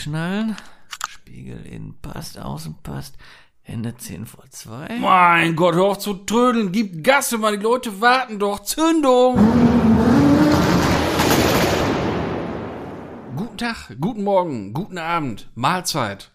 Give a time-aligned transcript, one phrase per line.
[0.00, 0.56] einschnallen.
[1.08, 3.16] Spiegel innen passt, außen passt.
[3.62, 4.98] Hände 10 vor 2.
[4.98, 6.72] Mein Gott, hör auf zu trödeln.
[6.72, 7.58] Gib Gas, Mann.
[7.58, 8.60] Die Leute warten doch.
[8.60, 9.36] Zündung.
[13.36, 16.30] Guten Tag, guten Morgen, guten Abend, Mahlzeit.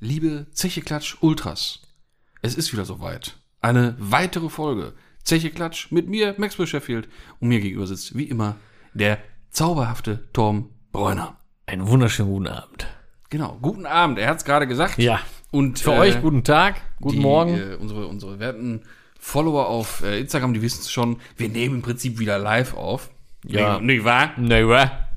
[0.00, 1.82] Liebe Zeche Klatsch Ultras.
[2.40, 3.38] Es ist wieder soweit.
[3.60, 4.94] Eine weitere Folge.
[5.22, 7.08] Zeche Klatsch mit mir, Maxwell Sheffield.
[7.38, 8.56] Und mir gegenüber sitzt, wie immer,
[8.94, 9.18] der
[9.50, 11.36] zauberhafte Tom Bräuner.
[11.68, 12.86] Einen wunderschönen guten Abend.
[13.28, 14.18] Genau, guten Abend.
[14.18, 14.96] Er hat es gerade gesagt.
[14.96, 15.20] Ja.
[15.50, 17.58] Und Für äh, euch guten Tag, guten die, Morgen.
[17.58, 18.84] Äh, unsere, unsere werten
[19.20, 21.20] Follower auf äh, Instagram, die wissen es schon.
[21.36, 23.10] Wir nehmen im Prinzip wieder live auf.
[23.44, 23.80] Ja.
[23.80, 24.32] Nee, nicht wahr?
[24.38, 25.08] Nee, wa?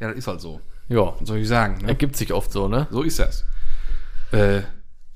[0.00, 0.60] Ja, das ist halt so.
[0.88, 1.14] Ja.
[1.18, 1.78] Was soll ich sagen?
[1.78, 1.88] Ne?
[1.88, 2.86] Ergibt sich oft so, ne?
[2.90, 3.46] So ist das.
[4.32, 4.64] Äh,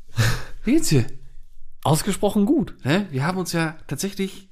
[0.65, 1.05] wie geht's dir?
[1.85, 2.75] Ausgesprochen gut.
[2.85, 3.07] Ne?
[3.11, 4.49] Wir haben uns ja tatsächlich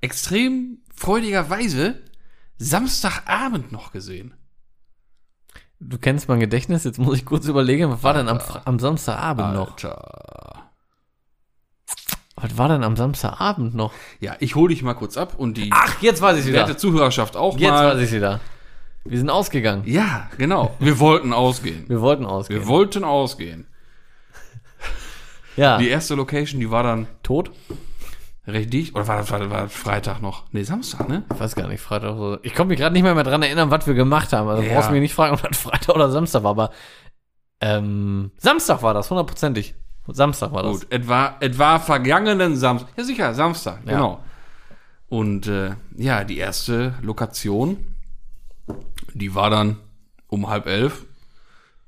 [0.00, 2.00] extrem freudigerweise
[2.56, 4.32] Samstagabend noch gesehen.
[5.80, 9.54] Du kennst mein Gedächtnis, jetzt muss ich kurz überlegen, was war denn am, am Samstagabend
[9.54, 9.72] noch?
[9.72, 10.70] Alter.
[12.36, 13.92] Was war denn am Samstagabend noch?
[14.20, 17.36] Ja, ich hole dich mal kurz ab und die Ach, jetzt weiß ich werte Zuhörerschaft
[17.36, 17.94] auch Jetzt mal.
[17.94, 18.40] weiß ich wieder.
[19.04, 19.82] Wir sind ausgegangen.
[19.86, 20.74] Ja, genau.
[20.78, 21.84] Wir wollten ausgehen.
[21.88, 22.60] Wir wollten ausgehen.
[22.60, 23.66] Wir wollten ausgehen.
[25.56, 25.78] ja.
[25.78, 27.50] Die erste Location, die war dann Tot?
[28.46, 28.94] Recht dicht.
[28.94, 30.44] Oder war das, war, war Freitag noch?
[30.52, 31.24] Nee, Samstag, ne?
[31.32, 32.38] Ich weiß gar nicht, Freitag so.
[32.42, 34.48] Ich komme mich gerade nicht mehr, mehr dran erinnern, was wir gemacht haben.
[34.48, 34.74] Also Ja.
[34.74, 36.70] brauchst du mich nicht fragen, ob das Freitag oder Samstag war, aber
[37.60, 39.74] ähm, Samstag war das, hundertprozentig.
[40.08, 40.80] Samstag war das.
[40.80, 42.90] Gut, etwa, etwa vergangenen Samstag.
[42.96, 43.92] Ja, sicher, Samstag, Ja.
[43.92, 44.20] genau.
[45.08, 47.78] Und äh, ja, die erste Lokation,
[49.14, 49.76] die war dann
[50.28, 51.06] um halb elf.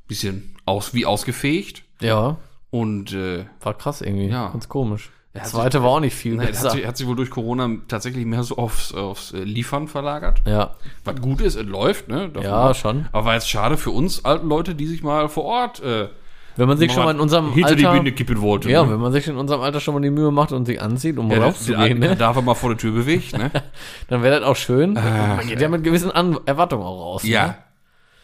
[0.06, 1.82] Bisschen aus, wie ausgefegt.
[2.00, 2.36] Ja,
[2.70, 4.28] Und äh, war krass irgendwie.
[4.28, 4.48] Ja.
[4.50, 5.10] Ganz komisch.
[5.40, 6.70] Hat zweite war auch nicht viel ne, das hat, besser.
[6.76, 10.42] sich, hat sich wohl durch Corona tatsächlich mehr so aufs, aufs äh, Liefern verlagert.
[10.46, 12.28] Ja, Was gut ist, es läuft, ne?
[12.28, 13.06] Davon ja, schon.
[13.12, 16.08] Aber war jetzt schade für uns alten Leute, die sich mal vor Ort äh,
[16.56, 18.68] Wenn man sich schon mal in unserem hinter die Alter, Binde kippen wollten.
[18.68, 18.90] ja, ne?
[18.92, 21.30] wenn man sich in unserem Alter schon mal die Mühe macht und sich anzieht, um
[21.30, 23.50] Ja, der, rauszugehen, der, der ne, darf er mal vor der Tür bewegt, ne?
[24.08, 24.94] dann wäre das auch schön.
[24.94, 27.24] man geht ja mit gewissen An Erwartungen auch raus.
[27.24, 27.30] Ne?
[27.30, 27.58] ja.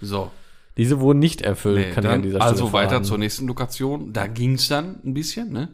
[0.00, 0.30] So.
[0.78, 3.04] Diese wurden nicht erfüllt, Nee, kann ich an dieser Stelle also weiter verraten.
[3.04, 4.12] zur nächsten Lokation.
[4.14, 5.68] Da ging's dann ein bisschen, ne?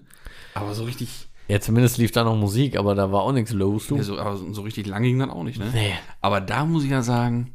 [0.61, 3.87] Aber so richtig, Ja, zumindest lief da noch Musik, aber da war auch nichts los,
[3.87, 3.97] du.
[3.97, 5.71] ja, so, aber so richtig lang ging dann auch nicht, ne?
[5.73, 5.95] Nee.
[6.21, 7.55] Aber da muss ich ja sagen,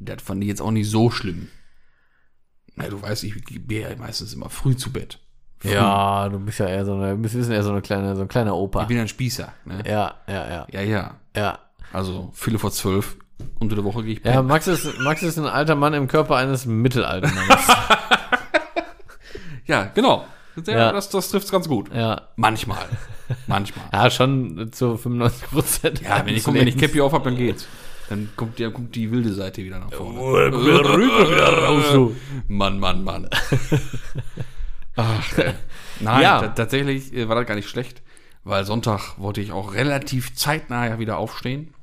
[0.00, 1.48] das fand ich jetzt auch nicht so schlimm.
[2.76, 5.20] Na, du weißt, ich gehe ja meistens immer früh zu Bett.
[5.58, 5.72] Früh.
[5.72, 8.56] Ja, du bist ja eher so eine, bist eher so eine kleine, so ein kleiner
[8.56, 8.82] Opa.
[8.82, 9.82] Ich bin ja ein Spießer, ne?
[9.86, 11.14] Ja, ja, ja, Ja, ja.
[11.36, 11.58] ja.
[11.92, 13.16] Also, viele vor zwölf.
[13.60, 14.48] Unter der Woche gehe ich Ja, pennen.
[14.48, 17.66] Max ist, Max ist ein alter Mann im Körper eines mittelalten Mannes.
[19.66, 20.24] Ja, genau.
[20.66, 20.92] Ja, Ja.
[20.92, 21.92] Das, das trifft's ganz gut.
[21.94, 22.22] ja.
[22.36, 22.84] Manchmal.
[23.46, 23.86] Manchmal.
[23.92, 26.02] Ja, schon zu 95 Prozent.
[26.02, 27.66] Ja, wenn ich, wenn ich Cappy auf hab, dann geht's.
[28.10, 30.52] Dann kommt, ja, kommt die wilde Seite wieder nach vorne.
[30.52, 32.14] raus, du.
[32.48, 33.28] Mann, Mann, Mann.
[34.96, 35.54] Ach, ey.
[36.00, 36.40] Nein, Ja.
[36.40, 38.02] ta- tatsächlich äh, war das gar nicht schlecht,
[38.44, 41.74] weil Sonntag wollte ich auch relativ zeitnah ja wieder aufstehen.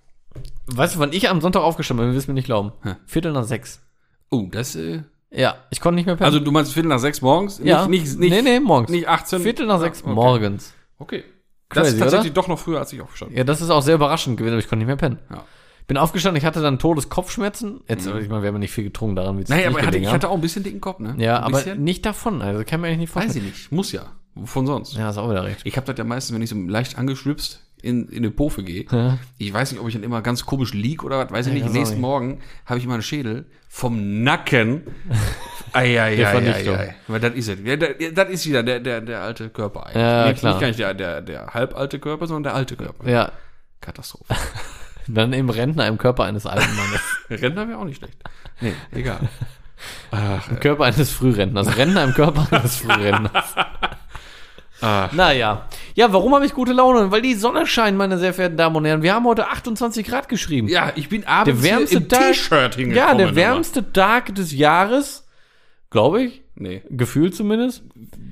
[0.67, 2.13] Weißt du, wann ich am Sonntag aufgestanden bin?
[2.13, 2.71] Wir wissen mir nicht glauben.
[2.83, 2.95] Hä?
[3.05, 3.81] Viertel nach sechs.
[4.29, 6.25] Oh, das, äh, Ja, ich konnte nicht mehr pennen.
[6.25, 7.59] also du meinst Viertel nach sechs morgens?
[7.64, 7.88] ja.
[7.88, 8.90] Nicht, nicht, nicht, nee, nee, morgens.
[8.90, 9.42] nicht 18?
[9.42, 10.14] Viertel nach sechs okay.
[10.14, 10.74] morgens.
[10.97, 11.24] Okay.
[11.69, 12.42] Das Crazy, ist tatsächlich oder?
[12.42, 14.68] doch noch früher, als ich aufgestanden Ja, das ist auch sehr überraschend gewesen, aber ich
[14.68, 15.19] konnte nicht mehr pennen.
[15.30, 15.46] Ja.
[15.88, 17.81] Bin aufgestanden, ich hatte dann Todeskopfschmerzen.
[17.88, 19.58] Jetzt, ich meine, wir haben nicht viel getrunken, daran wird bin.
[19.58, 21.16] Naja, aber ich hatte, ich hatte auch ein bisschen dicken Kopf, ne?
[21.18, 21.84] Ja, ein aber bisschen.
[21.84, 22.42] nicht davon.
[22.42, 23.46] Also kann man eigentlich nicht Weiß vorstellen.
[23.48, 23.72] ich nicht.
[23.72, 24.03] Muss ja.
[24.36, 24.96] Wovon sonst?
[24.96, 25.62] Ja, ist auch wieder recht.
[25.63, 28.86] Ich habe das ja meistens, wenn ich so leicht angeschwipst in, in eine Pofe gehe.
[28.92, 29.18] Ja.
[29.38, 31.64] Ich weiß nicht, ob ich dann immer ganz komisch lieg oder was, weiß ich Ja,
[31.64, 31.74] nicht.
[31.74, 32.02] nächsten nicht.
[32.02, 34.84] Morgen habe ich meinen Schädel vom Nacken.
[37.08, 38.14] Weil das ist es.
[38.14, 40.02] Das ist wieder der, der, der alte Körper eigentlich.
[40.02, 40.53] Ja, nicht, klar.
[40.53, 43.09] nicht gar nicht der, der, der halbalte Körper, sondern der alte Körper.
[43.09, 43.31] Ja,
[43.80, 44.36] Katastrophe.
[45.08, 47.02] dann im Rentner im Körper eines alten Mannes.
[47.42, 48.18] Rentner wäre auch nicht schlecht.
[48.59, 49.30] Nee, egal.
[50.12, 51.75] Ach, Im Körper eines Frührentners.
[51.78, 53.56] Rentner im Körper eines Frührentners.
[54.81, 55.12] Ach.
[55.14, 55.68] Naja.
[55.96, 57.12] Ja, warum habe ich gute Laune?
[57.12, 59.02] Weil die Sonne scheint, meine sehr verehrten Damen und Herren.
[59.02, 60.68] Wir haben heute 28 Grad geschrieben.
[60.68, 62.07] Ja, ich bin abends der wärmste im.
[62.10, 62.95] T-Shirt hingekommen.
[63.10, 65.28] Ja, der wärmste Tag des Jahres.
[65.89, 66.42] Glaube ich.
[66.56, 67.83] Nee, Gefühlt zumindest.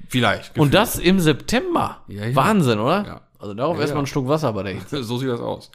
[0.10, 0.58] vielleicht.
[0.58, 0.74] Und gefühlt.
[0.74, 2.04] das im September.
[2.08, 2.36] Ja, ja.
[2.36, 3.04] Wahnsinn, oder?
[3.06, 3.22] Ja.
[3.40, 5.04] Also darauf Ja, erstmal ein Schluck Wasser bei der Hitze.
[5.04, 5.72] So sieht das aus.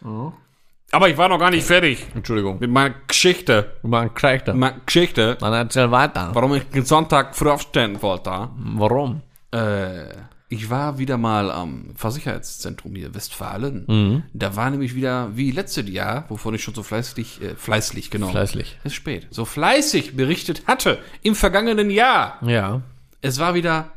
[0.93, 2.59] Aber ich war noch gar nicht fertig Entschuldigung.
[2.61, 3.73] mit meiner Geschichte.
[3.83, 4.55] Man kriegt er.
[4.55, 6.31] Meine Geschichte, Man erzählt weiter.
[6.35, 8.49] warum ich den Sonntag früh aufstehen wollte.
[8.57, 9.23] Warum?
[9.51, 10.05] Äh,
[10.49, 13.85] ich war wieder mal am Versicherheitszentrum hier, Westfalen.
[13.89, 14.23] Mhm.
[14.33, 18.29] Da war nämlich wieder, wie letztes Jahr, wovon ich schon so fleißig, äh, fleißig, genau.
[18.29, 18.79] Fleißig.
[18.85, 19.27] Ist spät.
[19.31, 22.39] So fleißig berichtet hatte im vergangenen Jahr.
[22.47, 22.83] Ja.
[23.21, 23.93] Es war wieder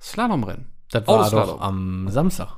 [0.00, 0.66] Slalomrennen.
[0.90, 1.46] Das war Autoslalom.
[1.48, 2.56] doch am Samstag.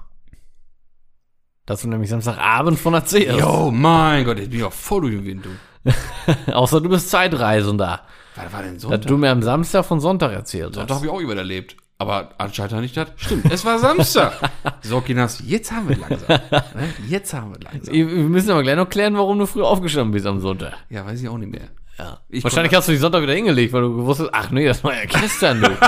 [1.66, 3.40] Das du nämlich Samstagabend von erzählst.
[3.40, 6.52] Jo, mein Gott, ich bin ja voll durch den Wind, du.
[6.52, 8.02] Außer du bist Zeitreisender.
[8.36, 9.06] Was war denn Sonntag?
[9.06, 10.96] du mir am Samstag von Sonntag erzählt Sonntag hast.
[10.96, 11.76] habe ich auch überlebt.
[11.98, 13.08] Aber anscheinend nicht das.
[13.16, 14.32] Stimmt, es war Samstag.
[14.82, 16.28] so, Kinas, jetzt haben wir langsam.
[16.28, 16.94] Ne?
[17.08, 17.94] Jetzt haben wir langsam.
[17.94, 20.74] Wir müssen aber gleich noch klären, warum du früh aufgestanden bist am Sonntag.
[20.90, 21.68] Ja, weiß ich auch nicht mehr.
[21.98, 22.18] Ja.
[22.28, 24.82] Ich Wahrscheinlich hast du die Sonntag wieder hingelegt, weil du gewusst hast, ach nee, das
[24.82, 25.68] war ja gestern, du.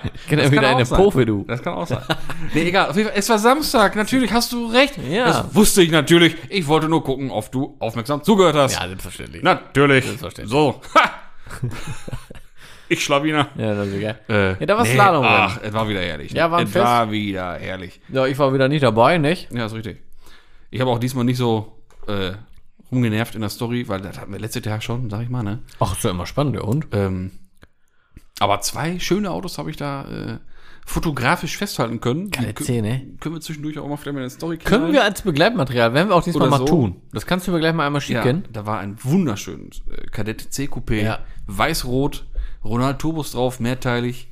[0.28, 0.86] Kennt ja wieder eine.
[0.86, 1.44] Pofe, du.
[1.46, 2.02] Das kann auch sein.
[2.54, 2.88] nee, egal.
[2.88, 3.94] Auf jeden Fall, es war Samstag.
[3.96, 4.94] Natürlich hast du recht.
[5.10, 5.26] Ja.
[5.26, 6.36] Das wusste ich natürlich.
[6.48, 8.74] Ich wollte nur gucken, ob du aufmerksam zugehört hast.
[8.80, 9.42] Ja, selbstverständlich.
[9.42, 10.04] Natürlich.
[10.06, 10.50] Selbstverständlich.
[10.50, 10.80] So.
[12.90, 13.48] Ich Schlawiner.
[13.56, 14.18] Ja, das ist egal.
[14.28, 15.32] Äh, Ja, da war Slalom drin.
[15.34, 16.32] Ach, es war wieder herrlich.
[16.32, 16.38] ne?
[16.40, 16.84] Ja, war ein es Fest.
[16.84, 18.00] war wieder herrlich.
[18.08, 19.50] Ja, ich war wieder nicht dabei, nicht?
[19.52, 20.02] Ja, ist richtig.
[20.70, 22.32] Ich habe auch diesmal nicht so äh,
[22.90, 25.60] rumgenervt in der Story, weil das hatten wir letzte Tag schon, sag ich mal, ne?
[25.78, 26.88] Ach, ist ja immer spannend, der Hund.
[26.92, 27.30] Ähm,
[28.40, 30.38] aber zwei schöne Autos habe ich da äh,
[30.86, 32.30] fotografisch festhalten können.
[32.32, 33.06] Keine Die kö- Zähne.
[33.20, 36.08] Können wir zwischendurch auch mal vielleicht mal in der Story Können wir als Begleitmaterial, werden
[36.08, 36.66] wir auch diesmal Oder mal so.
[36.66, 37.02] tun.
[37.12, 38.44] Das kannst du mir gleich mal einmal Ja, schicken.
[38.52, 41.18] da war ein wunderschönes äh, Kadett C-Coupé, Ja.
[41.46, 42.24] weiß-rot,
[42.64, 44.28] Ronald Turbos drauf, mehrteilig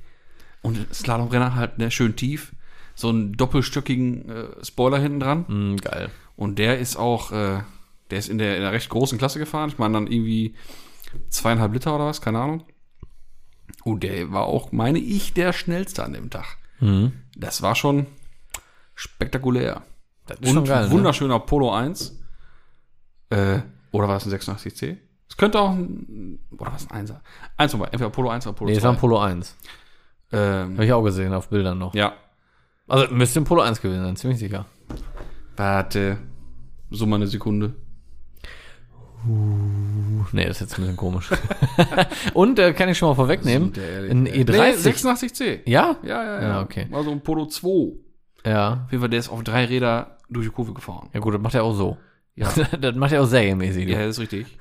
[0.63, 2.55] und Slalomrenner halt ne, schön tief.
[2.95, 5.47] So einen doppelstöckigen äh, Spoiler hinten dran.
[5.47, 6.11] Hm, geil.
[6.37, 7.63] Und der ist auch, äh,
[8.11, 9.69] der ist in der, in der recht großen Klasse gefahren.
[9.71, 10.55] Ich meine dann irgendwie
[11.29, 12.65] zweieinhalb Liter oder was, keine Ahnung.
[13.85, 16.59] Und der war auch, meine ich, der schnellste an dem Tag.
[16.81, 17.13] Mhm.
[17.37, 18.07] Das war schon
[18.95, 19.83] spektakulär.
[20.27, 20.87] Das ist Und schon geil.
[20.87, 20.91] Ne?
[20.91, 22.19] wunderschöner Polo 1.
[23.31, 23.61] Äh,
[23.93, 24.97] oder war es ein 86C?
[25.39, 27.21] Könnte auch ein, oder was ein 1er?
[27.57, 28.89] Eins vorbei, entweder Polo 1 oder Polo Nee, es 2.
[28.89, 29.57] war ein Polo 1.
[30.33, 31.95] ähm, Habe ich auch gesehen auf Bildern noch.
[31.95, 32.13] ja,
[32.87, 34.67] Also müsste ein Polo 1 gewesen sein, ziemlich sicher.
[35.57, 36.19] warte,
[36.91, 37.75] so mal eine Sekunde.
[40.33, 41.31] Nee, das ist jetzt ein bisschen komisch.
[42.35, 44.11] Und äh, kann ich schon mal vorwegnehmen, Sind der ehrlich?
[44.13, 44.77] ein Nee, E30.
[44.77, 45.61] 86C.
[45.67, 45.97] ja?
[46.03, 46.49] Ja, ja, ja.
[46.49, 46.87] Ja, okay.
[46.91, 47.95] War so ein Polo 2.
[48.45, 48.85] Ja.
[48.85, 51.09] Auf jeden Fall, der ist auf drei Räder durch die Kurve gefahren.
[51.13, 51.97] Ja gut, das macht er auch so.
[52.37, 52.49] Ja.
[52.81, 53.89] das macht er auch serienmäßig.
[53.89, 54.57] Ja, Ja, das ist richtig.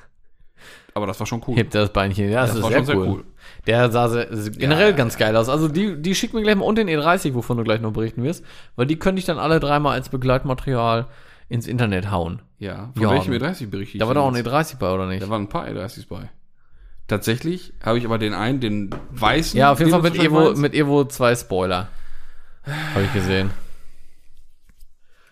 [0.98, 1.56] Aber das war schon cool.
[1.56, 2.30] Hebt das Beinchen.
[2.30, 3.24] Ja, das, Das ist war sehr, schon sehr cool.
[3.68, 5.48] Der sah sehr, generell Ja, ganz geil aus.
[5.48, 8.24] Also die, die schickt mir gleich mal und den E30, wovon du gleich noch berichten
[8.24, 8.44] wirst,
[8.76, 11.06] weil die könnte ich dann alle dreimal als Begleitmaterial
[11.50, 12.42] ins Internet hauen.
[12.58, 13.38] Ja, von Ja, welchem ne.
[13.40, 14.00] E30 berichte ich?
[14.00, 14.48] Da war doch auch ein jetzt?
[14.48, 15.22] E30 bei, oder nicht?
[15.22, 16.30] Da waren ein paar E30s bei.
[17.08, 19.58] Tatsächlich habe ich aber den einen, den weißen.
[19.58, 20.62] Ja, auf jeden den Fall mit Evo, meinst.
[20.62, 21.88] mit Evo 2 Spoiler.
[22.96, 23.52] Habe ich gesehen.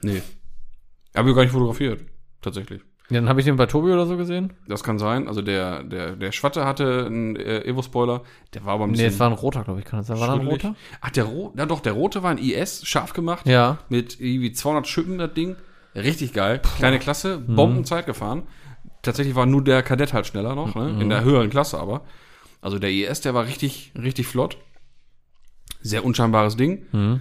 [0.02, 0.22] Nee.
[1.16, 2.02] Habe ich gar nicht fotografiert.
[2.42, 2.82] Tatsächlich.
[3.10, 4.54] Ja, dann habe ich den bei Tobi oder so gesehen.
[4.68, 5.28] Das kann sein.
[5.28, 8.24] Also der, der, der Schwatte hatte einen äh, Evo-Spoiler.
[8.56, 9.08] Der war aber ein Nee, bisschen.
[9.10, 9.86] es war ein roter, glaube ich.
[9.86, 10.20] Kann das sein?
[10.20, 10.76] War das ein roter?
[11.02, 11.58] Ach, der rote.
[11.60, 13.46] Ja, doch, der rote war ein IS, scharf gemacht.
[13.48, 13.78] Ja.
[13.90, 15.56] Mit irgendwie 200 Schippen, das Ding.
[15.94, 16.62] Richtig geil.
[16.78, 17.56] Kleine Klasse, Mhm.
[17.56, 18.44] Bombenzeit gefahren.
[19.04, 20.86] Tatsächlich war nur der Kadett halt schneller noch, ne?
[20.94, 21.02] Mhm.
[21.02, 22.02] In der höheren Klasse aber.
[22.62, 24.58] Also der IS, der war richtig, richtig flott.
[25.82, 26.88] Sehr unscheinbares Ding.
[26.92, 27.20] Mhm.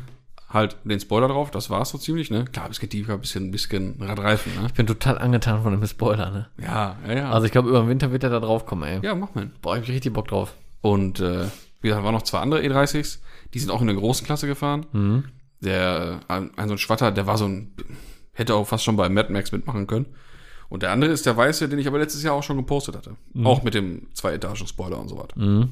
[0.54, 2.44] Halt den Spoiler drauf, das war's so ziemlich, ne?
[2.44, 4.66] Klar, bisschen tiefer, bisschen, bisschen Radreifen, ne?
[4.68, 6.48] Ich bin total angetan von dem Spoiler, ne?
[6.62, 7.30] Ja, ja, ja.
[7.32, 9.00] Also ich glaube, über den Winter wird er da drauf kommen, ey.
[9.02, 9.50] ja, mach mal.
[9.60, 10.54] Boah, ich hab richtig Bock drauf.
[10.80, 11.46] Und äh,
[11.80, 13.18] wie gesagt, waren noch zwei andere E30s,
[13.52, 14.86] die sind auch in der großen Klasse gefahren.
[14.92, 15.24] Mhm.
[15.60, 17.72] Der, äh, ein, ein so ein Schwatter, der war so ein,
[18.32, 20.06] hätte auch fast schon bei Mad Max mitmachen können.
[20.68, 23.16] Und der andere ist der weiße, den ich aber letztes Jahr auch schon gepostet hatte.
[23.42, 25.38] Auch mit dem Zwei-Etagen-Spoiler und so weiter.
[25.38, 25.70] Mhm.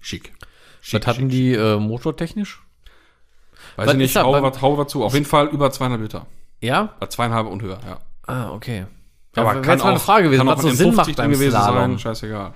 [0.00, 0.32] Schick.
[0.80, 2.62] Schick, Was hatten die äh, motortechnisch?
[3.76, 5.04] Weiß was ich nicht, hau, was, hau was zu.
[5.04, 6.26] Auf jeden Fall über zweieinhalb Liter.
[6.60, 6.94] Ja?
[7.00, 7.98] Äh, zweieinhalb und höher, ja.
[8.26, 8.86] Ah, okay.
[9.36, 11.16] Aber wäre kann mal eine auch- Frage gewesen, was auch so in Sinn 50 macht
[11.16, 11.76] beim gewesen Slalom.
[11.76, 12.54] sein, scheißegal.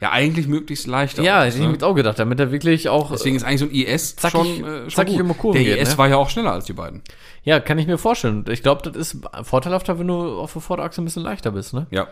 [0.00, 1.16] Ja, eigentlich möglichst leicht.
[1.18, 1.72] Ja, auch, hätte ich mir ne?
[1.72, 3.12] jetzt auch gedacht, damit er wirklich auch.
[3.12, 5.18] Deswegen ist eigentlich so ein IS Zackig- schon, äh, schon gut.
[5.18, 5.98] die Kurven Der IS ne?
[5.98, 7.02] war ja auch schneller als die beiden.
[7.44, 8.44] Ja, kann ich mir vorstellen.
[8.50, 11.86] Ich glaube, das ist vorteilhafter, wenn du auf der Vorderachse ein bisschen leichter bist, ne?
[11.90, 12.08] Ja.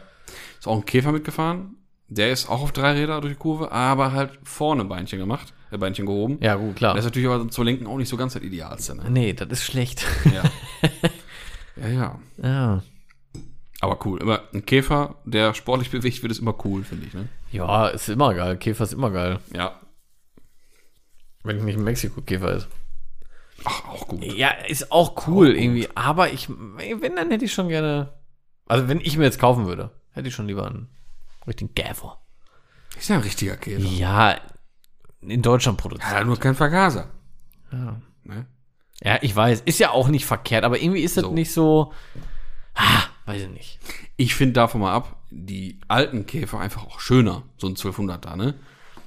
[0.59, 1.77] Ist auch ein Käfer mitgefahren.
[2.09, 6.07] Der ist auch auf drei Räder durch die Kurve, aber halt vorne Beinchen gemacht, Beinchen
[6.07, 6.39] gehoben.
[6.41, 6.95] Ja, gut, klar.
[6.95, 8.97] Das ist natürlich aber zum Lenken auch nicht so ganz das Idealste.
[8.97, 9.05] Ne?
[9.11, 10.05] nee, das ist schlecht.
[10.33, 10.43] Ja.
[11.77, 12.19] ja, ja.
[12.43, 12.83] ja.
[13.81, 14.21] Aber cool.
[14.21, 17.13] Immer ein Käfer, der sportlich bewegt wird, ist immer cool, finde ich.
[17.13, 17.29] Ne?
[17.53, 18.57] Ja, ist immer geil.
[18.57, 19.41] Käfer ist immer geil.
[19.55, 19.79] Ja.
[21.43, 22.69] Wenn nicht ein Mexiko-Käfer ist.
[23.65, 24.25] Ach, auch gut.
[24.25, 25.89] Ja, ist auch cool irgendwie.
[25.95, 28.15] Aber ich, wenn, dann hätte ich schon gerne.
[28.67, 30.89] Also, wenn ich mir jetzt kaufen würde, hätte ich schon lieber einen
[31.47, 32.19] richtigen Käfer.
[32.99, 33.85] Ist ja ein richtiger Käfer.
[33.85, 34.41] Ja,
[35.29, 36.13] in Deutschland produziert.
[36.13, 37.11] Ja, nur kein Vergaser.
[37.73, 38.01] Ja.
[38.25, 38.47] Ne?
[39.03, 39.63] ja, ich weiß.
[39.63, 41.33] Ist ja auch nicht verkehrt, aber irgendwie ist das So.
[41.33, 41.93] nicht so.
[42.75, 43.79] Ah, weiß ich nicht.
[44.17, 47.43] Ich finde davon mal ab, die alten Käfer einfach auch schöner.
[47.59, 48.55] So ein 1200er, ne?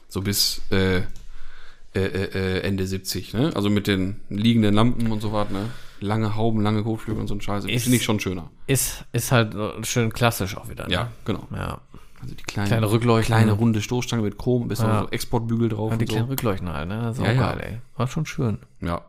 [0.08, 1.04] So bis äh, äh,
[1.96, 3.52] äh, Ende 70, ne?
[3.56, 5.70] Also mit den liegenden Lampen und so was, ne?
[6.00, 7.66] Lange Hauben, lange Kotflügel und so ein Scheiß.
[7.66, 8.52] Ist- Finde ich schon schöner.
[8.68, 9.56] Ist, ist halt
[9.88, 10.88] schön klassisch auch wieder.
[10.88, 10.94] Ne?
[10.94, 11.48] Ja, genau.
[11.52, 11.82] Ja.
[12.28, 13.36] Also die kleine, Kleine Rückleuchten.
[13.36, 15.02] kleine runde Stoßstange mit Chrom, bis Ja.
[15.04, 16.32] so Exportbügel drauf Und die und kleinen so.
[16.32, 17.02] Rückleuchten halt, ne?
[17.04, 17.52] Das ist Ja, auch ja.
[17.54, 17.78] geil, ey.
[17.96, 18.60] War schon schön.
[18.82, 19.02] Ja.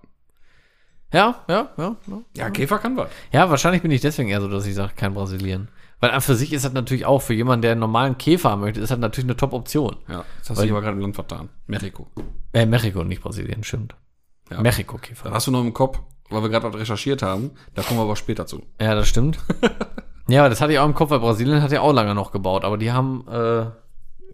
[1.13, 1.97] Ja, ja, ja.
[2.07, 3.09] Ja, Ja, Käfer kann was.
[3.33, 5.69] ja wahrscheinlich bin ich deswegen eher so, dass ich sage, kein Brasilien.
[6.01, 8.61] Weil an für sich ist das natürlich auch für jemanden, der einen normalen Käfer haben
[8.61, 9.97] möchte, ist das natürlich eine Top-Option.
[10.07, 11.49] Ja, das hast du aber gerade im Land vertan.
[11.67, 12.07] Mexiko.
[12.53, 13.97] Äh, Mexiko, nicht Brasilien, stimmt.
[14.51, 14.61] Ja.
[14.61, 15.31] Mexiko-Käfer.
[15.33, 15.99] Hast du noch im Kopf,
[16.31, 18.63] weil wir gerade recherchiert haben, da kommen wir aber später zu.
[18.81, 19.39] Ja, das stimmt.
[20.29, 22.65] ja, das hatte ich auch im Kopf, weil Brasilien hat ja auch lange noch gebaut,
[22.65, 23.67] aber die haben, äh,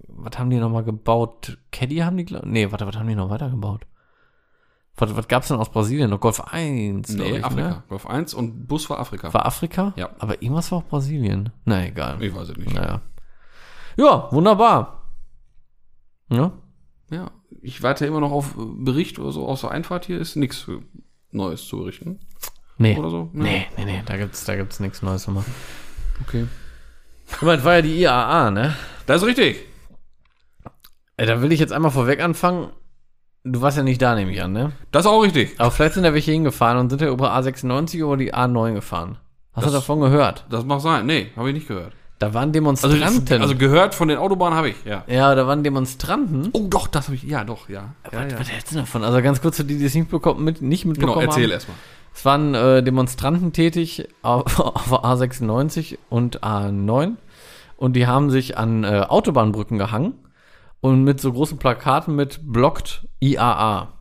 [0.08, 1.58] was haben die nochmal gebaut?
[1.72, 3.86] Caddy haben die, nee, warte, was haben die noch weiter gebaut?
[4.96, 6.10] Was, was gab's denn aus Brasilien?
[6.10, 7.68] Noch Golf 1, glaub Nee, ich, Afrika.
[7.68, 7.82] Ne?
[7.88, 9.34] Golf 1 und Bus war Afrika.
[9.34, 9.92] War Afrika?
[9.96, 10.10] Ja.
[10.18, 11.50] Aber irgendwas war auch Brasilien.
[11.64, 12.22] Na, egal.
[12.22, 12.72] ich weiß es nicht.
[12.72, 13.00] Naja.
[13.96, 15.10] Ja, wunderbar.
[16.30, 16.52] Ja?
[17.10, 20.18] Ja, ich warte immer noch auf Bericht oder so aus der Einfahrt hier.
[20.18, 20.68] Ist nichts
[21.30, 22.20] Neues zu berichten.
[22.78, 22.96] Nee.
[22.96, 23.30] Oder so?
[23.32, 25.44] Nee, nee, nee, da gibt's, da gibt's nichts Neues immer.
[26.22, 26.46] Okay.
[27.30, 28.74] Ich meine, das war ja die IAA, ne?
[29.06, 29.64] Das ist richtig.
[31.16, 32.68] Ey, da will ich jetzt einmal vorweg anfangen.
[33.44, 34.72] Du warst ja nicht da, nehme ich an, ne?
[34.90, 35.54] Das ist auch richtig.
[35.58, 39.18] Aber vielleicht sind da welche hingefahren und sind ja über A96 über die A9 gefahren.
[39.52, 40.44] Hast Das- du davon gehört?
[40.50, 41.06] Das mag sein.
[41.06, 41.92] Nee, habe ich nicht gehört.
[42.20, 43.42] Da waren Also, Demonstranten.
[43.42, 45.04] also gehört von den Autobahnen habe ich, ja.
[45.08, 46.48] ja, da waren Demonstranten.
[46.52, 47.24] Oh, doch, das habe ich.
[47.24, 47.92] Ja, doch, ja.
[48.12, 48.38] ja, ja.
[48.38, 49.02] Was hältst du davon?
[49.04, 51.50] Also ganz kurz für die, die es nicht, bekommen, mit, nicht mitbekommen Genau, erzähl haben.
[51.52, 51.76] erstmal.
[52.14, 57.16] Es waren äh, Demonstranten tätig auf, auf A96 und A9
[57.76, 60.14] und die haben sich an äh, Autobahnbrücken gehangen
[60.80, 63.92] und mit so großen Plakaten mit blockt IAA.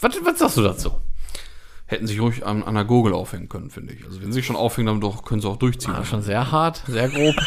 [0.00, 0.92] Was, was sagst du dazu?
[1.86, 4.04] Hätten sich ruhig an, an der Gurgel aufhängen können, finde ich.
[4.04, 5.92] Also wenn sie sich schon aufhängen, dann doch, können sie auch durchziehen.
[5.92, 7.34] War schon sehr hart, sehr grob.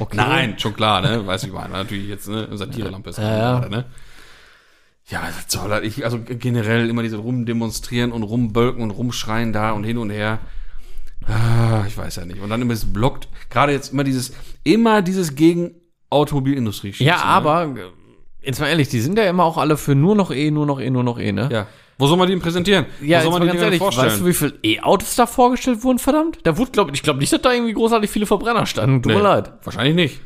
[0.00, 0.16] Okay.
[0.16, 1.26] Nein, schon klar, ne?
[1.26, 1.68] Weiß ich mal.
[1.68, 2.46] Natürlich jetzt, ne?
[2.56, 3.58] Satirelampe ist Ja, ja.
[3.58, 3.84] gerade, ne?
[5.10, 9.72] Ja, das soll halt, ich, also generell immer diese rumdemonstrieren und rumbölken und rumschreien da
[9.72, 10.38] und hin und her.
[11.26, 12.40] Ah, ich weiß ja nicht.
[12.40, 14.32] Und dann immer das blockt, gerade jetzt immer dieses,
[14.64, 15.72] immer dieses gegen
[16.10, 17.24] Automobilindustrie Ja, ne?
[17.24, 20.50] aber äh, jetzt mal ehrlich, die sind ja immer auch alle für nur noch E,
[20.50, 21.48] nur noch E, nur noch E, ne?
[21.52, 21.66] Ja.
[21.98, 22.86] Wo soll man die denn präsentieren?
[23.02, 24.06] Ja, Wo soll man die ganz ehrlich, vorstellen?
[24.08, 26.38] weißt du, wie viele E-Autos da vorgestellt wurden, verdammt?
[26.44, 29.02] Da wurde, glaub, ich glaube nicht, dass da irgendwie großartig viele Verbrenner standen.
[29.02, 29.52] Tut mir Nee, leid.
[29.64, 30.20] Wahrscheinlich nicht.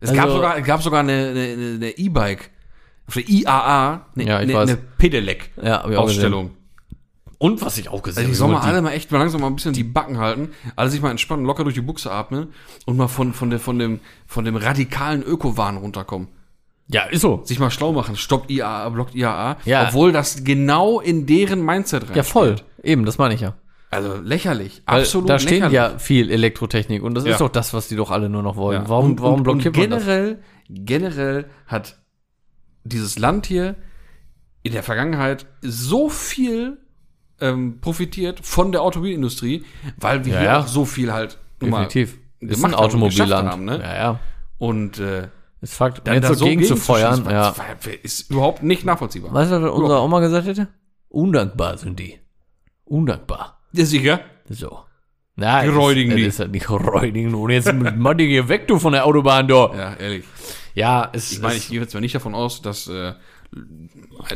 [0.00, 2.50] Es Also- gab sogar, es gab sogar eine, eine, eine- eine E-Bike,
[3.06, 6.44] auf der IAA, eine, Ja, ich eine, eine Pedelec-Ausstellung.
[6.46, 6.54] Ja, ich.
[7.38, 9.18] Und was ich auch gesehen Also die habe, sollen mal die- alle mal echt mal
[9.18, 12.10] langsam mal ein bisschen die Backen halten, alle sich mal entspannen, locker durch die Buchse
[12.10, 12.48] atmen
[12.86, 16.28] und mal von, von, der, von, dem, von dem radikalen Ökowahn runterkommen.
[16.86, 17.42] Ja, ist so.
[17.44, 19.88] Sich mal schlau machen, stoppt IAA, blockt IAA, Ja.
[19.88, 22.16] obwohl das genau in deren Mindset rein.
[22.16, 22.56] Ja, voll.
[22.82, 23.54] Eben, das meine ich ja.
[23.90, 25.74] Also lächerlich, Weil absolut da steht lächerlich.
[25.74, 27.32] ja viel Elektrotechnik und das Ja.
[27.32, 28.82] ist doch das, was die doch alle nur noch wollen.
[28.82, 28.88] Ja.
[28.88, 30.04] Warum, und, warum und, blockiert und man das?
[30.04, 31.96] generell, generell hat
[32.84, 33.74] dieses Land hier
[34.62, 36.78] in der Vergangenheit so viel
[37.40, 39.64] ähm, profitiert von der Automobilindustrie,
[39.98, 40.60] weil wir Ja, hier ja.
[40.60, 42.18] auch so viel halt Definitiv.
[42.40, 43.48] Ist gemacht ein und geschafft Automobilland.
[43.50, 43.78] haben, ne?
[43.82, 44.20] Ja, ja.
[44.58, 45.28] Und äh,
[45.60, 46.06] Ist Fakt.
[46.06, 47.52] Dann jetzt da so gegen zu feuern, ja.
[47.52, 49.32] das ist überhaupt nicht nachvollziehbar.
[49.32, 50.68] Weißt du, was unser Oma gesagt hätte?
[51.08, 52.18] Undankbar sind die.
[52.84, 53.60] Undankbar.
[53.72, 54.20] Ja, sicher.
[54.48, 54.80] So.
[55.36, 56.26] Na, Die das- räudigen das die.
[56.26, 57.34] ist halt nicht räudigen.
[57.34, 59.72] Und jetzt mach dich hier weg, du von der Autobahn, da.
[59.74, 60.24] Ja, ehrlich.
[60.74, 63.14] Ja, es Ich meine, ich gehe jetzt mal nicht davon aus, dass, äh,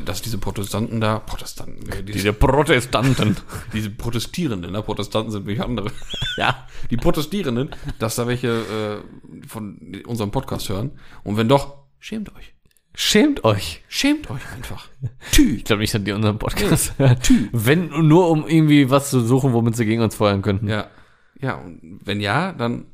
[0.05, 3.37] dass diese Protestanten da, Protestanten, äh, diese, diese Protestanten.
[3.73, 4.83] diese Protestierenden, ne?
[4.83, 5.91] Protestanten sind wirklich andere.
[6.37, 6.67] ja.
[6.91, 10.93] die Protestierenden, dass da welche äh, von unserem Podcast hören.
[11.25, 12.55] Und wenn doch, schämt euch.
[12.95, 13.85] Schämt euch.
[13.89, 14.89] Schämt euch einfach.
[15.33, 15.57] Tü.
[15.57, 17.17] Ich glaube nicht, dass die unseren Podcast hören.
[17.53, 20.69] Wenn nur um irgendwie was zu suchen, womit sie gegen uns feuern könnten.
[20.69, 20.89] Ja.
[21.41, 22.87] Ja, und wenn ja, dann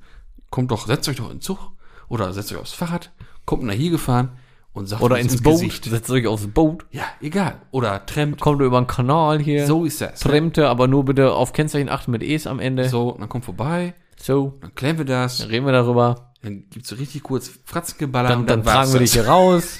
[0.51, 1.73] kommt doch, setzt euch doch in den Zug
[2.09, 3.13] oder setzt euch aufs Fahrrad,
[3.47, 4.31] kommt nach hier gefahren
[4.73, 5.55] und sagt Oder uns ins Boot.
[5.55, 5.85] Gesicht.
[5.85, 6.85] Setzt euch aufs Boot.
[6.91, 7.57] Ja, egal.
[7.71, 8.41] Oder trampt.
[8.41, 9.67] Kommt über den Kanal hier.
[9.67, 10.21] So ist das.
[10.21, 12.89] Tremte, aber nur bitte auf Kennzeichen achten mit E's am Ende.
[12.89, 13.13] So.
[13.13, 14.55] So, dann kommt vorbei, so.
[14.61, 16.33] dann klären wir das, Reden wir darüber.
[16.43, 19.11] dann gibt's so richtig kurz Fratzengeballer Dann, und dann war's tragen wir das.
[19.11, 19.79] dich hier raus.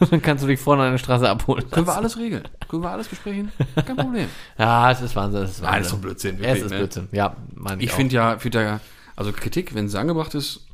[0.10, 1.68] dann kannst du dich vorne an der Straße abholen.
[1.70, 2.44] Können wir alles regeln?
[2.68, 3.50] Können wir alles besprechen?
[3.74, 4.28] Kein Problem.
[4.58, 5.42] Ja, es ist Wahnsinn.
[5.42, 5.70] Es ist Wahnsinn.
[5.70, 6.44] Nein, das ist doch Blödsinn.
[6.44, 6.76] Es ist ne?
[6.78, 7.08] Blödsinn.
[7.12, 8.80] Ja, meine ich, Ich finde ja, find ja,
[9.16, 10.67] also Kritik, wenn sie angebracht ist,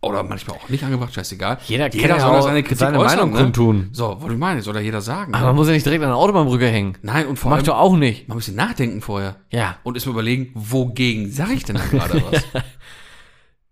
[0.00, 1.58] oder manchmal auch nicht angebracht, scheißegal.
[1.66, 3.40] Jeder kann jeder ja soll auch seine Kritik seine äußern, Meinung ne?
[3.40, 3.88] kundtun.
[3.92, 5.34] So, was ich meine, soll ja jeder sagen.
[5.34, 5.46] Aber ne?
[5.48, 6.96] man muss ja nicht direkt an der Autobahnbrücke hängen.
[7.02, 8.28] Nein, und vor Mach allem, doch auch nicht.
[8.28, 9.36] man muss nachdenken vorher.
[9.50, 9.76] Ja.
[9.82, 12.44] Und erst mal überlegen, wogegen sage ich denn da gerade was?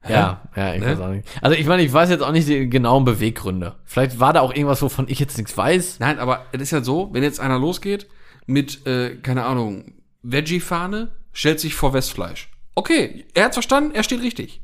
[0.08, 0.86] Ja, ja, ich Ne?
[0.92, 1.28] weiß auch nicht.
[1.42, 3.74] Also ich meine, ich weiß jetzt auch nicht die genauen Beweggründe.
[3.84, 5.98] Vielleicht war da auch irgendwas, wovon ich jetzt nichts weiß.
[5.98, 8.06] Nein, aber es ist ja so, wenn jetzt einer losgeht
[8.46, 12.48] mit, äh, keine Ahnung, Veggie-Fahne, stellt sich vor Westfleisch.
[12.76, 14.60] Okay, er hat verstanden, er steht richtig.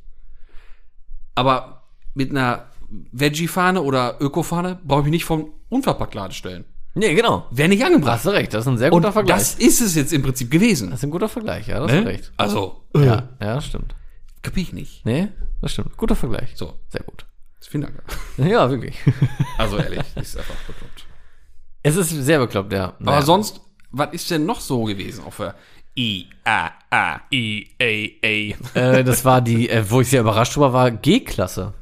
[1.34, 1.82] Aber
[2.14, 2.66] mit einer
[3.12, 6.64] Veggie-Fahne oder Öko-Fahne brauche ich mich nicht vom Unverpacktladen stellen.
[6.94, 7.46] Nee, genau.
[7.50, 8.16] Wäre nicht angebracht.
[8.16, 9.38] Hast du recht, das ist ein sehr Und guter Vergleich.
[9.38, 10.90] das ist es jetzt im Prinzip gewesen.
[10.90, 12.04] das ist ein guter Vergleich, ja, das Ne?
[12.04, 12.32] recht.
[12.36, 13.94] Also, Ja, äh, ja, das stimmt.
[14.42, 15.06] kapier ich nicht.
[15.06, 15.28] Nee,
[15.62, 15.96] das stimmt.
[15.96, 16.50] Guter Vergleich.
[16.54, 17.24] So, Sehr gut.
[17.60, 18.02] vielen Dank.
[18.36, 18.96] Ja, wirklich.
[19.58, 21.06] Also ehrlich, ist einfach bekloppt.
[21.82, 22.94] es ist sehr bekloppt, ja.
[23.00, 23.60] Aber sonst,
[23.90, 25.54] was ist denn noch so gewesen auf der
[25.96, 27.20] I, A, A.
[27.30, 28.78] E, A, A.
[28.78, 31.74] äh, das war die, äh, wo ich sehr überrascht war, war G-Klasse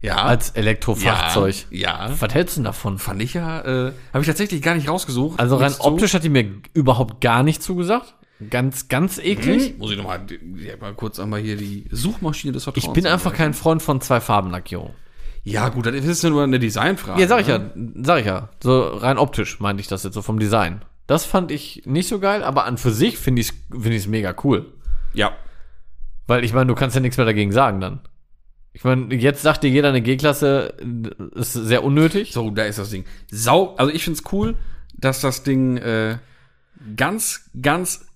[0.00, 0.16] Ja.
[0.24, 1.66] als Elektrofahrzeug.
[1.70, 2.08] Ja.
[2.08, 2.14] ja.
[2.18, 2.98] Was hältst du denn davon?
[2.98, 5.38] Fand ich ja, äh, habe ich tatsächlich gar nicht rausgesucht.
[5.38, 5.84] Also rein du?
[5.84, 8.14] optisch hat die mir überhaupt gar nicht zugesagt.
[8.50, 9.70] Ganz, ganz eklig.
[9.70, 9.78] Hm?
[9.78, 10.20] Muss ich nochmal,
[10.56, 12.86] ja, mal kurz einmal hier die Suchmaschine des Vertrauens.
[12.86, 14.94] Ich bin einfach kein Freund von zwei Farbenlackierung.
[15.42, 17.20] Ja, gut, das ist ja nur eine Designfrage.
[17.20, 17.70] Ja, sag ich ne?
[17.74, 18.48] ja, sag ich ja.
[18.62, 20.82] So rein optisch meinte ich das jetzt so vom Design.
[21.06, 24.06] Das fand ich nicht so geil, aber an für sich finde ich es find ich's
[24.06, 24.72] mega cool.
[25.12, 25.36] Ja.
[26.26, 28.00] Weil ich meine, du kannst ja nichts mehr dagegen sagen dann.
[28.72, 32.32] Ich meine, jetzt sagt dir jeder eine G-Klasse äh, ist sehr unnötig.
[32.32, 33.04] So, da ist das Ding.
[33.30, 34.56] Sau, also ich find's cool,
[34.94, 36.18] dass das Ding äh,
[36.96, 38.06] ganz, ganz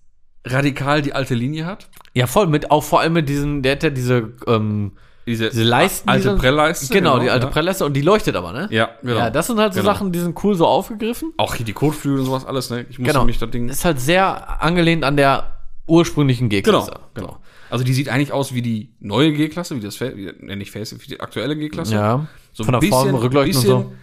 [0.45, 1.89] radikal die alte Linie hat.
[2.15, 4.93] Ja, voll mit, auch vor allem mit diesen, der hat ja diese, ähm,
[5.31, 6.09] Diese, diese Leisten.
[6.09, 6.93] alte Prellleiste.
[6.93, 7.53] Genau, die alte ja.
[7.53, 8.69] Prellleiste und die leuchtet aber, ne?
[8.71, 9.17] Ja, genau.
[9.19, 9.93] Ja, das sind halt so Genau.
[9.93, 11.33] Sachen, die sind cool so aufgegriffen.
[11.39, 12.85] Auch hier die Kotflügel und sowas alles, ne?
[12.91, 13.25] Ich muss Genau.
[13.25, 13.69] mich das Ding.
[13.69, 15.57] Ist halt sehr angelehnt an der
[15.87, 16.91] ursprünglichen G-Klasse.
[17.15, 17.39] Genau, genau.
[17.71, 20.93] Also die sieht eigentlich aus wie die neue G-Klasse, wie das, wie, äh, nicht Face,
[21.01, 21.95] wie die aktuelle G-Klasse.
[21.95, 23.79] Ja, So von der Form, Rückleuchten und bisschen so.
[23.91, 23.97] Mhm.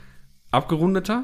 [0.51, 1.23] abgerundeter.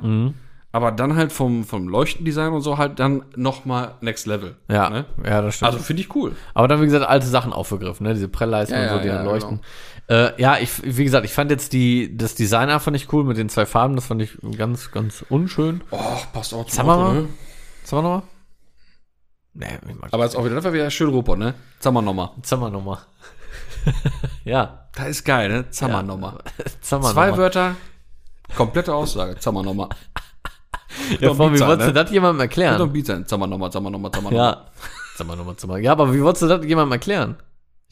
[0.76, 4.56] Aber dann halt vom, vom Leuchtendesign und so halt dann noch mal Next Level.
[4.70, 5.06] Ja, Ne?
[5.24, 5.72] ja, das stimmt.
[5.72, 6.32] Also finde ich cool.
[6.56, 8.14] Aber dann, wie gesagt, alte Sachen aufgegriffen, ne?
[8.16, 9.60] Diese Prellleisten Ja, und so, die ja, dann leuchten.
[10.10, 13.38] Äh, ja, ich, wie gesagt, ich fand jetzt die, das Design einfach nicht cool mit
[13.38, 13.96] den zwei Farben.
[13.96, 15.82] Das fand ich ganz, ganz unschön.
[15.92, 15.98] Oh,
[16.34, 17.14] passt auch zum Auto, mal.
[17.14, 17.30] ne?
[17.82, 18.24] Was haben wir nochmal?
[19.54, 21.54] Nee, ich mag Aber jetzt auch wieder, das war wieder schön Robot, ne?
[21.80, 22.34] Zammernummer.
[22.42, 23.00] Zammernummer.
[24.44, 24.88] ja.
[24.96, 25.70] Das ist geil, ne?
[25.70, 26.40] Zammernummer.
[26.82, 27.14] Zammernummer.
[27.14, 27.76] Zwei Wörter,
[28.56, 29.38] komplette Aussage.
[29.40, 29.90] Zammernummer.
[31.20, 32.04] Ja, vor, wie wolltest du ne?
[32.04, 32.80] das jemandem erklären?
[32.80, 33.26] ein Beat sein.
[33.26, 34.44] Zammernummer, Zammernummer, Zammernummer.
[34.44, 34.66] Ja.
[35.18, 35.84] Zammernummer, Zammernummer.
[35.84, 37.38] Ja, aber wie wolltest du das jemandem erklären?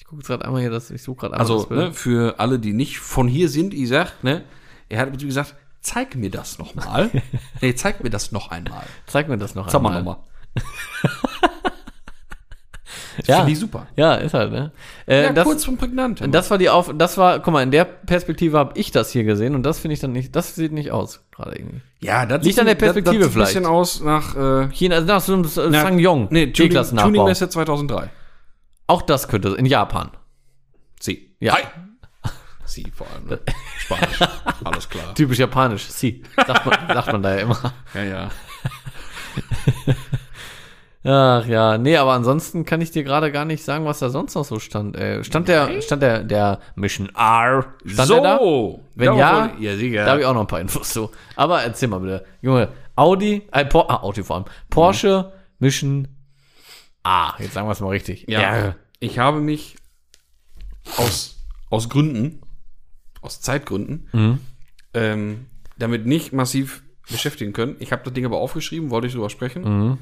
[0.01, 2.98] Ich gucke gerade einmal hier, das, ich suche gerade Also, ne, für alle, die nicht
[2.98, 4.43] von hier sind, sag, ne,
[4.89, 7.12] er hat gesagt, zeig mir das noch mal.
[7.62, 8.81] nee, zeig mir das noch einmal.
[9.05, 9.72] Zeig mir das noch einmal.
[9.72, 10.24] Zammernummer.
[13.27, 13.38] Ja.
[13.38, 13.88] Finde ich super.
[13.98, 14.72] Ja, ist halt, ne?
[15.05, 16.24] Äh, Ja, das, kurz und prägnant.
[16.34, 19.24] das war die Auf, das war, guck mal, in der Perspektive habe ich das hier
[19.25, 21.81] gesehen und das finde ich dann nicht, das sieht nicht aus, gerade irgendwie.
[22.00, 23.53] ja, das Liegt sieht- an der das- das Perspektive sieht ein vielleicht.
[23.53, 27.09] bisschen aus nach, äh, China, nach so einem na, Sang-Yong, Nee, Tuning, G-Klassennachbau.
[27.11, 28.09] Tuning-Messe 2003.
[28.92, 30.12] Auch das könnte, in Japan.
[31.00, 31.34] Sie.
[31.40, 31.54] Ja.
[31.54, 31.64] Hi.
[32.66, 33.25] Sie vor allem.
[33.25, 33.40] Ne?
[33.77, 34.20] Spanisch.
[34.66, 35.16] Alles klar.
[35.16, 36.24] Typisch japanisch, si.
[36.36, 37.74] Sagt man, sagt man da ja immer.
[37.94, 38.30] Ja, ja.
[41.40, 44.36] Ach ja, nee, aber ansonsten kann ich dir gerade gar nicht sagen, was da sonst
[44.36, 44.98] noch so stand.
[44.98, 48.16] Äh, stand der, stand der, der Mission R, stand so.
[48.16, 48.40] der da?
[48.96, 50.04] Wenn ja, ja, sicher.
[50.04, 51.10] Da habe ich auch noch ein paar Infos zu.
[51.38, 52.25] Aber erzähl mal bitte.
[52.42, 54.46] Junge, Audi, äh, Por ah, Audi vor allem.
[54.70, 56.10] Porsche Mission
[57.03, 57.33] A.
[57.40, 58.25] Jetzt sagen wir es mal richtig.
[58.27, 58.40] Ja.
[58.42, 58.75] R.
[59.00, 59.75] Ich habe mich
[60.98, 61.37] aus,
[61.70, 62.42] aus Gründen,
[63.22, 64.40] aus Zeitgründen, Mhm.
[64.94, 65.46] ähm,
[65.77, 67.75] damit nicht massiv beschäftigen können.
[67.79, 69.64] Ich habe das Ding aber aufgeschrieben, wollte ich drüber sprechen.
[69.64, 69.98] Mhm.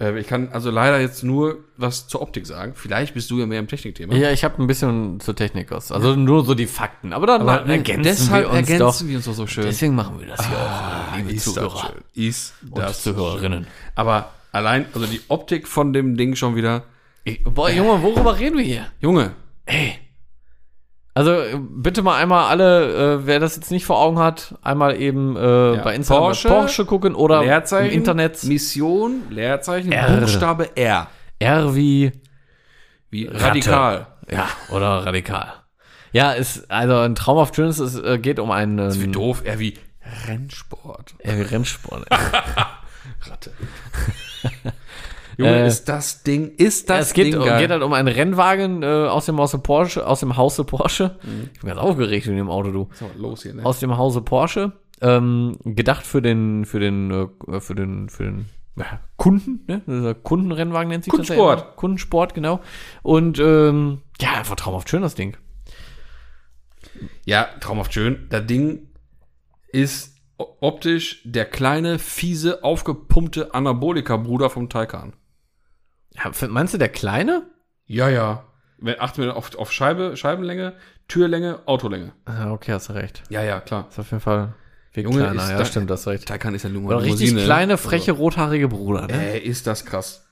[0.00, 2.72] Äh, ich kann also leider jetzt nur was zur Optik sagen.
[2.74, 4.14] Vielleicht bist du ja mehr im Technikthema.
[4.14, 5.92] Ja, ich habe ein bisschen zur Technik was.
[5.92, 7.12] Also nur so die Fakten.
[7.12, 9.08] Aber dann Aber ergänzen deshalb wir uns ergänzen doch.
[9.08, 9.64] wir uns doch so schön.
[9.64, 12.24] Deswegen machen wir das hier auch, liebe ist das Zuhörer schön.
[12.28, 13.66] Ist und das Zuhörerinnen.
[13.94, 16.84] Aber allein, also die Optik von dem Ding schon wieder.
[17.24, 18.86] Ich, boah, Junge, worüber reden wir hier?
[19.00, 19.32] Junge,
[19.66, 19.98] Ey.
[21.16, 25.36] Also bitte mal einmal alle, äh, wer das jetzt nicht vor Augen hat, einmal eben
[25.36, 30.20] äh, bei Instagram Porsche, Porsche, Porsche gucken oder im Internet Mission, Leerzeichen, R.
[30.20, 31.06] Buchstabe R.
[31.38, 32.10] R wie
[33.10, 33.44] Wie Ratte.
[33.44, 34.06] radikal.
[34.28, 35.52] ja oder radikal.
[36.10, 37.78] Ja, ist also ein traumhaft schönes.
[37.78, 39.74] Es äh, geht um einen Wie ähm, doof, R wie
[40.26, 41.14] Rennsport.
[41.18, 42.06] R wie Rennsport.
[43.30, 43.52] Ratte.
[45.36, 47.60] Junge, Äh, ist das Ding, ist das es geht, Ding geil.
[47.60, 51.18] geht halt um einen Rennwagen äh, aus dem Hause Porsche, aus dem Hause Porsche.
[51.22, 51.50] Mhm.
[51.52, 52.88] Ich bin ganz aufgeregt in dem Auto, du.
[52.94, 53.64] So, los hier, ne?
[53.64, 54.72] Aus dem Hause Porsche.
[55.00, 57.10] Ähm, gedacht für den, für den,
[57.48, 59.82] äh, für den, für den ja, Kunden, ne?
[59.86, 61.76] Dieser Kundenrennwagen nennt sich das ja Kundensport.
[61.76, 62.60] Kundensport, genau.
[63.02, 65.36] Und ähm, ja, einfach traumhaft schön das Ding.
[67.24, 68.26] Ja, traumhaft schön.
[68.30, 68.88] Das Ding
[69.72, 70.13] ist
[70.60, 75.14] optisch der kleine, fiese, aufgepumpte Anabolika-Bruder vom Taycan.
[76.12, 77.42] Ja, meinst du der kleine?
[77.86, 78.44] Ja, ja.
[78.78, 80.74] Wenn- Achten wir auf, auf Scheibe, Scheibenlänge,
[81.08, 82.12] Türlänge, Autolänge.
[82.24, 83.22] Ah, okay, hast du recht.
[83.30, 83.86] Ja, ja, klar.
[83.90, 84.54] Ist auf jeden Fall
[84.90, 85.42] viel Junge, kleiner.
[85.42, 86.26] ist Ja, da- stimmt, das recht.
[86.26, 89.34] Taycan ist ja nur eine richtig kleine, freche, rothaarige Bruder, ne?
[89.34, 90.26] Äh, ist das krass.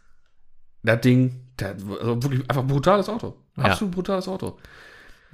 [0.82, 3.36] Das Ding, das, also wirklich einfach brutales Auto.
[3.56, 3.64] Ja.
[3.64, 4.58] Absolut brutales Auto.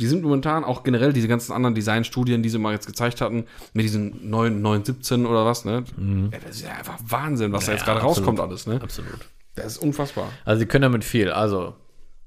[0.01, 3.47] Die sind momentan auch generell diese ganzen anderen Designstudien, die sie mal jetzt gezeigt hatten,
[3.73, 5.85] mit diesen neuen 917 oder was, ne?
[6.33, 8.81] Ja, das ist ja einfach Wahnsinn, was da jetzt gerade rauskommt alles, ne?
[8.81, 9.29] Absolut.
[9.57, 10.31] Das ist unfassbar.
[10.45, 11.31] Also, sie können damit viel.
[11.31, 11.75] Also,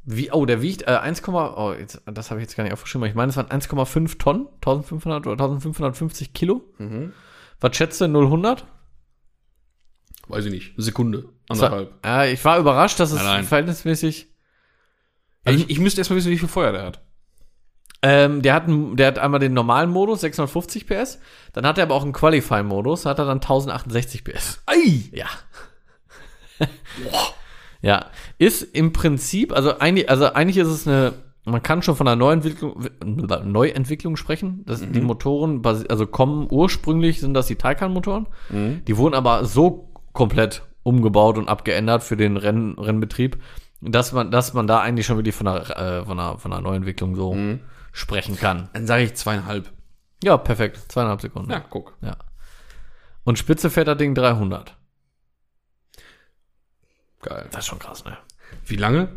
[0.03, 3.03] wie, oh, der wiegt äh, 1, oh, jetzt, das habe ich jetzt gar nicht aufgeschrieben,
[3.03, 6.63] aber ich meine, es waren 1,5 Tonnen, 1500 oder 1550 Kilo.
[6.77, 7.13] Mhm.
[7.61, 8.65] Was schätzt du, 0, 100?
[10.27, 12.05] weiß ich nicht, eine Sekunde, Es war- anderthalb.
[12.05, 13.43] Ja, ich war überrascht, dass es Nein, nein.
[13.43, 14.27] verhältnismäßig.
[15.43, 17.01] Also ich, ich müsste erstmal wissen, wie viel Feuer der hat.
[18.03, 21.19] Ähm, der hat, einen- der hat einmal den normalen Modus, 650 PS.
[21.53, 24.61] Dann hat er aber auch einen Qualifying-Modus, hat er dann 1068 PS.
[24.65, 25.03] Ei!
[25.11, 25.27] Ja.
[27.81, 28.05] ja.
[28.37, 31.13] Ist im Prinzip, also eigentlich, also eigentlich ist es eine,
[31.45, 34.63] man kann schon von einer Neuentwicklung, Neuentwicklung sprechen.
[34.65, 38.27] Das, Die Motoren, also kommen ursprünglich sind das die Taycan-Motoren.
[38.87, 43.37] Die wurden aber so komplett umgebaut und abgeändert für den Renn, Rennbetrieb,
[43.81, 45.69] dass man, dass man da eigentlich schon wirklich von einer,
[46.01, 47.33] äh, von einer, von einer Neuentwicklung so
[47.91, 48.69] sprechen kann.
[48.73, 49.71] Dann sage ich zweieinhalb.
[50.23, 50.79] Ja, perfekt.
[50.91, 51.51] Zweieinhalb Sekunden.
[51.51, 51.95] Ja, guck.
[52.01, 52.15] Ja.
[53.23, 54.75] Und Spitze fährt das Ding 300.
[57.21, 57.47] Geil.
[57.51, 58.17] Das ist schon krass, ne?
[58.65, 59.09] Wie lange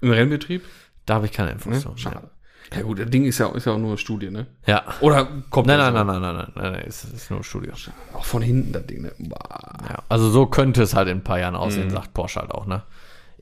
[0.00, 0.64] im Rennbetrieb?
[1.06, 1.92] Da habe ich keine Infos Ne?
[1.98, 2.30] Schade.
[2.74, 4.46] Ja gut, das Ding ist ja, ist ja auch nur eine Studie, ne?
[4.66, 4.84] Ja.
[5.00, 6.12] Oder kommt Nein, das nein, so?
[6.12, 7.72] nein, nein, nein, nein, nein, nein, es ist nur Studio.
[8.14, 9.12] Auch von hinten das Ding, ne?
[9.18, 11.60] Ja, also so könnte es halt in ein paar Jahren Mhm.
[11.60, 12.82] aussehen, sagt Porsche halt auch, ne?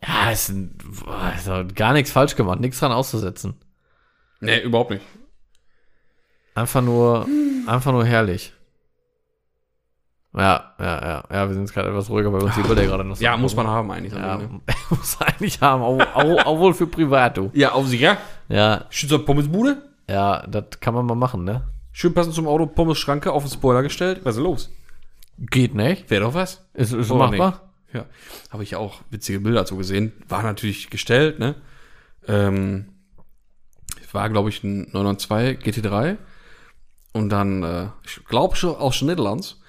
[0.05, 0.77] Ja, ist, ein,
[1.37, 3.55] ist gar nichts falsch gemacht, nichts dran auszusetzen.
[4.43, 5.07] Nee, überhaupt nicht.
[6.55, 7.27] Einfach nur,
[7.67, 8.53] einfach nur herrlich.
[10.35, 13.05] Ja, ja, ja, ja, wir sind jetzt gerade etwas ruhiger, weil uns die Bilder gerade
[13.05, 14.15] noch so Ja, muss man haben eigentlich.
[14.15, 14.61] Ja, ne?
[14.91, 17.51] muss eigentlich haben, auch, auch, auch wohl für privat, du.
[17.55, 18.17] ja auf sicher.
[18.49, 19.83] Ja, Schön so Pommesbude.
[20.09, 21.69] ja, das kann man mal machen, ne?
[21.93, 24.23] Schön passend zum Auto, Pommes-Schranke auf den Spoiler gestellt.
[24.25, 24.71] Was ist los?
[25.39, 26.11] Geht nicht.
[26.11, 26.67] Wäre doch was.
[26.75, 27.73] Ist, ist Oder machbar.
[27.93, 28.07] Ja.
[28.51, 30.13] Habe ich auch witzige Bilder zu gesehen.
[30.29, 31.55] War natürlich gestellt, ne?
[32.27, 32.92] Ähm,
[34.15, 36.17] war, glaube ich, ein 992 GT3.
[37.13, 39.61] Und dann, äh, ich glaube schon aus Niederlands.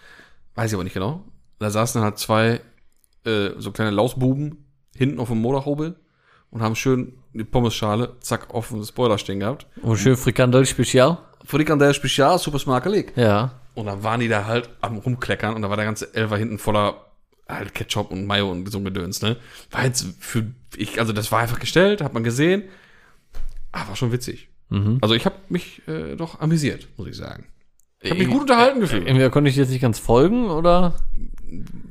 [0.55, 1.23] Weiß ich aber nicht genau.
[1.59, 2.61] Da saßen halt zwei
[3.25, 5.95] äh, so kleine Lausbuben hinten auf dem Motorhobel
[6.51, 9.65] und haben schön die Pommesschale, zack, auf dem Spoiler stehen gehabt.
[9.81, 11.17] Und schön Frikandel Spezial.
[11.45, 13.13] Frikandel Spezial, super smakelig.
[13.15, 13.59] Ja.
[13.73, 16.59] Und dann waren die da halt am rumkleckern und da war der ganze Elfer hinten
[16.59, 16.95] voller
[17.47, 19.37] halt Ketchup und Mayo und so ein Gedöns, ne?
[19.71, 22.63] War jetzt für ich, also das war einfach gestellt, hat man gesehen.
[23.73, 24.47] Ah, war schon witzig.
[25.01, 27.45] Also ich habe mich äh, doch amüsiert, muss ich sagen.
[28.01, 29.05] Ich habe mich gut unterhalten gefühlt.
[29.05, 30.95] Entweder konnte ich jetzt nicht ganz folgen oder,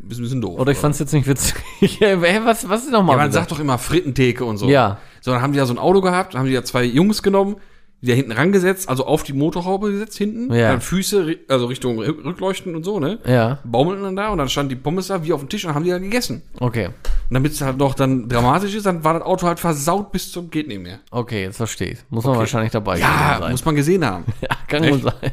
[0.03, 0.59] Bisschen, bisschen doof.
[0.59, 1.55] oder ich fand es jetzt nicht witzig.
[2.01, 3.17] Hey, was, was ist nochmal?
[3.17, 4.69] ja, man sagt doch immer Frittentheke und so.
[4.69, 4.99] Ja.
[5.21, 7.57] So, dann haben die ja so ein Auto gehabt, haben die ja zwei Jungs genommen,
[8.03, 10.53] die da hinten rangesetzt, also auf die Motorhaube gesetzt hinten.
[10.53, 10.73] Ja.
[10.73, 13.19] Dann Füße, also Richtung Rück- Rückleuchten und so, ne?
[13.25, 15.69] Ja, Baumelten dann da und dann stand die Pommes da wie auf dem Tisch und
[15.69, 16.43] dann haben die da gegessen.
[16.61, 16.87] okay.
[17.29, 20.31] Und damit es halt noch dann dramatisch ist, dann war das Auto halt versaut bis
[20.31, 20.99] zum geht nicht mehr.
[21.11, 21.99] Okay, jetzt verstehe ich.
[22.11, 23.53] Muss man wahrscheinlich dabei Ja, sein.
[23.53, 24.25] muss man gesehen haben.
[24.43, 24.93] ja, kann Echt?
[25.03, 25.33] gut sein.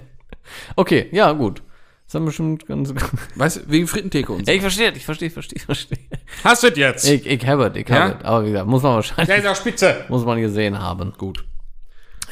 [0.75, 1.61] Okay, ja, gut.
[2.05, 2.93] Das haben bestimmt ganz.
[3.35, 4.51] Weißt du, wegen Frittentheke und so.
[4.51, 5.97] Ja, ich verstehe, ich verstehe, ich verstehe, ich verstehe.
[6.43, 7.07] Hast du jetzt?
[7.07, 7.99] Ich, ich habe es, ich Ja?
[7.99, 8.25] habe es.
[8.25, 9.95] Aber wie gesagt, muss man wahrscheinlich, ist der Spitze.
[10.09, 11.13] muss man gesehen haben.
[11.17, 11.43] Gut.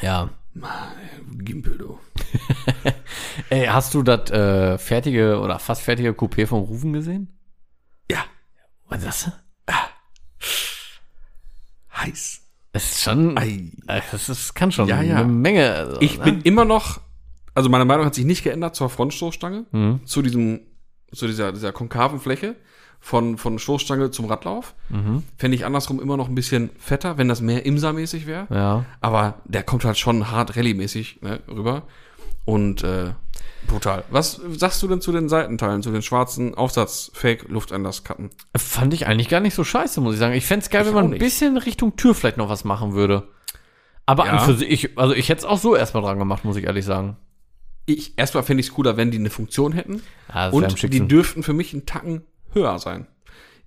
[0.02, 0.30] Ja.
[1.44, 1.98] Gimpel, du.
[3.50, 7.38] Ey, hast du das äh, fertige oder fast fertige Coupé vom Rufen gesehen?
[8.10, 8.24] Ja.
[8.88, 9.32] Was ist das?
[11.94, 12.42] Heiß.
[12.72, 13.72] Es ist schon, Ei.
[14.10, 15.16] das ist, kann schon Ja, ja.
[15.16, 15.72] eine Menge.
[15.72, 16.24] Also, Ich ne?
[16.24, 17.00] bin immer noch,
[17.54, 20.00] also meine Meinung hat sich nicht geändert zur Frontstoßstange, Mhm.
[20.06, 20.60] zu diesem,
[21.12, 22.56] zu dieser, dieser konkaven Fläche
[23.00, 24.74] von, von Stoßstange zum Radlauf.
[24.88, 25.22] Mhm.
[25.36, 28.46] Fände ich andersrum immer noch ein bisschen fetter, wenn das mehr Imsa-mäßig wäre.
[28.50, 28.84] Ja.
[29.00, 31.84] Aber der kommt halt schon hart Rallye-mäßig ne, rüber.
[32.44, 33.12] Und äh,
[33.66, 34.04] brutal.
[34.10, 38.30] Was sagst du denn zu den Seitenteilen, zu den schwarzen Aufsatz-Fake-Lufteinlasskappen?
[38.56, 40.34] Fand ich eigentlich gar nicht so scheiße, muss ich sagen.
[40.34, 42.94] Ich fände es geil, Ich wenn man ein bisschen Richtung Tür vielleicht noch was machen
[42.94, 43.28] würde.
[44.06, 44.32] Aber Ja.
[44.32, 46.86] an für sich, also ich hätte es auch so erstmal dran gemacht, muss ich ehrlich
[46.86, 47.16] sagen.
[47.84, 50.02] Ich, erstmal fände ich es cooler, wenn die eine Funktion hätten.
[50.28, 52.22] Am Und die dürften für mich einen Tacken
[52.58, 53.06] höher sein.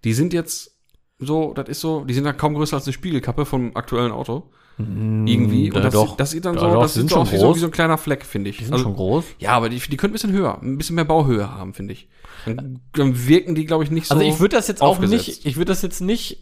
[0.04, 0.76] Die sind jetzt
[1.20, 4.50] so, das ist so, die sind ja kaum größer als eine Spiegelkappe vom aktuellen Auto.
[4.78, 5.68] Irgendwie.
[5.68, 6.10] ja, Und das, doch.
[6.12, 7.60] Sieht, das sieht dann Ja, so, doch, das sieht so schon aus wie so, wie
[7.60, 8.58] so ein kleiner Fleck, finde ich.
[8.58, 9.26] Die sind Also- schon groß.
[9.38, 12.08] Ja, aber die, die können ein bisschen höher, ein bisschen mehr Bauhöhe haben, finde ich.
[12.48, 14.16] Dann, dann wirken die, glaube ich, nicht so.
[14.16, 15.28] Also ich würde das jetzt auch aufgesetzt.
[15.28, 16.40] nicht, ich würde das jetzt nicht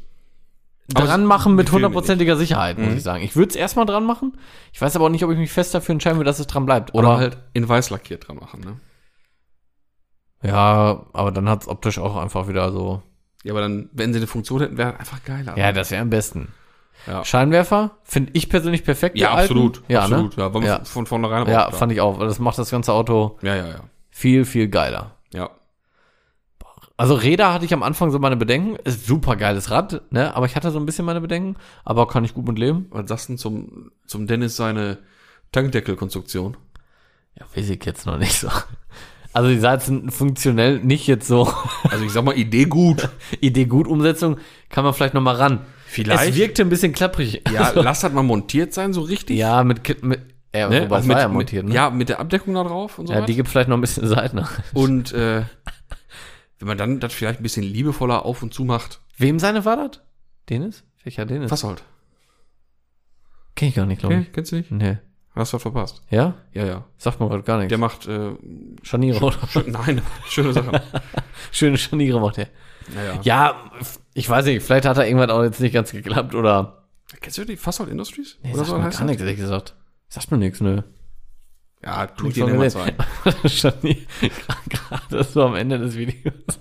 [0.87, 2.97] dran machen mit hundertprozentiger Sicherheit, muss Mhm.
[2.97, 3.23] ich sagen.
[3.23, 4.37] Ich würde es erstmal dran machen.
[4.71, 6.65] Ich weiß aber auch nicht, ob ich mich fest dafür entscheiden würde, dass es dran
[6.65, 6.93] bleibt.
[6.95, 8.79] Oder Oder halt in weiß lackiert dran machen, ne?
[10.41, 13.01] Ja, aber dann hat es optisch auch einfach wieder so.
[13.43, 15.57] Ja, aber dann, wenn sie eine Funktion hätten, wäre einfach geiler.
[15.57, 16.49] Ja, das wäre am besten.
[17.07, 17.23] Ja.
[17.23, 19.17] Scheinwerfer finde ich persönlich perfekt.
[19.17, 19.41] Ja, alten.
[19.53, 19.83] absolut.
[19.87, 20.37] Ja, absolut.
[20.37, 20.43] Ne?
[20.43, 20.83] Ja, war Ja.
[20.83, 21.71] von- vornherein aber Ja, klar.
[21.73, 22.19] fand ich auch.
[22.19, 23.79] Das macht das ganze Auto Ja, ja, ja.
[24.09, 25.15] viel, viel geiler.
[25.33, 25.49] Ja.
[26.97, 28.75] Also Räder hatte ich am Anfang so meine Bedenken.
[28.83, 30.35] Ist super geiles Rad, ne?
[30.35, 31.55] Aber ich hatte so ein bisschen meine Bedenken.
[31.85, 32.87] Aber kann ich gut mit leben.
[32.89, 34.97] Was sagst du zum, zum Dennis seine
[35.53, 36.57] Tankdeckelkonstruktion?
[37.39, 38.49] Ja, weiß ich jetzt noch nicht so.
[39.33, 41.53] Also die sah jetzt funktionell nicht jetzt so
[41.89, 43.09] Also ich sag mal, Idee gut.
[43.41, 44.37] Idee gut Umsetzung,
[44.69, 45.61] kann man vielleicht noch mal ran.
[45.85, 46.29] Vielleicht.
[46.31, 47.41] Es wirkte ein bisschen klapprig.
[47.51, 49.37] Ja, Also, lass das mal montiert sein, so richtig.
[49.37, 50.21] ja mit, mit
[50.53, 50.81] ja, ne?
[50.83, 51.73] wobei mit, war ja montiert, ne?
[51.75, 53.25] Ja, mit der Abdeckung da drauf und so ja was.
[53.27, 54.43] die gibt vielleicht noch ein bisschen Seiten.
[54.73, 55.43] Und äh,
[56.59, 59.75] wenn man dann das vielleicht ein bisschen liebevoller auf und zu macht, Wem seine war
[59.77, 60.01] das?
[60.49, 60.83] Dennis?
[61.03, 61.51] Welcher Dennis?
[61.51, 61.83] was halt.
[63.55, 64.33] Kenn ich gar nicht, glaube Okay, ich.
[64.33, 64.71] kennst du nicht?
[64.71, 64.97] Nee.
[65.39, 66.01] Hast du verpasst?
[66.09, 66.33] Ja?
[66.51, 66.85] Ja, ja.
[66.97, 67.69] Sagt mir gerade gar nichts.
[67.69, 68.31] Der macht, äh,
[68.83, 69.37] Scharniere, oder?
[69.47, 70.77] schön, nein, schöne Sachen.
[71.53, 72.47] Schöne Scharniere macht er.
[72.93, 73.71] Ja, ja.
[74.13, 76.89] Ich weiß nicht, vielleicht hat er irgendwann auch jetzt nicht ganz geklappt oder.
[77.21, 78.37] Kennst du die Fasshold Industries?
[78.43, 79.75] Nee, Oder sagt so mir heißt gar nichts, ehrlich gesagt.
[80.09, 80.83] Sagt mir nichts, ne?
[81.81, 82.97] Ja, tu Nichts dir zeigen.
[83.47, 83.95] Scharnier,
[84.67, 86.59] gerade so am Ende des Videos.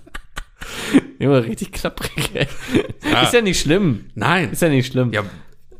[1.19, 2.47] Immer richtig klapprig, ey.
[3.11, 3.23] Ja.
[3.23, 4.09] Ist ja nicht schlimm.
[4.15, 4.51] Nein.
[4.51, 5.11] Ist ja nicht schlimm.
[5.11, 5.23] Ja,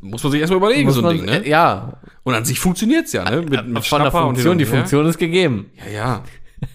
[0.00, 1.46] muss man sich erstmal überlegen, Muss so ein Ding, ne?
[1.46, 3.42] Ja, Und an sich funktioniert's ja, ne?
[3.42, 4.74] Mit, mit von der Schnapper und hin Funktion, und die her.
[4.74, 5.70] Funktion ist gegeben.
[5.86, 6.24] Ja, ja.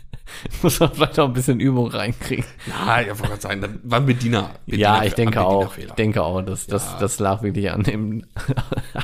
[0.62, 2.46] Muss man vielleicht auch ein bisschen Übung reinkriegen.
[2.68, 4.52] Na, ich wollte gerade sagen, das war ein Bediener.
[4.66, 5.70] Bediener Ja, ich denke auch.
[5.70, 5.88] Bedienerfehler.
[5.90, 8.26] Ich denke auch, dass das, das lag wirklich an dem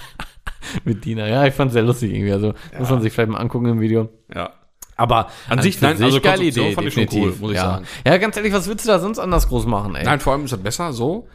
[0.84, 1.28] mit Dina.
[1.28, 2.34] Ja, ich fand sehr lustig irgendwie.
[2.34, 4.10] Also muss man sich vielleicht mal angucken im Video.
[4.34, 4.52] Ja.
[4.98, 7.64] Aber An sich, nein, also geile Konstruktion Idee, fand ich schon cool, muss ich ja.
[7.64, 7.86] sagen.
[8.06, 10.04] Ja, ganz ehrlich, was willst du da sonst anders groß machen, ey?
[10.04, 11.28] Nein, vor allem ist das besser so,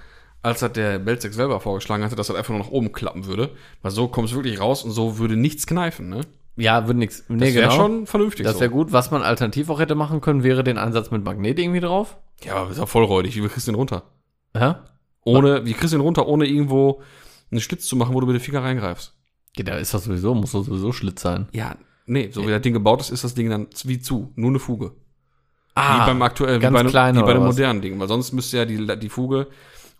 [0.46, 3.50] als hat der Belzec selber vorgeschlagen hatte, dass das einfach nur nach oben klappen würde.
[3.82, 6.20] Weil so kommt es wirklich raus und so würde nichts kneifen, ne?
[6.56, 7.24] Ja, würde nichts.
[7.28, 7.74] Nee, Das wäre genau.
[7.76, 8.60] schon vernünftig das so.
[8.60, 8.92] wäre gut.
[8.92, 12.16] Was man alternativ auch hätte machen können, wäre den Einsatz mit Magnet irgendwie drauf.
[12.42, 13.36] Ja, aber ist ja vollräudig.
[13.36, 14.04] Wie kriegst du den runter?
[14.54, 14.84] Ja?
[15.24, 17.02] Ohne, wie kriegst du den runter, ohne irgendwo
[17.50, 19.14] einen Schlitz zu machen, wo du mit den Finger reingreifst?
[19.56, 21.48] Ja, da ist das sowieso, muss doch sowieso Schlitz sein.
[21.52, 24.32] Ja, nee, so wie das Ding gebaut ist, ist das Ding dann wie zu.
[24.36, 24.92] Nur eine Fuge.
[25.74, 27.98] Ah, wie beim aktuellen, wie ganz bei, einem- wie bei dem modernen Ding.
[28.00, 29.48] Weil sonst müsste ja die, die Fuge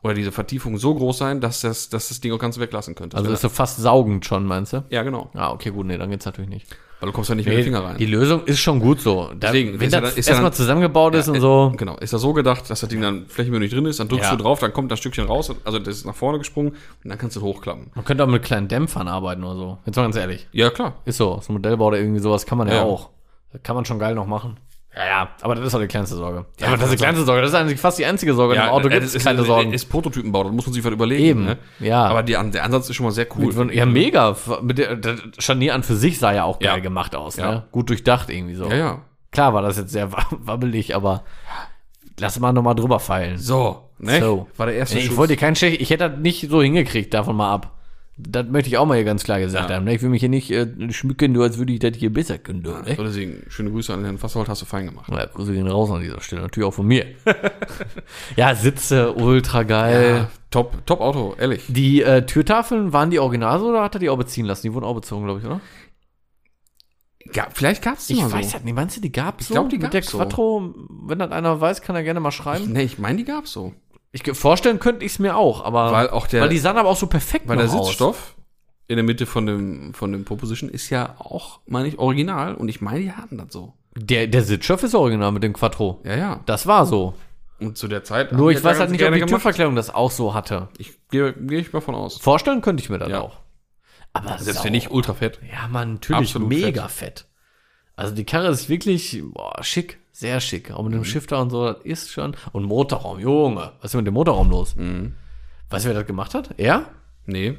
[0.06, 3.16] oder diese Vertiefung so groß sein, dass das, dass das Ding auch ganz weglassen könnte.
[3.16, 4.84] Also ist so fast saugend schon, meinst du?
[4.88, 5.30] ja, genau.
[5.34, 6.66] Ah, okay, gut, nee, dann geht's natürlich nicht.
[6.98, 7.98] Weil du kommst ja nicht mit den Finger rein.
[7.98, 9.28] Die Lösung ist schon gut so.
[9.28, 11.74] Da, Deswegen, wenn ja das ja erstmal zusammengebaut ist und äh, so.
[11.76, 11.96] Genau.
[11.98, 14.34] Ist das so gedacht, dass das Ding dann flächenmäßig drin ist, dann drückst Ja.
[14.36, 17.18] du drauf, dann kommt das Stückchen raus, also das ist nach vorne gesprungen und dann
[17.18, 17.90] kannst du hochklappen.
[17.94, 19.78] Man könnte auch mit kleinen Dämpfern arbeiten oder so.
[19.84, 20.48] Jetzt mal ganz ehrlich.
[20.52, 20.94] Ja, klar.
[21.04, 21.38] Ist so.
[21.42, 22.82] So ein Modellbau oder irgendwie sowas kann man ja, Ja.
[22.84, 23.10] auch.
[23.52, 24.56] Das kann man schon geil noch machen.
[24.96, 26.46] Ja, ja, aber das ist auch die kleinste Sorge.
[26.58, 27.42] Ja, aber das ist die kleinste Sorge.
[27.42, 28.54] Das ist eigentlich fast die einzige Sorge.
[28.54, 29.72] Im Auto äh, gibt das es ist, keine ist, Sorgen.
[29.74, 31.22] Ist Prototypenbau, da muss man sich was überlegen.
[31.22, 31.58] Eben, Ne?
[31.80, 32.04] ja.
[32.06, 33.52] Aber die, der Ansatz ist schon mal sehr cool.
[33.52, 34.34] Mit- Ja, mega.
[34.62, 36.78] Mit der, der Scharnier an für sich sah ja auch geil Ja.
[36.78, 37.36] gemacht aus.
[37.36, 37.50] Ja.
[37.50, 37.64] Ne?
[37.72, 38.68] Gut durchdacht irgendwie so.
[38.70, 39.02] Ja, ja.
[39.32, 41.24] Klar war das jetzt sehr wa- wabbelig, aber
[42.18, 43.36] lass mal nochmal drüber feilen.
[43.36, 44.20] So, ne?
[44.20, 44.46] So.
[44.56, 45.16] War der erste ich Schuss.
[45.18, 47.75] wollte dir keinen Schech, ich hätte das nicht so hingekriegt, davon mal ab.
[48.18, 49.76] Das möchte ich auch mal hier ganz klar gesagt Ja.
[49.76, 49.84] haben.
[49.84, 49.94] ne?
[49.94, 52.62] Ich will mich hier nicht äh, schmücken, nur als würde ich das hier besser können.
[52.62, 52.82] Ne?
[52.96, 55.10] So, deswegen, schöne Grüße an Herrn Fassold, hast du fein gemacht.
[55.12, 57.04] Ja, Grüße gehen raus an dieser Stelle, natürlich auch von mir.
[58.36, 60.14] ja, Sitze, ultra geil.
[60.16, 61.64] Ja, top, top Auto, ehrlich.
[61.68, 64.62] Die äh, Türtafeln, waren die original so oder hat er die auch beziehen lassen?
[64.66, 65.60] Die wurden auch bezogen, glaube ich, oder?
[67.34, 68.54] Ja, vielleicht gab's die Ich mal weiß so.
[68.54, 70.18] halt nicht, meinst du, die gab's Ich glaub, die Mit der gab's so.
[70.18, 70.74] Quattro,
[71.06, 72.72] wenn das einer weiß, kann er gerne mal schreiben.
[72.72, 73.74] Nee, ich meine, die gab's so.
[74.24, 76.88] Ich vorstellen könnte ich es mir auch, aber Weil auch der- weil die sahen aber
[76.88, 77.86] auch so perfekt Weil der aus.
[77.88, 78.34] Sitzstoff
[78.88, 82.54] in der Mitte von dem, von dem Proposition ist ja auch, meine ich, original.
[82.54, 83.74] Und ich meine, die hatten das so.
[83.96, 86.00] Der, der Sitzstoff ist original mit dem Quattro.
[86.04, 86.40] Ja, ja.
[86.46, 87.14] Das war so.
[87.58, 88.32] Und zu der Zeit.
[88.32, 89.20] Nur ich weiß halt nicht, ob die.
[89.22, 90.68] Türverklärung das auch so hatte.
[90.78, 92.18] Ich gehe geh ich mal von aus.
[92.18, 93.20] Vorstellen könnte ich mir das Ja.
[93.22, 93.38] auch.
[94.12, 95.40] Aber Selbst wenn nicht ultra fett.
[95.52, 97.26] Ja, man, natürlich Absolut mega fett.
[97.96, 100.70] Also die Karre ist wirklich boah, schick, sehr schick.
[100.70, 100.98] Auch mit Mhm.
[100.98, 102.34] dem Shifter und so, das ist schon.
[102.52, 104.74] Und Motorraum, Junge, was ist mit dem Motorraum los?
[104.76, 105.14] Mhm.
[105.70, 106.50] Weißt du, wer das gemacht hat?
[106.58, 106.86] Er?
[107.26, 107.58] Nee.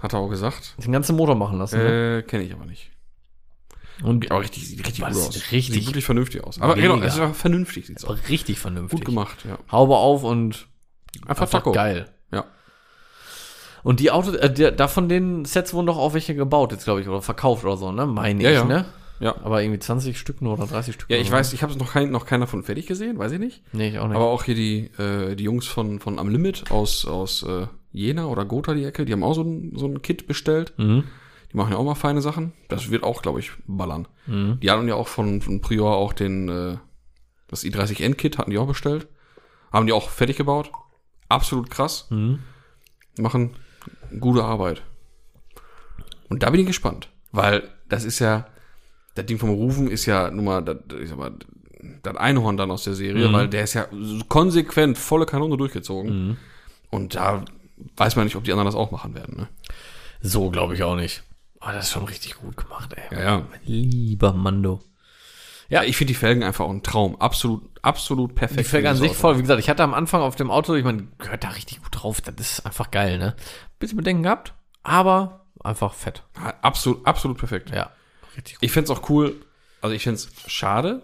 [0.00, 0.74] Hat er auch gesagt.
[0.78, 1.78] Den ganzen Motor machen lassen.
[1.78, 2.18] ne?
[2.18, 2.90] Äh, kenne ich aber nicht.
[4.02, 5.34] Und Aber richtig, sieht richtig gut aus.
[5.52, 5.74] Richtig.
[5.74, 6.58] Sieht wirklich vernünftig aus.
[6.60, 6.94] Aber Mega.
[6.94, 8.18] genau, es ist auch vernünftig, sieht's aus.
[8.30, 8.98] richtig vernünftig.
[9.00, 9.58] Gut gemacht, ja.
[9.70, 10.66] Haube auf und
[11.26, 11.72] Einfach, einfach Taco.
[11.72, 12.08] geil.
[12.32, 12.46] Ja.
[13.82, 17.02] Und die Autos, äh, da von den Sets wurden doch auch welche gebaut jetzt, glaube
[17.02, 18.06] ich, oder verkauft oder so, ne?
[18.06, 18.64] Meine Ja, ich, ja.
[18.64, 18.84] ne?
[19.20, 19.36] Ja.
[19.42, 21.10] Aber irgendwie 20 Stück nur oder 30 Stück.
[21.10, 23.62] Ja, ich weiß, ich habe noch, kein, noch keiner von fertig gesehen, weiß ich nicht.
[23.72, 24.16] Nee, ich auch nicht.
[24.16, 28.26] Aber auch hier die, äh, die Jungs von, von Am Limit aus, aus äh, Jena
[28.26, 30.72] oder Gotha, die Ecke, die haben auch so ein, so ein Kit bestellt.
[30.78, 31.04] mhm.
[31.52, 32.52] Die machen ja auch mal feine Sachen.
[32.68, 34.06] Das wird auch, glaube ich, ballern.
[34.26, 34.60] Mhm.
[34.60, 36.76] Die hatten ja auch von, von Prior auch den, äh,
[37.48, 39.08] das i30N-Kit hatten die auch bestellt.
[39.72, 40.70] Haben die auch fertig gebaut.
[41.28, 42.06] Absolut krass.
[42.10, 42.38] Mhm.
[43.18, 43.56] Machen
[44.20, 44.82] gute Arbeit.
[46.28, 47.08] Und da bin ich gespannt.
[47.32, 48.46] Weil das ist ja,
[49.14, 51.32] das Ding vom Rufen ist ja nun mal, das, ich sag mal,
[52.02, 53.32] das Einhorn dann aus der Serie, Mhm.
[53.32, 53.86] weil der ist ja
[54.28, 56.28] konsequent volle Kanone durchgezogen.
[56.28, 56.36] Mhm.
[56.90, 57.44] Und da
[57.96, 59.36] weiß man nicht, ob die anderen das auch machen werden.
[59.36, 59.48] Ne?
[60.20, 61.22] So glaube ich auch nicht.
[61.60, 63.16] Aber das ist schon richtig gut gemacht, ey.
[63.18, 63.46] Ja, ja.
[63.64, 64.80] Lieber Mando.
[65.68, 67.16] Ja, ich finde die Felgen einfach auch ein Traum.
[67.20, 68.60] Absolut, absolut perfekt.
[68.60, 70.84] Die Felge an sich voll, wie gesagt, ich hatte am Anfang auf dem Auto, ich
[70.84, 73.36] meine, gehört da richtig gut drauf, das ist einfach geil, ne?
[73.78, 76.24] Bisschen Bedenken gehabt, aber einfach fett.
[76.36, 77.70] Ja, Absolut, absolut perfekt.
[77.70, 77.90] Ja,
[78.36, 78.62] richtig gut.
[78.64, 79.36] Ich find's auch cool,
[79.80, 81.02] also ich find's schade,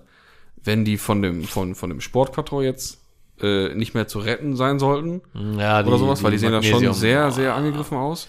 [0.63, 2.99] wenn die von dem, von, von dem Sportquattro jetzt
[3.41, 5.21] äh, nicht mehr zu retten sein sollten
[5.59, 8.29] Ja, oder sowas, weil die sehen da schon sehr, sehr angegriffen aus.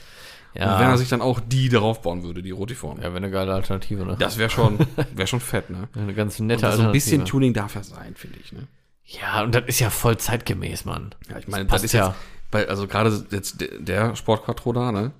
[0.54, 2.98] Ja, Und wenn er sich dann auch die darauf bauen würde, die Rotiform.
[2.98, 4.16] ja wäre eine geile Alternative, ne?
[4.18, 4.80] Das wäre schon,
[5.14, 5.88] wär schon fett, ne?
[5.94, 7.30] Eine ganz nette Und so ein bisschen Alternative.
[7.32, 8.68] Tuning darf ja sein, finde ich, ne?
[9.06, 11.14] Ja, und das ist ja voll zeitgemäß, Mann.
[11.30, 12.08] Ja, ich meine, passt das ist ja.
[12.08, 12.18] jetzt,
[12.52, 15.12] bei, also gerade jetzt der- Sportquattro da, ne?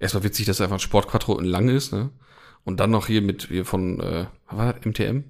[0.00, 2.10] Erstmal witzig, dass er einfach ein Sportquattro lang ist, ne?
[2.64, 5.24] Und dann noch hier mit, hier von, äh, was war das, MTM?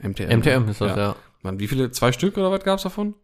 [0.00, 0.38] MTM.
[0.38, 1.16] MTM ist das, ja.
[1.42, 3.14] Mann, wie viele, zwei Stück oder was gab's davon?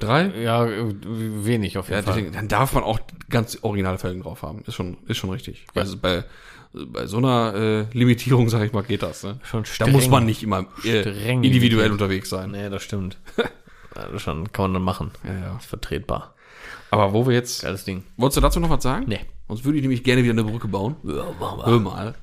[0.00, 0.28] Drei?
[0.42, 2.14] Ja, äh, wenig auf Ja, jeden Fall.
[2.16, 2.98] deswegen, dann darf man auch
[3.28, 4.62] ganz originale Felgen drauf haben.
[4.66, 5.66] Ist schon, ist schon richtig.
[5.74, 6.24] Also bei,
[6.72, 9.22] bei so einer äh, Limitierung, sag ich mal, geht das.
[9.22, 9.38] Ne?
[9.42, 9.92] Schon Da streng.
[9.92, 11.90] muss man nicht immer äh, individuell limitiert.
[11.92, 12.52] unterwegs sein.
[12.52, 13.18] Nee, das stimmt.
[13.36, 15.10] ja, das schon, kann man dann machen.
[15.24, 15.56] Ja, ja.
[15.58, 16.34] Ist vertretbar.
[16.90, 18.04] Aber wo wir jetzt, Geiles Ding.
[18.16, 19.04] wolltest du dazu noch was sagen?
[19.08, 19.20] Nee.
[19.48, 20.96] Sonst würde ich nämlich gerne wieder eine Brücke bauen.
[21.02, 21.66] Ja, machen wir.
[21.66, 22.14] Hör mal.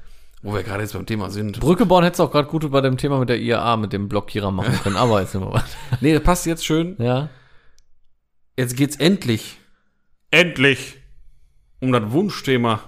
[0.44, 1.60] Wo wir gerade jetzt beim Thema sind.
[1.60, 4.10] Brücke bauen hättest du auch gerade gut bei dem Thema mit der IAA, mit dem
[4.10, 5.78] Blockierer machen können, aber jetzt wir was.
[6.02, 6.96] Nee, das passt jetzt schön.
[6.98, 7.30] Ja.
[8.58, 9.60] Jetzt geht's endlich,
[10.32, 10.98] endlich
[11.80, 12.82] um das Wunschthema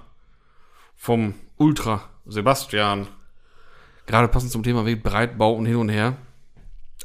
[0.96, 3.08] vom Ultra Sebastian.
[4.06, 6.18] Gerade passend zum Thema Breitbau und hin und her.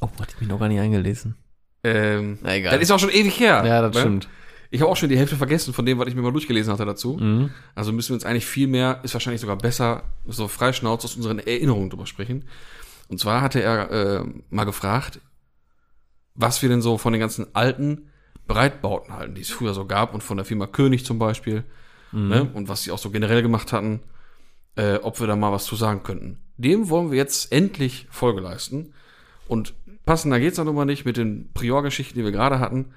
[0.01, 1.37] Oh, hatte ich mich noch gar nicht eingelesen.
[1.85, 2.73] Ähm, Na, egal.
[2.73, 3.63] Das ist auch schon ewig her.
[3.65, 4.01] Ja, das ne?
[4.01, 4.29] stimmt.
[4.71, 6.85] Ich habe auch schon die Hälfte vergessen von dem, was ich mir mal durchgelesen hatte
[6.85, 7.17] dazu.
[7.19, 7.51] Mhm.
[7.75, 11.39] Also müssen wir uns eigentlich viel mehr, ist wahrscheinlich sogar besser, so freischnauz aus unseren
[11.39, 12.45] Erinnerungen drüber sprechen.
[13.09, 15.21] Und zwar hatte er äh, mal gefragt,
[16.35, 18.11] was wir denn so von den ganzen alten
[18.47, 21.65] Breitbauten halten, die es früher so gab und von der Firma König zum Beispiel,
[22.13, 22.51] ne?
[22.55, 24.01] und was sie auch so generell gemacht hatten,
[24.77, 26.39] äh, ob wir da mal was zu sagen könnten.
[26.57, 28.95] Dem wollen wir jetzt endlich Folge leisten.
[29.47, 32.93] Und passender geht's dann nun mal nicht mit den Prior-Geschichten, die wir gerade hatten.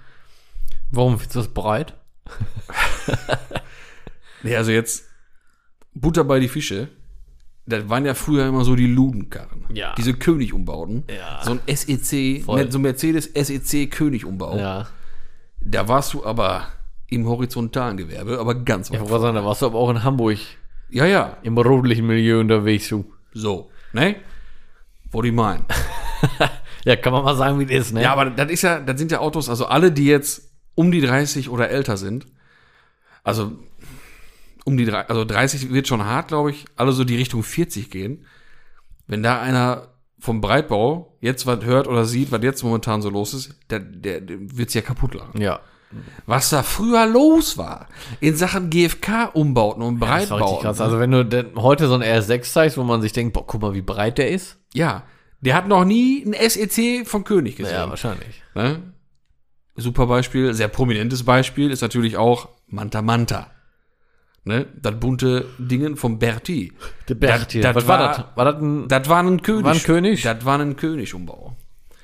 [0.91, 1.93] Warum ist das breit?
[4.43, 5.05] Nee, also jetzt
[5.93, 6.87] Butter bei die Fische.
[7.67, 9.65] Das waren ja früher immer so die Ludenkarren.
[9.71, 9.93] Ja.
[9.95, 11.03] Diese König-Umbauten.
[11.15, 11.41] Ja.
[11.43, 12.71] So ein SEC, Voll.
[12.71, 14.57] so ein Mercedes SEC König-Umbau.
[14.57, 14.87] Ja.
[15.63, 16.69] Da warst du aber
[17.07, 18.99] im horizontalen Gewerbe, aber ganz weit.
[18.99, 20.39] wollte gerade sagen, da warst du aber auch in Hamburg
[20.89, 21.37] Ja, ja.
[21.43, 23.05] im rotlichen Milieu unterwegs, du.
[23.33, 23.69] So.
[23.93, 24.15] Ne?
[25.11, 25.65] Wo die meinen.
[26.83, 28.01] Ja, kann man mal sagen, wie das ist, ne?
[28.01, 31.01] Ja, aber das ist ja, das sind ja Autos, also alle, die jetzt um die
[31.01, 32.27] 30 oder älter sind,
[33.23, 33.51] also
[34.65, 38.25] um die also 30 wird schon hart, glaube ich, alle so die Richtung 40 gehen.
[39.07, 43.33] Wenn da einer vom Breitbau jetzt was hört oder sieht, was jetzt momentan so los
[43.33, 45.41] ist, der, der, der wird's ja kaputt lachen.
[45.41, 45.59] Ja.
[46.25, 47.87] Was da früher los war
[48.21, 50.61] in Sachen GFK-Umbauten und richtig Breitbauten.
[50.61, 50.79] krass.
[50.79, 53.73] Also, wenn du heute so ein RS6 zeigst, wo man sich denkt, boah, guck mal,
[53.73, 54.57] wie breit der ist.
[54.73, 55.03] ja,
[55.41, 57.73] der hat noch nie ein SEC von König gesehen.
[57.73, 58.43] Ja, wahrscheinlich.
[58.53, 58.93] Ne?
[59.75, 63.47] Super Beispiel, sehr prominentes Beispiel ist natürlich auch Manta Manta.
[64.43, 64.65] Ne?
[64.81, 66.73] Das bunte Dingen vom Berti.
[67.07, 67.61] Der Berti.
[67.61, 68.23] Das- das Was war war- das?
[68.35, 68.87] War das ein.
[68.87, 69.63] Das war ein König.
[69.65, 70.21] War ein König?
[70.23, 71.55] Das war ein Königumbau.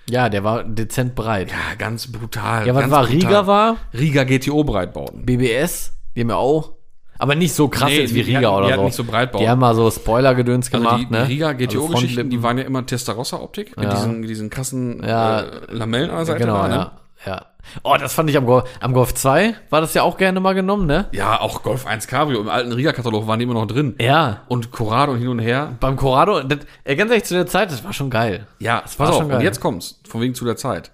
[0.10, 1.50] Ja, der war dezent breit.
[1.52, 2.66] Ja, ganz brutal.
[2.66, 3.16] Ja, was war brutal.
[3.18, 3.78] Riga war?
[3.94, 5.26] Riga GTO Breitbauten.
[5.26, 6.74] BBS, die haben ja auch.
[7.20, 8.84] Aber nicht so krass Nee, jetzt wie Riga hatten- oder die so.
[8.86, 9.40] nicht so Breitbau.
[9.40, 11.28] Die haben mal so Spoiler-Gedöns Also gemacht, die, die ne?
[11.28, 12.30] Riga Also GTO-Geschichten, Frontlippen.
[12.30, 13.96] die waren ja immer Testarossa-Optik mit Ja.
[13.96, 15.40] diesen, diesen krassen Ja.
[15.42, 16.40] äh, Lamellen an der Seite.
[16.42, 16.76] Genau, da, ne?
[16.76, 17.32] ja.
[17.34, 17.46] ja.
[17.84, 20.54] Oh, das fand ich am Golf, am Golf 2 war das ja auch gerne mal
[20.54, 21.08] genommen, ne?
[21.12, 22.42] ja, auch Golf 1 Cabrio.
[22.42, 23.96] Im alten Riga-Katalog waren die immer noch drin.
[24.00, 24.44] Ja.
[24.48, 25.76] Und Corrado hin und her.
[25.80, 28.48] Beim Corrado, das, ey, ganz ehrlich, zu der Zeit, das war schon geil.
[28.60, 29.44] Ja, war pass auf, schon und geil.
[29.44, 30.92] jetzt kommt's, von wegen zu der Zeit.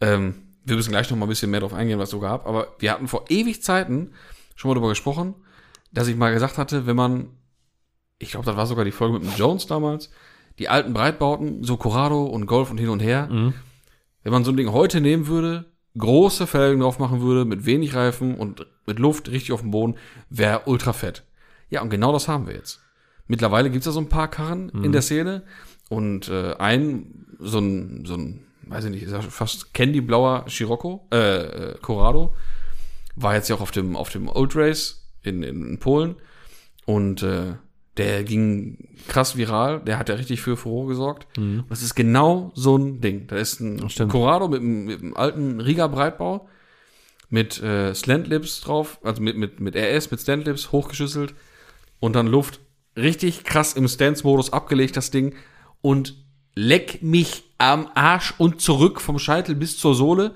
[0.00, 2.46] Ähm, wir müssen gleich noch mal ein bisschen mehr drauf eingehen, was es so gab,
[2.46, 4.12] aber wir hatten vor ewig Zeiten
[4.54, 5.34] schon mal darüber gesprochen,
[5.92, 7.28] dass ich mal gesagt hatte, wenn man,
[8.18, 10.10] ich glaube, das war sogar die Folge mit dem Jones damals,
[10.58, 14.56] die alten Breitbauten, so Corrado und Golf und hin und her, wenn man so ein
[14.56, 19.30] Ding heute nehmen würde, große Felgen drauf machen würde, mit wenig Reifen und mit Luft
[19.30, 19.96] richtig auf dem Boden,
[20.28, 21.24] wäre ultra fett.
[21.70, 22.80] Ja, und genau das haben wir jetzt.
[23.26, 25.44] Mittlerweile gibt's ja so ein paar Karren in der Szene
[25.88, 31.72] und äh, ein, so ein, so ein, weiß ich nicht, ist fast Candy-blauer Scirocco, äh,
[31.72, 32.34] äh, Corrado,
[33.16, 36.16] war jetzt ja auch auf dem, auf dem Old Race in, in, in Polen
[36.84, 37.54] und äh,
[37.96, 41.26] der ging krass viral, der hat ja richtig für Furore gesorgt.
[41.36, 43.26] Und das ist genau so ein Ding.
[43.28, 44.10] Da ist ein stimmt.
[44.12, 46.48] Corrado mit, einem- mit einem alten Riga-Breitbau
[47.30, 51.34] mit äh, Slantlips drauf, also mit, mit, mit RS, mit Slantlips, hochgeschüsselt
[52.00, 52.60] und dann Luft.
[52.96, 55.34] Richtig krass im Stance-Modus abgelegt, das Ding.
[55.80, 56.14] Und
[56.54, 60.34] leck mich am Arsch und zurück vom Scheitel bis zur Sohle.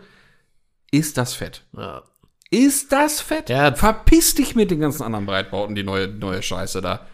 [0.90, 1.62] Ist das fett?
[1.76, 2.02] Ja.
[2.50, 3.48] Ist das fett?
[3.50, 3.72] Ja.
[3.74, 7.06] Verpiss dich mit den ganzen anderen Breitbauten, die neue, neue Scheiße da.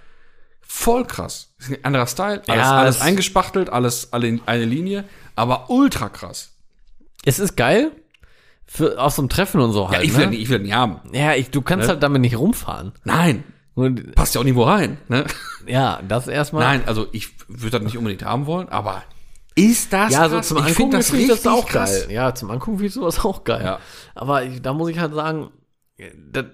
[0.66, 1.52] Voll krass.
[1.58, 5.04] Ist ein anderer Style, alles, Ja, alles es- eingespachtelt, alles, alle in eine Linie,
[5.36, 6.52] aber ultra krass.
[7.24, 7.92] Es ist geil.
[8.66, 9.98] Für, aus so einem Treffen und so halt.
[9.98, 10.30] Ja, ich will, ne?
[10.30, 11.00] nicht, ich will nicht haben.
[11.12, 11.92] Ja, ich, du kannst Ne?
[11.92, 12.92] halt damit nicht rumfahren.
[13.04, 13.44] Nein,
[13.74, 14.96] Und, passt ja auch nirgendwo rein.
[15.08, 15.26] Ne?
[15.66, 16.64] ja, das erstmal.
[16.64, 19.02] Nein, also ich würde das nicht unbedingt haben wollen, aber
[19.54, 20.48] ist das Ja, so krass?
[20.48, 21.90] zum ich Angucken finde das richtig das auch krass.
[22.06, 22.12] geil.
[22.14, 23.62] Ja, zum Angucken finde ich sowas auch geil.
[23.64, 23.78] Ja.
[24.14, 25.50] Aber ich, da muss ich halt sagen,
[26.32, 26.44] das,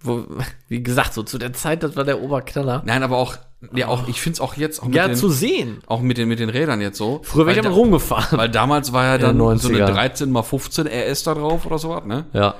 [0.00, 0.24] wo,
[0.68, 2.82] Wie gesagt, so zu der Zeit, das war der Oberknaller.
[2.84, 3.36] Nein, aber auch,
[3.72, 5.82] ja, auch, ich finde es auch jetzt, auch mit, Ja, den, zu sehen.
[5.86, 7.20] auch mit, den, mit den Rädern jetzt so.
[7.22, 8.36] Früher wäre ich da, rumgefahren.
[8.38, 9.86] weil damals war ja dann so eine 90er.
[9.86, 12.26] 13 mal 15 RS da drauf oder sowas, ne?
[12.32, 12.54] Ja.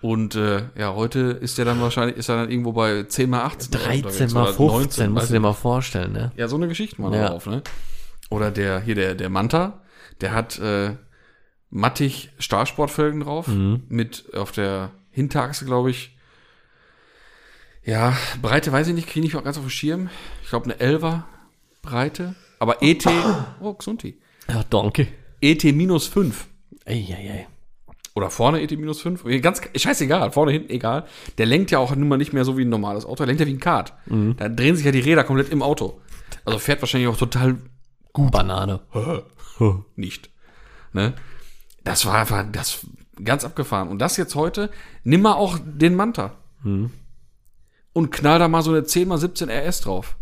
[0.00, 3.42] Und äh, ja, heute ist der dann wahrscheinlich, ist er dann irgendwo bei 10 mal
[3.44, 3.70] 18.
[3.72, 4.66] 13 unterwegs mal oder 15,
[5.06, 6.32] 19, musst du dir mal vorstellen, ne?
[6.36, 7.28] Ja, so eine Geschichte mal Ja.
[7.28, 7.62] drauf, ne?
[8.30, 9.80] Oder der, hier der, der Manta,
[10.20, 10.92] der hat äh,
[11.70, 13.82] mattig Stahlsportfelgen drauf, Mhm.
[13.88, 16.14] mit auf der Hinterachse, glaube ich.
[17.82, 20.10] Ja, Breite weiß ich nicht, kriege ich nicht ganz auf den Schirm.
[20.42, 21.22] Ich glaube eine 11er
[21.80, 22.34] Breite.
[22.58, 23.06] Aber ET,
[23.60, 24.20] oh, Xunti.
[24.46, 25.08] Ja, danke.
[25.40, 26.46] ET minus 5.
[26.84, 27.46] Ey, ey, ey.
[28.14, 29.24] Oder vorne ET minus 5.
[29.40, 31.06] Ganz, scheißegal, vorne, hinten, egal.
[31.38, 33.16] Der lenkt ja auch nun mal nicht mehr so wie ein normales Auto.
[33.16, 33.94] Der lenkt ja wie ein Kart.
[34.36, 35.98] Da drehen sich ja die Räder komplett im Auto.
[36.44, 37.56] Also fährt wahrscheinlich auch total
[38.12, 38.80] Banane.
[39.96, 40.28] nicht.
[40.92, 41.14] Ne?
[41.84, 42.86] Das war einfach das
[43.24, 43.88] ganz abgefahren.
[43.88, 44.70] Und das jetzt heute,
[45.04, 46.32] nimm mal auch den Manta.
[47.92, 50.16] Und knall da mal so eine 10 x 17 RS drauf.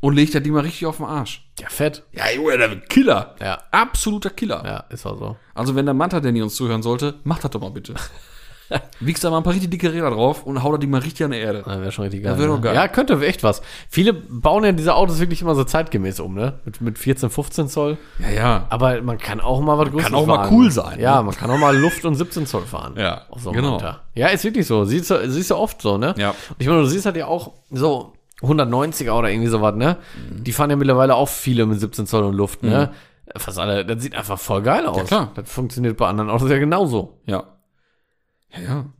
[0.00, 1.50] Und leg da die mal richtig auf den Arsch.
[1.58, 2.04] Ja, fett.
[2.12, 3.34] Ja, Junge, der Killer.
[3.40, 3.62] Ja.
[3.72, 4.62] Absoluter Killer.
[4.64, 5.36] Ja, ist auch so.
[5.54, 7.94] Also, wenn der Manta Danny uns zuhören sollte, macht das doch mal bitte.
[9.00, 11.24] Wiegst da mal ein paar richtig dicke Räder drauf und hau da die mal richtig
[11.24, 11.62] an die Erde.
[11.64, 12.38] Das wäre schon richtig geil.
[12.38, 12.60] wär doch ne?
[12.60, 12.74] geil.
[12.74, 13.62] Ja, könnte echt was.
[13.88, 16.58] Viele bauen ja diese Autos wirklich immer so zeitgemäß um, ne?
[16.64, 17.98] Mit, mit 14, 15 Zoll.
[18.18, 18.66] Ja, ja.
[18.68, 20.54] Aber man kann auch mal was Größeres auch mal fahren.
[20.54, 21.24] cool sein, Ja, ne?
[21.24, 22.94] man kann auch mal Luft und 17 Zoll fahren.
[22.96, 23.72] Ja, so genau.
[23.72, 24.00] Motor.
[24.14, 24.84] Ja, ist wirklich so.
[24.84, 26.14] Siehst du, siehst du oft so, ne?
[26.18, 26.30] Ja.
[26.30, 28.12] Und ich meine, du siehst halt ja auch so
[28.42, 29.96] 190er oder irgendwie sowas, ne?
[30.30, 32.90] Die fahren ja mittlerweile auch viele mit 17 Zoll und Luft, ne?
[33.36, 33.84] Fast alle.
[33.84, 35.02] Das sieht einfach voll geil aus.
[35.02, 35.06] Mhm.
[35.06, 35.32] klar.
[35.34, 37.18] Das funktioniert bei anderen Autos ja genauso.
[37.26, 37.44] Ja.
[38.52, 38.92] Ja, ja.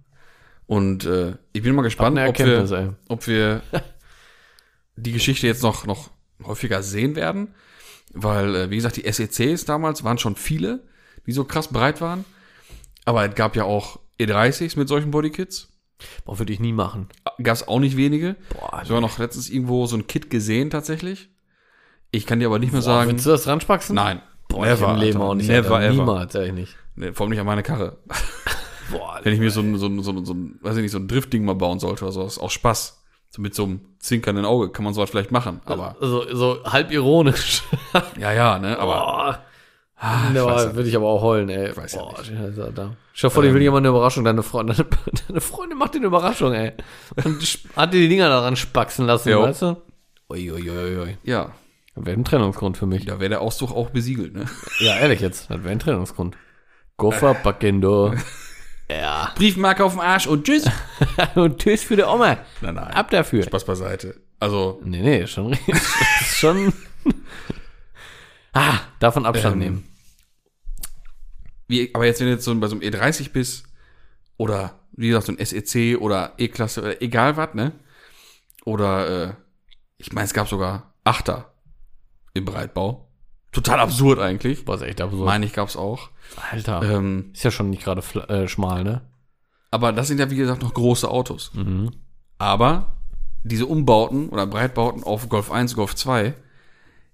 [0.66, 3.62] Und äh, ich bin mal gespannt, ob wir, ob wir
[4.96, 6.11] die Geschichte jetzt noch, noch
[6.44, 7.55] häufiger sehen werden.
[8.12, 10.86] Weil, äh, wie gesagt, die SECs damals waren schon viele,
[11.26, 12.24] die so krass breit waren.
[13.05, 15.68] Aber es gab ja auch E30s mit solchen Bodykits.
[16.24, 17.09] Boah, würde ich nie machen.
[17.42, 18.36] Gab es auch nicht wenige.
[18.51, 21.30] Boah, Ich habe noch letztens irgendwo so ein Kit gesehen tatsächlich.
[22.11, 23.11] Ich kann dir aber nicht mehr Boah, sagen.
[23.11, 23.94] willst du das ranspaxen?
[23.94, 24.20] Nein.
[24.49, 25.30] Boah, ich im Leben Alter.
[25.30, 25.49] auch nicht.
[25.49, 25.86] Never Alter.
[25.88, 25.94] ever.
[25.94, 26.76] Niemals, ehrlich nicht.
[26.94, 27.99] Nee, vor allem nicht an meine Karre.
[28.91, 30.93] Boah, Wenn ich mir so ein, so ein, so ein, so ein weiß ich nicht,
[30.93, 33.05] so ein Driftding mal bauen sollte oder sowas, auch Spaß.
[33.30, 36.91] So mit so einem zwinkernden Auge kann man sowas vielleicht machen, aber, so, so halb
[36.91, 37.62] ironisch.
[38.18, 39.41] ja, ja, ne, aber,
[39.97, 41.76] ah, ich Ja, weiß würde ich aber auch heulen, ey.
[41.76, 42.26] weiß ja Boah, nicht.
[42.28, 42.97] Scheiße, da.
[43.20, 44.89] Dir vor, dir will jemand eine Überraschung, deine Freundin, deine,
[45.28, 46.72] deine Freundin macht dir eine Überraschung, ey.
[47.22, 47.43] Und
[47.76, 49.43] hat dir die Dinger daran spaxen lassen, Jo.
[49.43, 49.76] weißt du?
[50.30, 51.18] Uiuiui.
[51.24, 51.51] ja,
[51.97, 53.05] Das wäre ein Trennungsgrund für mich.
[53.05, 54.47] da wäre der Ausdruck auch besiegelt, ne.
[54.80, 56.36] Ja, ehrlich jetzt, das wäre ein Trennungsgrund.
[56.97, 58.14] Koffer packen, du.
[58.91, 59.32] Ja.
[59.36, 60.64] Briefmarke auf dem Arsch und tschüss.
[61.34, 62.39] Und tschüss für die Oma.
[62.61, 63.43] nein, nein, Ab dafür.
[63.43, 64.18] Spaß beiseite.
[64.41, 65.57] Also, Nee, nee, schon
[66.24, 66.72] schon.
[68.53, 69.89] ah, davon Abstand Ähm, nehmen.
[71.66, 73.64] wie, aber jetzt, wenn du jetzt so bei so einem E30 bist,
[74.36, 77.72] oder, wie gesagt, so ein SEC oder E-Klasse, oder egal was, ne,
[78.64, 79.34] oder, äh,
[79.99, 81.53] ich meine, es gab sogar Achter
[82.34, 83.08] im Breitbau.
[83.53, 84.66] Total absurd eigentlich.
[84.68, 85.24] Ist echt absurd.
[85.24, 86.11] Meine ich, gab's auch.
[86.51, 86.82] Alter.
[86.82, 89.03] Ähm, Ist ja schon nicht gerade äh, schmal, ne?
[89.70, 91.53] aber das sind ja, wie gesagt, noch große Autos.
[91.55, 91.90] Mhm.
[92.38, 92.96] Aber
[93.42, 96.34] diese Umbauten oder Breitbauten auf Golf 1, Golf 2,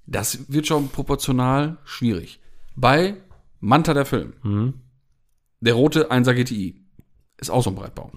[0.06, 2.40] das wird schon proportional schwierig.
[2.76, 3.16] Bei
[3.60, 4.74] Manta der Film, Mhm.
[5.60, 6.80] der rote 1er GTI,
[7.38, 8.12] ist auch so ein Breitbau.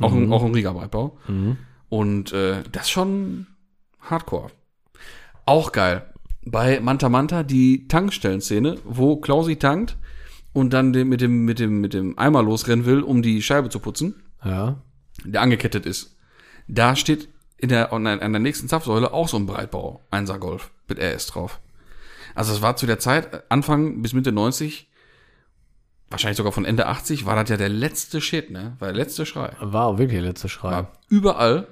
[0.00, 1.18] Auch, ein, auch ein Riga-Breitbau.
[1.28, 1.58] Mhm.
[1.90, 3.46] Und äh, das ist schon
[4.00, 4.50] Hardcore.
[5.44, 6.09] Auch geil.
[6.44, 9.96] Bei Manta Manta die Tankstellenszene, wo Klausi tankt
[10.52, 13.68] und dann den, mit, dem, mit, dem, mit dem Eimer losrennen will, um die Scheibe
[13.68, 14.80] zu putzen, Ja.
[15.24, 16.16] der angekettet ist.
[16.66, 17.28] Da steht
[17.58, 21.60] in der, an der nächsten Zapfsäule auch so ein Breitbau, 1er Golf mit RS drauf.
[22.34, 24.88] Also es war zu der Zeit, Anfang bis Mitte 90,
[26.08, 28.76] wahrscheinlich sogar von Ende 80, war das ja der letzte Shit, ne?
[28.78, 29.54] War der letzte Schrei.
[29.60, 30.70] War auch wirklich der letzte Schrei.
[30.70, 31.68] War überall.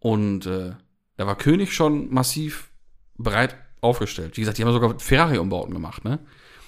[0.00, 0.72] Und äh,
[1.16, 2.70] da war König schon massiv
[3.16, 4.36] breit aufgestellt.
[4.36, 6.18] Wie gesagt, die haben sogar Ferrari-Umbauten gemacht, ne?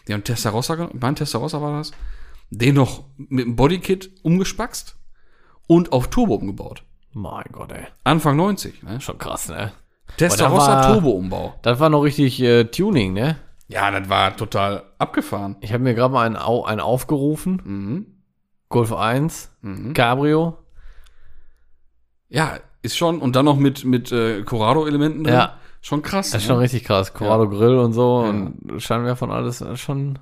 [0.08, 1.92] Die haben Testarossa, mein Testarossa war das,
[2.50, 4.96] den noch mit dem Bodykit umgespackst
[5.66, 6.82] und auf Turbo umgebaut.
[7.12, 7.86] Mein Gott, ey.
[8.04, 9.00] Anfang 90, ne?
[9.00, 9.72] Schon krass, ne?
[10.16, 11.54] Testarossa Turbo-Umbau.
[11.62, 13.36] Das war noch richtig äh, Tuning, ne?
[13.68, 15.56] Ja, das war total abgefahren.
[15.60, 17.60] Ich habe mir gerade mal einen, au einen aufgerufen.
[17.64, 18.06] Mhm.
[18.68, 19.94] Golf 1, Mhm.
[19.94, 20.58] Cabrio.
[22.28, 25.34] Ja, ist schon, und dann noch mit, mit äh, Corrado-Elementen drin.
[25.34, 25.58] Ja.
[25.80, 26.30] Schon krass.
[26.30, 26.54] Das ist ne?
[26.54, 27.14] schon richtig krass.
[27.14, 28.30] Corrado Grill und so Ja.
[28.30, 29.58] und Scheinwerfer und alles.
[29.60, 30.18] das ist Schon.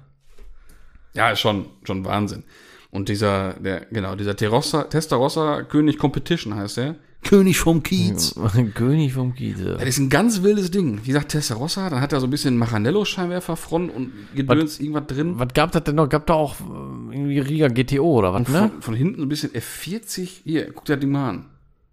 [1.14, 2.44] Ja, ist schon, schon Wahnsinn.
[2.90, 6.94] Und dieser, der, genau, dieser Terossa, Testarossa König Competition heißt der.
[7.24, 8.34] König vom Kiez.
[8.74, 9.74] König vom Kiese.
[9.78, 11.00] Das ist ein ganz wildes Ding.
[11.02, 15.34] Wie gesagt, Testarossa, dann hat er so ein bisschen Machanello-Scheinwerfer, Front und Gedöns, irgendwas drin.
[15.38, 16.08] Was gab das denn noch?
[16.08, 18.70] Gab da auch, äh, irgendwie Riga GTO oder was, ne?
[18.70, 20.42] Von, von hinten ein bisschen F40.
[20.44, 21.46] Hier, guck dir das Ding mal an.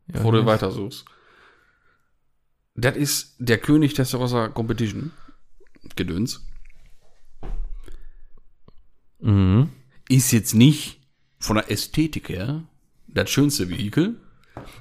[0.08, 1.06] bevor du weiter suchst.
[2.76, 5.12] Das ist der König Testarossa Competition.
[5.96, 6.46] Gedöns.
[9.20, 9.70] Mhm.
[10.10, 11.00] Ist jetzt nicht
[11.40, 12.64] von der Ästhetik her
[13.08, 14.16] das schönste Vehikel.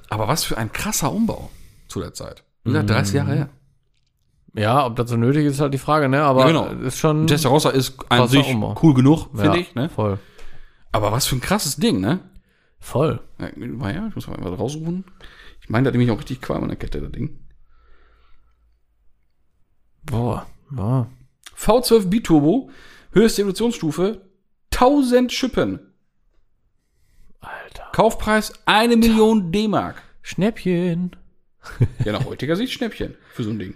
[0.09, 1.49] Aber was für ein krasser Umbau
[1.87, 2.43] zu der Zeit.
[2.63, 3.49] Wie gesagt, 30 Jahre her.
[4.53, 6.21] Ja, ob das so nötig ist, ist halt die Frage, ne?
[6.23, 6.85] Aber Ja, genau.
[6.87, 7.27] ist schon.
[7.27, 8.75] Testarossa ist an sich Umbau.
[8.81, 9.75] cool genug, ja, finde ich.
[9.75, 9.89] Ne?
[9.89, 10.17] Voll.
[10.91, 12.19] Aber was für ein krasses Ding, ne?
[12.79, 13.19] Voll.
[13.39, 13.49] Ja,
[13.89, 15.03] ja, ich muss mal was raussuchen.
[15.61, 17.37] Ich meine, da hat nämlich auch richtig Qualm an der Kette, das Ding.
[20.05, 20.47] Boah.
[20.75, 21.07] Ja.
[21.57, 22.69] V12 Biturbo,
[23.11, 24.21] höchste Evolutionsstufe,
[24.71, 25.79] 1000 Schippen.
[27.39, 27.89] Alter.
[27.93, 30.01] Kaufpreis eine Million D-Mark.
[30.21, 31.15] Schnäppchen.
[32.03, 33.75] Ja, nach heutiger Sicht Schnäppchen für so ein Ding.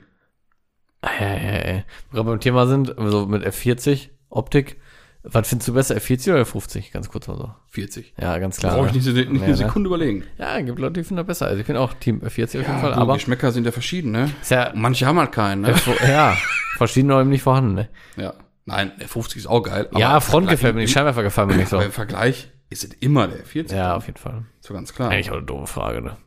[1.01, 1.83] Ey, ey, ey.
[2.11, 4.79] Wo wir beim Thema sind, also mit F40, Optik.
[5.23, 6.93] Was findest du besser, F40 oder F50?
[6.93, 7.51] Ganz kurz mal so.
[7.67, 8.13] 40.
[8.19, 8.75] Ja, ganz klar.
[8.75, 9.55] Brauche ich nicht, nicht Ja, eine ne?
[9.55, 10.23] Sekunde überlegen.
[10.37, 11.47] Ja, gibt Leute, die finden das besser.
[11.47, 14.11] Also ich bin auch Team F40 auf jeden Fall, du, aber Geschmäcker sind ja verschieden,
[14.11, 14.31] ne?
[14.49, 15.75] ja, Manche haben halt keinen, ne?
[16.07, 16.37] Ja,
[16.77, 17.89] verschiedene Räume nicht vorhanden, ne?
[18.15, 18.33] Ja.
[18.63, 19.89] Nein, der 50 ist auch geil.
[19.97, 21.77] Ja, Front gefällt mir nicht, Scheinwerfer gefallen mir nicht so.
[21.77, 23.75] Aber im Vergleich ist es immer der 40.
[23.75, 24.45] Ja, auf jeden Fall.
[24.61, 25.09] Ist doch ganz klar.
[25.09, 26.17] Eigentlich auch eine doofe Frage, ne?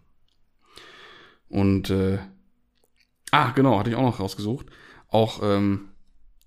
[1.48, 2.18] Und, äh,
[3.30, 4.66] ah, genau, hatte ich auch noch rausgesucht.
[5.08, 5.90] Auch, ähm,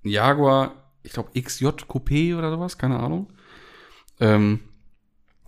[0.04, 3.32] Jaguar, ich glaube XJ Coupé oder sowas, keine Ahnung.
[4.20, 4.60] Ähm,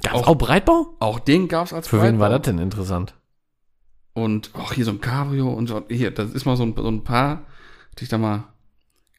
[0.03, 0.95] Gab's Auch- auch, Breitbau?
[0.99, 2.37] auch den gab's als Für wen war Breitbau.
[2.37, 3.15] das denn interessant?
[4.13, 6.87] Und auch hier so ein Cabrio und so, hier, das ist mal so ein, so
[6.87, 7.45] ein paar,
[7.91, 8.45] hatte ich da mal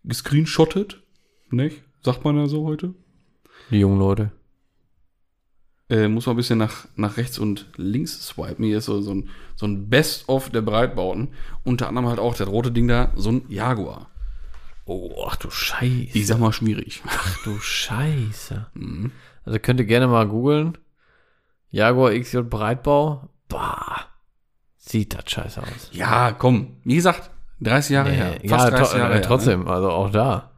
[0.05, 1.03] gescreenshottet,
[1.51, 1.83] nicht?
[2.03, 2.95] Sagt man ja so heute.
[3.71, 4.31] Die jungen Leute.
[5.91, 8.65] Äh, muss man ein bisschen nach, nach rechts und links swipen.
[8.65, 11.29] Hier ist so, so ein, so ein Best-of der Breitbauten.
[11.65, 14.11] Unter anderem halt auch das rote Ding da, so ein Jaguar.
[14.89, 16.09] Oh, ach du Scheiße.
[16.15, 17.03] Ich sag mal schwierig.
[17.07, 18.69] Ach du Scheiße.
[18.73, 19.13] Mhm.
[19.45, 20.79] Also könnt ihr gerne mal googeln.
[21.71, 23.29] Jaguar XJ Breitbau.
[23.49, 24.07] Bah.
[24.79, 25.91] Sieht das scheiße aus.
[25.93, 26.79] Ja, komm.
[26.85, 27.31] Wie gesagt,
[27.61, 28.37] 30 Jahre her.
[28.43, 29.23] Nee, Fast ja, 30 to Jahre äh, her.
[29.23, 30.53] trotzdem, also auch da.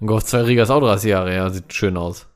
[0.00, 2.26] Ein Golf 2 Riga ist auch 30 Jahre her, sieht schön aus.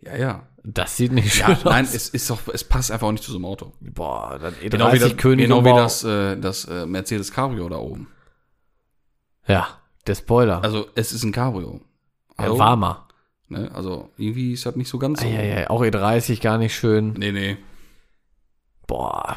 [0.00, 0.12] Ne?
[0.12, 0.46] Ja, ja.
[0.62, 1.94] Das sieht nicht Ja, schön nein, aus.
[1.94, 3.74] es ist doch, es passt einfach auch nicht zu so einem Auto.
[3.80, 7.68] Boah, das E30 Genau wie das, König genau wie das, äh, das äh, Mercedes Cabrio
[7.68, 8.08] da oben.
[9.46, 9.68] Ja,
[10.10, 10.62] der Spoiler.
[10.62, 11.80] Also, es ist ein Cabrio.
[12.38, 12.58] ja, Hallo?
[12.58, 13.06] warmer.
[13.48, 13.70] Ne?
[13.74, 15.26] Also, irgendwie ist das nicht so ganz so.
[15.26, 17.14] Eieiei, auch E30 gar nicht schön.
[17.16, 17.56] Nee, nee.
[18.86, 19.36] Boah.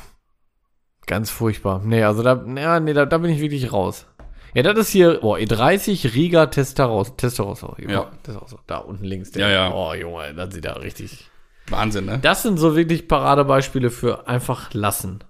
[1.05, 1.81] Ganz furchtbar.
[1.83, 4.05] Nee, also da, ja, nee, da, da bin ich wirklich raus.
[4.53, 7.75] Ja, das ist hier, boah, E30 Riga Testaros, Testarossa.
[7.77, 7.99] Hier, Ja.
[8.01, 8.57] guck, Testarossa.
[8.67, 9.33] Da unten links.
[9.35, 9.73] Ja, ja.
[9.73, 11.29] Oh, Junge, das sieht da richtig.
[11.69, 12.19] Wahnsinn, ne?
[12.19, 15.23] Das sind so wirklich Paradebeispiele für einfach lassen.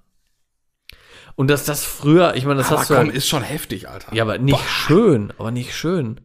[1.36, 3.90] Und dass das früher, ich meine, das Aber hast du komm, ja, ist schon heftig,
[3.90, 4.14] Alter.
[4.14, 6.22] ja, aber nicht schön, aber nicht schön.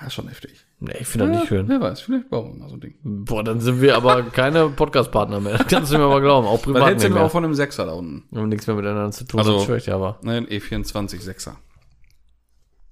[0.00, 0.60] Ja, ist schon heftig.
[0.80, 1.68] Nee, ich finde das nicht schön.
[1.68, 2.94] Wer weiß, vielleicht bauen wir mal so ein Ding.
[3.02, 5.58] Boah, dann sind wir aber keine Podcast-Partner mehr.
[5.58, 7.54] Das kannst du mir aber glauben, auch privat hältst du nicht denn auch von einem
[7.54, 8.24] Sechser da unten?
[8.30, 10.18] Wir haben nichts mehr miteinander zu tun, Also- das schwör ich dir aber.
[10.22, 11.56] Ne, ein E24 Sechser.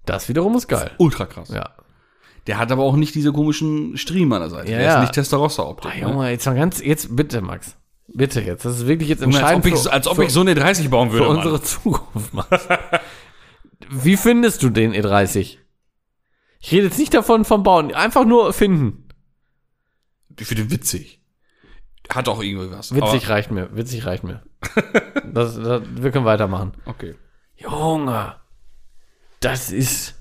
[0.07, 0.91] Das wiederum ist geil.
[0.99, 1.49] Ultra krass.
[1.51, 1.71] Ja.
[2.47, 4.71] Der hat aber auch nicht diese komischen Striemen an der Seite.
[4.73, 4.95] Ja, der ja.
[4.97, 5.93] ist nicht Testarossa-Optik.
[5.93, 6.13] Boah, ne?
[6.13, 7.77] Junge, jetzt mal ganz, jetzt bitte, Max.
[8.15, 8.65] Bitte jetzt.
[8.65, 10.41] Das ist wirklich jetzt Junge, als entscheidend ob ich, für, als ob für, ich so
[10.41, 11.29] eine 30 bauen für würde.
[11.29, 11.37] Mann.
[11.39, 12.69] unsere Zukunft, Max.
[13.91, 15.59] Wie findest du den E30?
[16.61, 19.09] Ich rede jetzt nicht davon vom Bauen, einfach nur finden.
[20.39, 21.21] Ich finde witzig.
[22.09, 22.95] Hat auch irgendwie was.
[22.95, 24.43] Witzig reicht mir, witzig reicht mir.
[25.33, 26.73] das, das, wir können weitermachen.
[26.85, 27.15] Okay.
[27.57, 28.37] Junge,
[29.41, 30.15] das ist.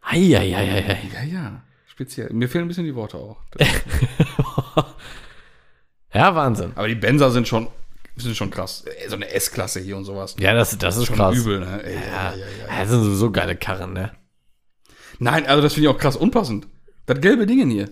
[0.00, 1.08] Eieieiei.
[1.14, 1.62] Ja, ja.
[1.86, 2.32] Speziell.
[2.32, 3.36] Mir fehlen ein bisschen die Worte auch.
[6.12, 6.72] Ja, Wahnsinn.
[6.74, 7.68] Aber die Benzer sind schon,
[8.16, 8.84] sind schon krass.
[8.86, 10.36] Äh, So eine S-Klasse hier und sowas.
[10.38, 11.36] Ja, das, das ist schon krass.
[11.36, 11.82] übel, ne?
[11.84, 12.00] Ey, ja.
[12.00, 14.12] Ja, Ja, ja, das sind sowieso geile Karren, ne?
[15.18, 16.66] Nein, also das finde ich auch krass unpassend.
[17.06, 17.90] Das gelbe Ding hier.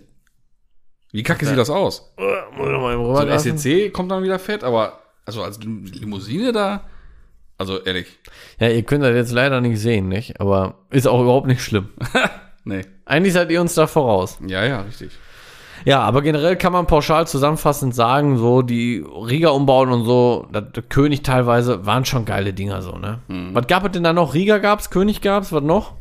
[1.13, 2.13] Wie kacke sieht das aus?
[2.19, 3.59] Eben So ein?
[3.59, 6.85] SEC kommt dann wieder fett, aber also als Limousine da,
[7.57, 8.07] also ehrlich,
[8.59, 10.41] Ja, ihr könnt das jetzt leider nicht sehen, nicht?
[10.41, 11.89] Aber ist auch überhaupt nicht schlimm.
[12.65, 12.83] nee.
[13.05, 14.39] Eigentlich seid ihr uns da voraus.
[14.47, 15.11] Ja, ja, richtig.
[15.85, 20.83] Ja, aber generell kann man pauschal zusammenfassend sagen, so die Riga-Umbauten und so, das, der
[20.83, 23.21] König teilweise, waren schon geile Dinger so, ne?
[23.53, 24.35] Was gab es denn da noch?
[24.35, 25.95] Riga gab's, König gab's, was noch?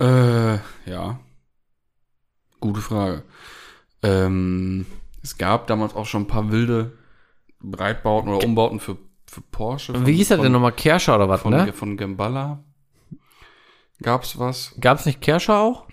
[0.00, 0.54] Äh,
[0.86, 1.18] ja.
[2.60, 3.22] Gute Frage.
[4.02, 4.86] Ähm,
[5.22, 6.92] es gab damals auch schon ein paar wilde
[7.60, 8.96] Breitbauten oder Umbauten für,
[9.26, 10.06] für Porsche.
[10.06, 10.72] Wie hieß er denn von, nochmal?
[10.72, 11.72] Kerscher oder was, Von, ne?
[11.72, 12.62] von Gambala.
[14.02, 14.74] Gab's was?
[14.80, 15.86] Gab's nicht Kerscher auch?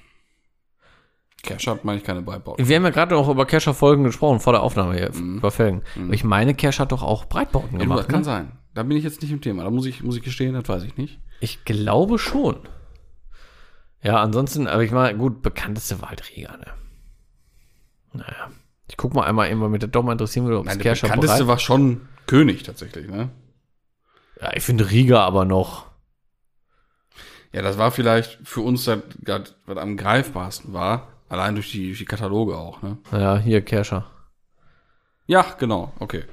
[1.43, 2.67] Kerscher hat, meine ich, keine Breitbauten.
[2.67, 5.81] Wir haben ja gerade noch über Kerscher-Folgen gesprochen, vor der Aufnahme hier, über Felgen.
[5.95, 8.25] Aber ich meine, Kerscher hat doch auch Breitbauten Ja, gemacht, das kann ne?
[8.25, 8.51] sein.
[8.73, 9.63] Da bin ich jetzt nicht im Thema.
[9.63, 11.19] Da muss ich, muss ich gestehen, das weiß ich nicht.
[11.39, 12.57] Ich glaube schon.
[14.03, 15.97] Ja, ansonsten, aber ich meine, gut, bekannteste
[16.35, 16.67] Riga, ne?
[18.13, 18.51] Naja.
[18.87, 20.77] Ich guck mal einmal eben, weil mich das doch mal interessieren würde, ob es Nein,
[20.79, 21.47] der Kerscher bekannteste bereit.
[21.47, 23.29] war schon König tatsächlich, ne?
[24.39, 25.85] Ja, ich finde Riga aber noch.
[27.53, 31.07] Ja, das war vielleicht für uns das, das was am greifbarsten war.
[31.31, 32.97] Allein durch die, durch die Kataloge auch, ne?
[33.13, 34.05] Ja, hier Kerscher.
[35.27, 36.25] Ja, genau, okay.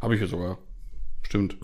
[0.00, 0.58] Habe ich hier sogar.
[1.22, 1.56] Stimmt.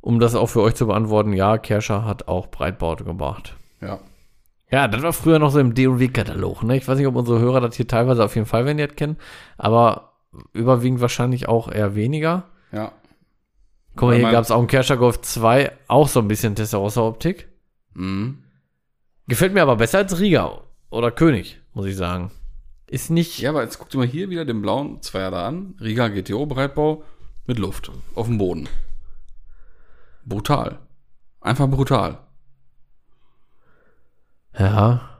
[0.00, 3.54] Um das auch für euch zu beantworten, ja, Kerscher hat auch Breitbaute gebracht.
[3.80, 4.00] Ja.
[4.68, 6.76] Ja, das war früher noch so im D&W-Katalog, ne?
[6.76, 8.96] Ich weiß nicht, ob unsere Hörer das hier teilweise auf jeden Fall, wenn die das
[8.96, 9.16] kennen,
[9.56, 10.14] aber
[10.54, 12.48] überwiegend wahrscheinlich auch eher weniger.
[12.72, 12.90] Ja.
[13.94, 17.46] Guck mal, hier gab es auch einen Kerscher Golf 2, auch so ein bisschen Testarossa-Optik.
[17.94, 18.42] Mhm.
[19.28, 20.63] Gefällt mir aber besser als Riga
[20.94, 22.30] oder König, muss ich sagen.
[22.86, 25.74] Ist nicht, Ja, aber jetzt guck dir mal hier wieder den blauen Zweier da an.
[25.80, 27.02] Riga GTO Breitbau
[27.46, 28.68] mit Luft auf dem Boden.
[30.24, 30.78] Brutal.
[31.40, 32.18] Einfach brutal.
[34.58, 35.10] ja,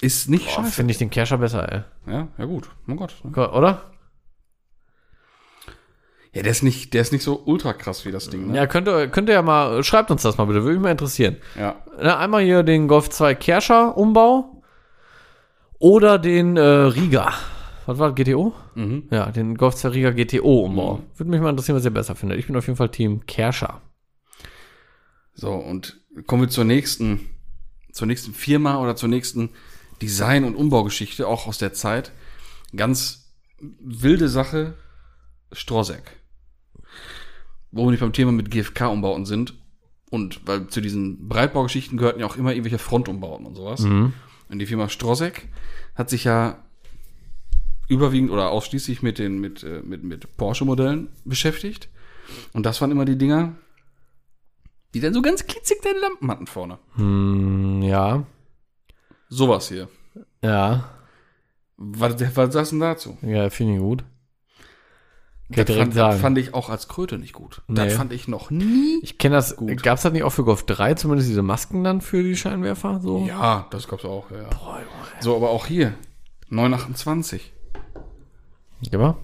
[0.00, 0.72] Ist nicht boah, scheiße.
[0.72, 1.82] finde ich den Kerscher besser, ey.
[2.12, 2.68] Ja, ja gut.
[2.86, 3.14] Mein Gott.
[3.24, 3.50] ne?
[3.52, 3.91] Oder?
[6.34, 8.56] Ja, der ist nicht, der ist nicht so ultra krass wie das Ding, ne?
[8.56, 10.90] Ja, könnt ihr, könnt ihr ja mal, schreibt uns das mal bitte, würde mich mal
[10.90, 11.36] interessieren.
[11.58, 11.76] Ja.
[12.00, 14.62] Na, einmal hier den Golf 2 Kerscher Umbau
[15.78, 17.34] oder den äh, Riga.
[17.84, 18.54] Was war das, GTO?
[18.74, 19.08] Mhm.
[19.10, 20.96] Ja, den Golf 2 Riga GTO Umbau.
[20.96, 21.18] Mhm.
[21.18, 22.38] Würde mich mal interessieren, was ihr besser findet.
[22.38, 23.82] Ich bin auf jeden Fall Team Kerscher.
[25.34, 27.28] So, und kommen wir zur nächsten,
[27.92, 29.50] zur nächsten Firma oder zur nächsten
[30.00, 32.12] Design- und Umbaugeschichte, auch aus der Zeit.
[32.74, 34.74] Ganz wilde Sache,
[35.52, 36.21] Strozek.
[37.72, 39.54] Wo wir nicht beim Thema mit GFK-Umbauten sind.
[40.10, 43.80] Und weil zu diesen Breitbaugeschichten gehörten ja auch immer irgendwelche Frontumbauten und sowas.
[43.80, 44.12] Mhm.
[44.50, 45.48] Und die Firma Strozek
[45.94, 46.62] hat sich ja
[47.88, 51.88] überwiegend oder ausschließlich mit den mit, äh, mit, mit Porsche-Modellen beschäftigt.
[52.52, 53.54] Und das waren immer die Dinger,
[54.94, 56.78] die dann so ganz klitzig deine Lampen hatten vorne.
[56.94, 58.24] Hm, ja.
[59.28, 59.88] Sowas hier.
[60.42, 60.90] Ja.
[61.76, 63.18] Was, was sagst du denn dazu?
[63.22, 64.04] Ja, finde ich gut.
[65.52, 66.18] Kann Das fand, sagen.
[66.18, 67.62] fand ich auch als Kröte nicht gut.
[67.68, 67.74] Nee.
[67.76, 69.00] Das fand ich noch nie.
[69.02, 69.56] ich kenne das.
[69.56, 69.82] Gut.
[69.82, 73.00] Gab es das nicht auch für Golf 3 zumindest diese Masken dann für die Scheinwerfer?
[73.02, 73.26] So?
[73.26, 74.30] Ja, das gab's auch.
[74.30, 74.44] Ja.
[74.48, 74.80] Boah.
[75.20, 75.94] So, aber auch hier.
[76.48, 77.52] 928.
[78.80, 79.18] Ja, aber?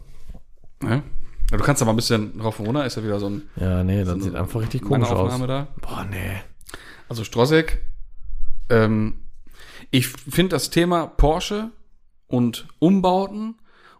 [0.83, 1.03] Ja.
[1.51, 3.83] Du kannst da mal ein bisschen drauf und runter, ist ja wieder so ein Ja,
[3.83, 5.39] nee, das so sieht einfach richtig komisch aus.
[5.47, 5.69] Da.
[5.81, 6.43] Boah, nee.
[7.09, 7.83] Also Strozek,
[8.69, 9.21] ähm,
[9.91, 11.71] ich finde das Thema Porsche
[12.27, 13.57] und Umbauten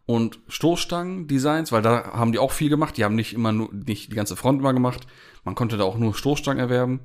[0.09, 2.97] und Stoßstangen-Designs, weil da haben die auch viel gemacht.
[2.97, 5.07] Die haben nicht immer nur, nicht die ganze Front mal gemacht.
[5.45, 7.01] Man konnte da auch nur Stoßstangen erwerben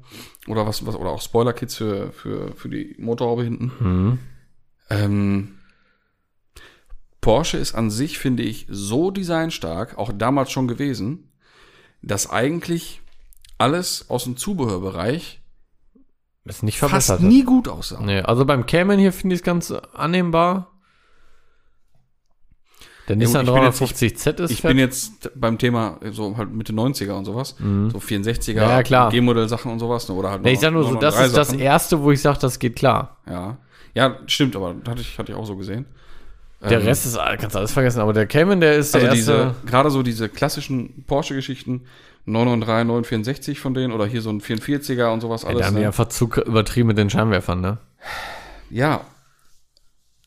[0.47, 3.71] oder was, was oder auch Spoiler-Kits für, für, für die Motorhaube hinten.
[3.81, 4.19] Mhm.
[4.89, 5.55] Ähm,
[7.19, 11.29] Porsche ist an sich, finde ich, so designstark, auch damals schon gewesen,
[12.01, 13.01] dass eigentlich
[13.57, 15.41] alles aus dem Zubehörbereich
[16.45, 17.21] Ist nicht fast verbessert.
[17.21, 18.01] nie gut aussah.
[18.01, 20.69] Nee, also beim Cayman hier finde ich es ganz annehmbar.
[23.09, 24.69] Der Nissan gut, ich bin jetzt- 350Z ist Ich fett.
[24.69, 28.69] bin jetzt beim Thema so halt Mitte 90er und sowas, so 64er, Mhm.
[28.69, 29.09] Ja, ja.
[29.09, 31.59] G-Modell-Sachen und sowas, ne, oder halt nee, ich sag nur so, das ist das 993
[31.61, 33.17] erste, wo ich sage, das geht klar.
[33.29, 33.57] Ja.
[33.93, 35.85] ja, stimmt, aber hatte ich, hatte ich auch so gesehen.
[36.61, 39.33] Der Ähm, Rest ist, kannst du alles vergessen, aber der Cayman, der ist Also diese,
[39.33, 39.55] erste.
[39.67, 41.81] gerade so diese klassischen Porsche-Geschichten,
[42.25, 45.59] 993, 964 von denen oder hier so ein 44er und sowas alles.
[45.59, 45.87] da haben die ne?
[45.87, 47.79] einfach zu übertrieben mit den Scheinwerfern, ne?
[48.69, 49.01] Ja.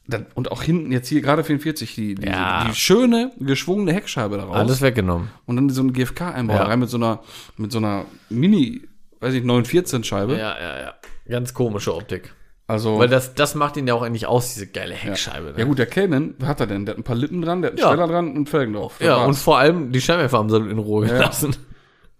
[0.08, 2.64] Dann, und auch hinten jetzt hier gerade 44, die, die, Ja.
[2.68, 4.56] die schöne, geschwungene Heckscheibe daraus.
[4.56, 5.30] Alles weggenommen.
[5.46, 6.62] Und dann so ein GFK-Einbau Ja.
[6.64, 7.20] rein mit so einer,
[7.56, 8.82] mit so einer Mini,
[9.20, 10.32] weiß ich, 914-Scheibe.
[10.38, 10.94] Ja, ja, ja.
[11.28, 12.32] Ganz komische Optik.
[12.68, 15.52] Also, Weil das, das macht ihn ja auch eigentlich aus, diese geile Heckscheibe.
[15.52, 15.54] Ne?
[15.58, 16.84] ja gut, der Cayman, was hat er denn?
[16.84, 17.92] Der hat ein paar Lippen dran, der hat einen Ja.
[17.92, 18.94] Steller dran und Felgen drauf.
[19.00, 19.42] Ja, und war's.
[19.42, 21.54] vor allem die Scheinwerfer haben sie in Ruhe gelassen.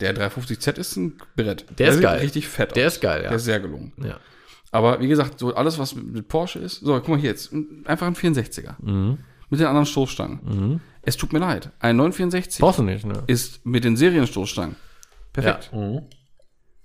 [0.01, 1.65] der 350Z ist ein Brett.
[1.79, 2.19] Der ist sieht geil.
[2.21, 2.95] richtig fett Der aus.
[2.95, 3.29] ist geil, ja.
[3.29, 3.93] Der ist sehr gelungen.
[4.03, 4.19] Ja.
[4.73, 7.53] Aber wie gesagt, so alles, was mit, Porsche ist, so, guck mal hier jetzt,
[7.85, 8.75] einfach ein 64er.
[8.83, 9.19] Mhm.
[9.49, 10.81] Mit den anderen Stoßstangen.
[11.03, 11.71] Es tut mir leid.
[11.79, 13.23] Ein 964 Brauchst du nicht, ne?
[13.29, 14.75] ist mit den Serienstoßstangen.
[15.33, 15.71] Perfekt.
[15.73, 15.79] Ja.
[15.79, 16.03] Mhm.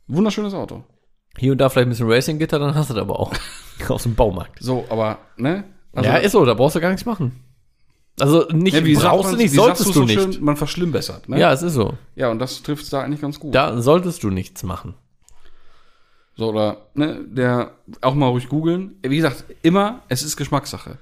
[0.08, 0.84] Wunderschönes Auto.
[1.38, 3.34] Hier und da vielleicht ein bisschen Racing-Gitter, dann hast du das aber auch.
[3.88, 4.60] Aus dem Baumarkt.
[4.62, 5.64] So, aber, ne?
[5.96, 7.44] ja, ist so, da brauchst du gar nichts machen.
[8.20, 10.22] Also nicht, ja, wie brauchst du nicht, wie solltest du so nicht.
[10.22, 11.40] Schön, man verschlimmbessert, ne?
[11.40, 11.98] Ja, es ist so.
[12.16, 13.56] Ja, und das trifft da eigentlich ganz gut.
[13.56, 14.94] Da solltest du nichts machen.
[16.42, 17.72] So, oder, ne, der,
[18.02, 18.96] auch mal ruhig googeln.
[19.04, 20.98] Wie gesagt, immer, es ist Geschmackssache.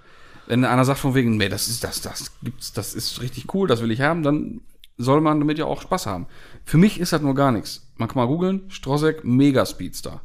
[0.47, 3.67] Wenn einer sagt von wegen, nee, das ist, das, das gibt's, das ist richtig cool,
[3.67, 4.59] das will ich haben, dann
[4.97, 6.25] soll man damit ja auch Spaß haben.
[6.65, 7.87] Für mich ist das nur gar nichts.
[7.95, 10.19] Man kann mal googeln, Strozek Mega Speedster.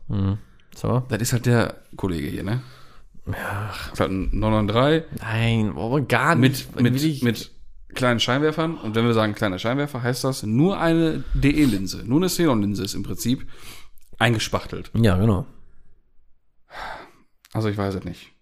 [0.74, 1.04] So.
[1.08, 2.60] Das ist halt der Kollege hier, ne?
[3.26, 3.70] Ja.
[3.92, 6.74] Ist halt ein 993 Nein, aber gar nicht.
[6.74, 7.52] mit, mit, ich- mit
[7.94, 8.76] kleinen Scheinwerfern.
[8.78, 12.02] Und wenn wir sagen kleiner Scheinwerfer, heißt das nur eine DE-Linse.
[12.04, 13.46] Nur eine Xenon-Linse ist im Prinzip
[14.24, 14.90] eingespachtelt.
[14.94, 15.46] Ja, genau.
[17.52, 18.32] Also ich weiß es nicht.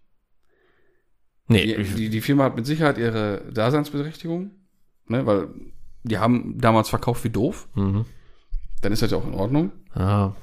[1.48, 4.52] Nee, Die, die, die Firma hat mit Sicherheit ihre Daseinsberechtigung,
[5.06, 5.48] ne, weil
[6.04, 7.68] die haben damals verkauft wie doof.
[7.74, 8.04] mhm.
[8.80, 9.70] Dann ist das ja auch in Ordnung.
[9.96, 10.34] ja.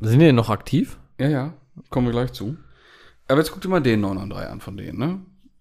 [0.00, 0.98] Sind die denn noch aktiv?
[1.18, 1.54] Ja, ja,
[1.88, 2.58] kommen wir gleich zu.
[3.28, 5.20] Aber jetzt guck dir mal den 993 an von denen, ne?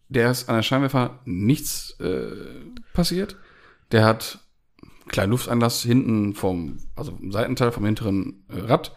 [0.10, 2.32] Der ist an der Scheinwerfer nichts äh,
[2.94, 3.38] passiert.
[3.94, 4.40] Der hat
[5.08, 8.96] kleinen Lufteinlass hinten vom, also im Seitenteil vom hinteren äh, Rad.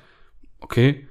[0.61, 1.07] Okay.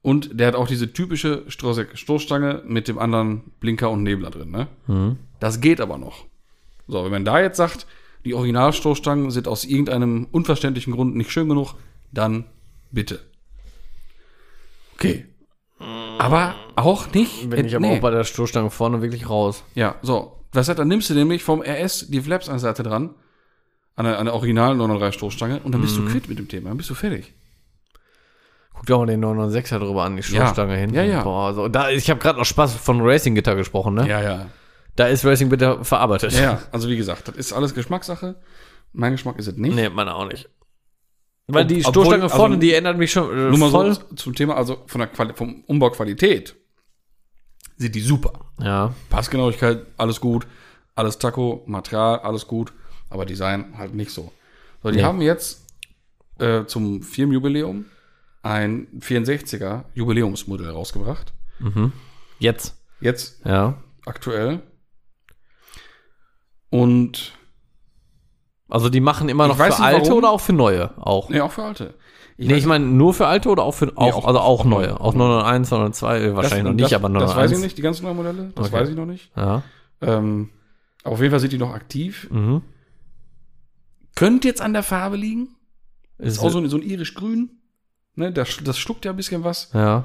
[0.00, 4.68] Und der hat auch diese typische Stoßstange mit dem anderen Blinker und Nebler drin, ne?
[4.86, 5.16] Mhm.
[5.40, 6.24] Das geht aber noch.
[6.86, 7.86] So, wenn man da jetzt sagt,
[8.24, 11.74] die Originalstoßstangen sind aus irgendeinem unverständlichen Grund nicht schön genug,
[12.12, 12.46] dann
[12.90, 13.20] bitte.
[14.94, 15.26] Okay.
[16.18, 17.50] Aber auch nicht.
[17.50, 17.96] Bin ich aber nee.
[17.96, 19.64] auch bei der Stoßstange vorne wirklich raus.
[19.74, 20.34] Ja, so.
[20.52, 23.14] Was hat, dann nimmst du nämlich vom RS die Flaps an der Seite dran,
[23.98, 26.06] an der, an der originalen 903 Stoßstange und dann bist Mhm.
[26.06, 27.34] du quitt mit dem Thema, dann bist du fertig.
[28.74, 30.94] Guck dir auch mal den 996er drüber an, die Stoßstange hinten.
[30.94, 31.22] Ja, ja.
[31.24, 34.08] Boah, so, da, ich habe gerade noch Spaß von Racing Gitter gesprochen, ne?
[34.08, 34.46] Ja, ja.
[34.96, 36.32] Da ist Racing Gitter verarbeitet.
[36.32, 36.62] Ja, ja.
[36.72, 38.36] Also wie gesagt, das ist alles Geschmackssache.
[38.92, 39.74] Mein Geschmack ist es nicht.
[39.74, 40.48] Nee, meine auch nicht.
[41.48, 43.94] Weil die obwohl- Stoßstange also- vorne, die erinnert mich schon äh, Nur mal voll.
[43.94, 46.54] so zum Thema, also von der Quali vom Umbauqualität
[47.76, 48.32] sind die super.
[48.60, 48.94] Ja.
[49.08, 50.46] Passgenauigkeit, alles gut.
[50.94, 52.72] Alles Taco, Material, alles gut.
[53.10, 54.32] Aber Design halt nicht so.
[54.82, 55.02] So, die Nee.
[55.04, 55.64] haben jetzt
[56.38, 57.86] äh, zum Firmenjubiläum
[58.42, 61.32] ein 64er Jubiläumsmodell rausgebracht.
[62.38, 62.76] Jetzt.
[63.00, 63.74] Jetzt Ja.
[64.06, 64.60] aktuell.
[66.70, 67.32] Und
[68.70, 70.18] Also die machen immer Ich noch für nicht, alte warum.
[70.18, 70.90] oder auch für neue?
[70.98, 71.30] Auch.
[71.30, 71.94] nee, auch für alte.
[72.36, 75.00] nee, ich meine nur für alte oder auch für auch, auch- also auch neue.
[75.00, 77.34] Auch 901, 902, äh, wahrscheinlich noch nicht, das, aber 901.
[77.34, 78.52] Das weiß ich nicht, die ganzen neuen Modelle.
[78.54, 78.76] Das Okay.
[78.76, 79.30] weiß ich noch nicht.
[79.36, 79.62] Ja.
[80.02, 80.50] Ähm,
[81.02, 82.28] auf jeden Fall sind die noch aktiv.
[82.30, 82.60] Mhm.
[84.18, 85.48] Könnte jetzt an der Farbe liegen.
[86.18, 87.50] Ist Ist auch so, ein- so ein irisch-grün.
[88.16, 89.70] Ne, das, das schluckt ja ein bisschen was.
[89.72, 90.04] ja.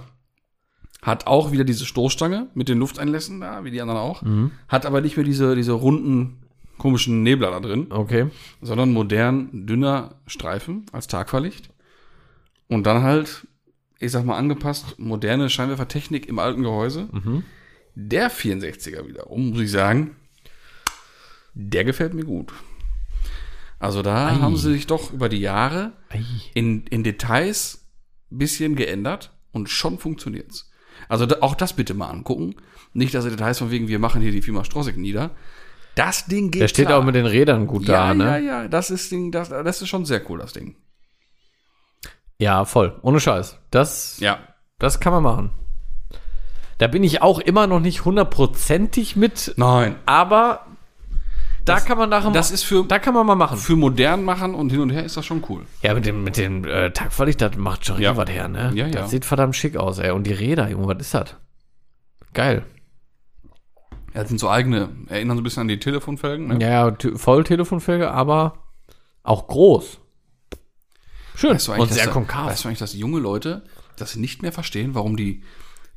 [1.02, 4.22] Hat auch wieder diese Stoßstange mit den Lufteinlässen da, wie die anderen auch.
[4.22, 4.52] Mhm.
[4.70, 6.44] Hat aber nicht mehr diese, diese runden,
[6.78, 8.28] komischen Nebler da drin, Okay.
[8.62, 11.70] sondern modern, dünner Streifen als Tagfahrlicht.
[12.70, 13.48] Und dann halt,
[14.00, 17.10] ich sag mal, angepasst, moderne Scheinwerfertechnik im alten Gehäuse.
[17.12, 17.44] Mhm.
[17.96, 20.16] Der 64er wiederum, muss ich sagen,
[21.54, 22.54] der gefällt mir gut.
[23.84, 24.36] Also da Ei.
[24.36, 26.24] haben sie sich doch über die Jahre Ei.
[26.54, 27.86] in, in Details
[28.32, 30.72] ein bisschen geändert und schon funktioniert's.
[31.10, 32.56] Also da, auch das bitte mal angucken.
[32.94, 35.32] Nicht, dass ihr Details von wegen, wir machen hier die Firma Strossek nieder.
[35.96, 37.00] Das Ding geht Der steht klar.
[37.00, 38.24] auch mit den Rädern gut ja, da, ne?
[38.24, 40.78] Ja, ja, das ist Ding, das, das ist schon sehr cool, das Ding.
[42.40, 42.98] Ja, voll.
[43.02, 43.58] Ohne Scheiß.
[43.70, 44.40] Das, Ja.
[44.80, 45.52] das kann man machen.
[46.78, 49.98] Da bin ich auch immer noch nicht hundertprozentig mit, Nein.
[50.06, 50.66] aber
[51.66, 53.58] da kann man nachher Das ist für, da kann man mal machen.
[53.58, 55.66] für modern machen und hin und her ist das schon cool.
[55.82, 58.16] Ja, mit dem, mit dem äh, Tagverlicht, das macht schon Ja.
[58.18, 58.72] was her, ne?
[58.76, 58.92] Ja, ja.
[58.92, 60.12] Das sieht verdammt schick aus, ey.
[60.12, 61.36] Und die Räder, Junge, was ist das?
[62.34, 62.64] Geil.
[64.14, 66.58] Ja, das sind so eigene, erinnern so ein bisschen an die Telefonfelgen, ne?
[66.62, 68.60] Ja, ja, voll Telefonfelge, aber
[69.24, 70.00] auch groß.
[71.36, 71.56] Schön.
[71.56, 72.48] Weißt du und dass sehr da- konkav.
[72.48, 73.64] Weißt du eigentlich, dass junge Leute
[73.98, 75.44] das nicht mehr verstehen, warum die,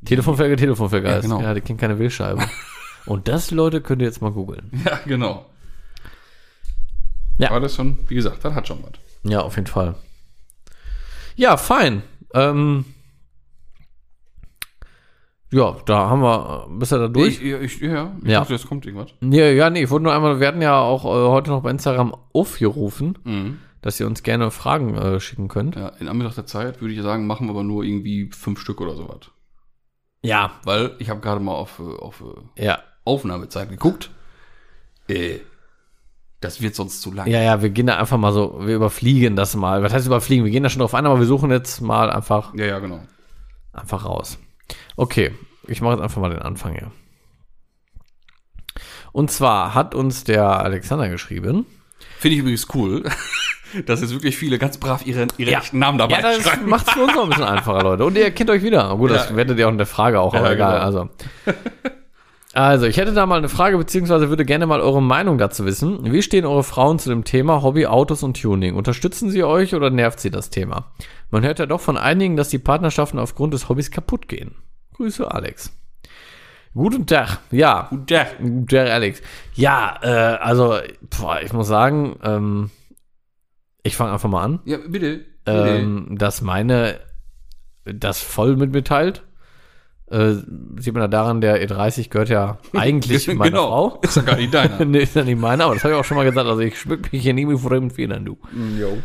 [0.05, 1.23] Telefonfelge, Telefonfelge Ja, heißt.
[1.23, 1.41] genau.
[1.41, 2.43] Ja, die kennen keine Wählscheibe.
[3.05, 4.69] und das, Leute, könnt ihr jetzt mal googeln.
[4.85, 5.45] ja, genau.
[7.37, 7.49] Ja.
[7.51, 8.91] Aber das schon, wie gesagt, das hat schon was.
[9.23, 9.95] Ja, auf jeden Fall.
[11.35, 12.01] Ja, fein.
[12.33, 12.85] Ähm,
[15.51, 17.41] ja, da haben wir, bist du da durch?
[17.41, 18.39] Ich, ich, ja, ich Ja.
[18.41, 19.11] dachte, jetzt kommt irgendwas.
[19.21, 21.71] Nee, ja, nee, ich wollte nur einmal, wir hatten ja auch äh, heute noch bei
[21.71, 23.59] Instagram aufgerufen, Mhm.
[23.81, 25.75] dass ihr uns gerne Fragen äh, schicken könnt.
[25.77, 28.81] Ja, in Anbetracht der Zeit würde ich sagen, machen wir aber nur irgendwie fünf Stück
[28.81, 29.19] oder sowas.
[30.21, 30.51] Ja.
[30.65, 32.21] Weil ich habe gerade mal auf, äh, auf
[32.57, 32.79] äh, Ja.
[33.05, 34.09] Aufnahmezeit geguckt.
[35.07, 35.39] Äh,
[36.39, 37.27] das wird sonst zu lang.
[37.27, 39.81] Ja, ja, wir gehen da einfach mal so, wir überfliegen das mal.
[39.83, 40.45] Was heißt überfliegen?
[40.45, 42.99] Wir gehen da schon drauf ein, aber wir suchen jetzt mal einfach, ja, ja, genau.
[43.73, 44.37] einfach raus.
[44.95, 45.33] Okay,
[45.67, 46.91] ich mache jetzt einfach mal den Anfang hier.
[49.11, 51.65] Und zwar hat uns der Alexander geschrieben.
[52.19, 53.03] Finde ich übrigens cool,
[53.85, 55.59] dass jetzt wirklich viele ganz brav ihre, ihre Ja.
[55.59, 58.05] echten Namen dabei Ja, das macht es für uns noch ein bisschen einfacher, Leute.
[58.05, 58.95] Und ihr kennt euch wieder.
[58.95, 59.35] Gut, das Ja.
[59.35, 60.73] werdet ihr auch in der Frage auch, aber Ja, egal.
[60.73, 60.85] genau.
[60.85, 61.09] Also.
[62.57, 66.11] also, ich hätte da mal eine Frage, beziehungsweise würde gerne mal eure Meinung dazu wissen.
[66.11, 68.75] Wie stehen eure Frauen zu dem Thema Hobby, Autos und Tuning?
[68.75, 70.91] Unterstützen sie euch oder nervt sie das Thema?
[71.29, 74.55] Man hört ja doch von einigen, dass die Partnerschaften aufgrund des Hobbys kaputt gehen.
[74.95, 75.71] Grüße, Alex.
[76.73, 77.41] Guten Tag.
[77.51, 79.21] Ja, Und der, Guten Tag, Alex.
[79.53, 80.79] Ja, äh, also,
[81.19, 82.71] boah, ich muss sagen, ähm,
[83.83, 84.89] ich fange einfach mal an ja, bitte.
[85.19, 85.25] bitte.
[85.45, 87.01] ähm, dass meine
[87.85, 89.26] das voll mit mitteilt.
[90.09, 90.35] Äh,
[90.79, 93.67] sieht man ja daran, der E30 gehört ja eigentlich meiner genau.
[93.91, 93.99] Frau.
[94.01, 94.85] Ist ja gar nicht deiner.
[94.85, 96.47] nee, ist ja nicht meine, aber das habe ich auch schon mal gesagt.
[96.47, 98.37] Also ich schmück mich hier nie mit fremden Federn, du.
[98.79, 98.97] jo.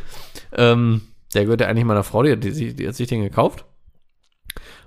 [0.52, 1.02] Ähm,
[1.34, 3.64] der gehört ja eigentlich meiner Frau, die, hat- die, die, die hat sich den gekauft.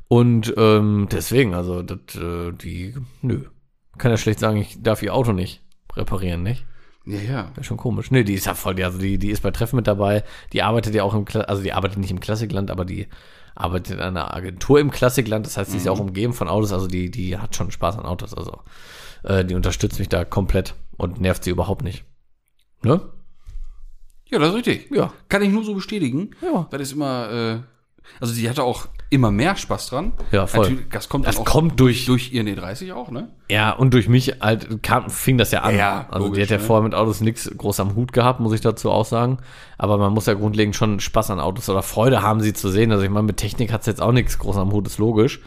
[0.07, 3.41] Und ähm, deswegen, also, das, äh, die, nö.
[3.97, 5.63] Kann ja schlecht sagen, ich darf ihr Auto nicht
[5.95, 6.65] reparieren, nicht?
[7.05, 7.51] Ja, ja.
[7.55, 8.11] Wäre schon komisch.
[8.11, 10.23] Nee, die ist ja voll, die, also die, die ist bei Treffen mit dabei.
[10.53, 13.07] Die arbeitet ja auch im, Kla also die arbeitet nicht im Klassikland, aber die
[13.55, 15.45] arbeitet in einer Agentur im Klassikland.
[15.45, 16.73] Das heißt, sie ist ja auch umgeben von Autos.
[16.73, 18.33] Also die, die hat schon Spaß an Autos.
[18.33, 18.59] Also
[19.23, 22.03] äh, die unterstützt mich da komplett und nervt sie überhaupt nicht.
[22.83, 23.01] Ne?
[24.29, 24.91] Ja, das ist richtig.
[24.91, 25.13] Ja.
[25.29, 26.31] Kann ich nur so bestätigen.
[26.41, 26.67] Ja.
[26.69, 27.59] Das ist immer, äh,
[28.19, 30.13] also sie hatte auch immer mehr Spaß dran.
[30.31, 30.69] Ja, voll.
[30.69, 33.29] Natürlich, das kommt Das kommt durch, durch ihren E30 auch, ne?
[33.49, 35.75] Ja, und durch mich halt kam, fing das ja an.
[35.77, 36.63] Ja, also logisch, die hat ja ne?
[36.63, 39.37] vorher mit Autos nichts groß am Hut gehabt, muss ich dazu auch sagen.
[39.77, 42.91] Aber man muss ja grundlegend schon Spaß an Autos oder Freude haben, sie zu sehen.
[42.91, 45.41] Also ich meine, mit Technik hat sie jetzt auch nichts groß am Hut, ist logisch.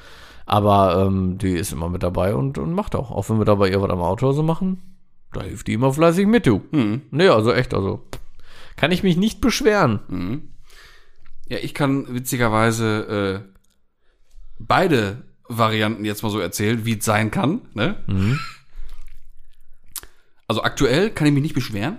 [0.47, 3.11] Aber ähm, die ist immer mit dabei und, und macht auch.
[3.11, 4.81] Auch wenn wir da bei ihr was am Auto so machen,
[5.33, 6.63] da hilft die immer fleißig mit, du.
[6.71, 7.03] Mhm.
[7.11, 8.01] Nee, also echt, also
[8.77, 10.01] kann ich mich nicht beschweren.
[10.09, 10.43] Mhm.
[11.49, 13.59] Ja, ich kann witzigerweise äh,
[14.59, 17.63] beide Varianten jetzt mal so erzählen, wie es sein kann.
[17.75, 18.03] Ne?
[20.51, 21.99] Also aktuell kann ich mich nicht beschweren.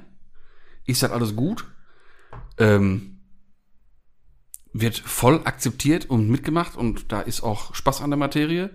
[0.88, 1.68] Ist halt alles gut.
[2.58, 3.20] Ähm,
[4.74, 8.72] wird voll akzeptiert und mitgemacht und da ist auch Spaß an der Materie.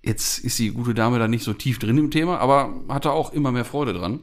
[0.00, 3.10] Jetzt ist die gute Dame da nicht so tief drin im Thema, aber hat da
[3.10, 4.20] auch immer mehr Freude dran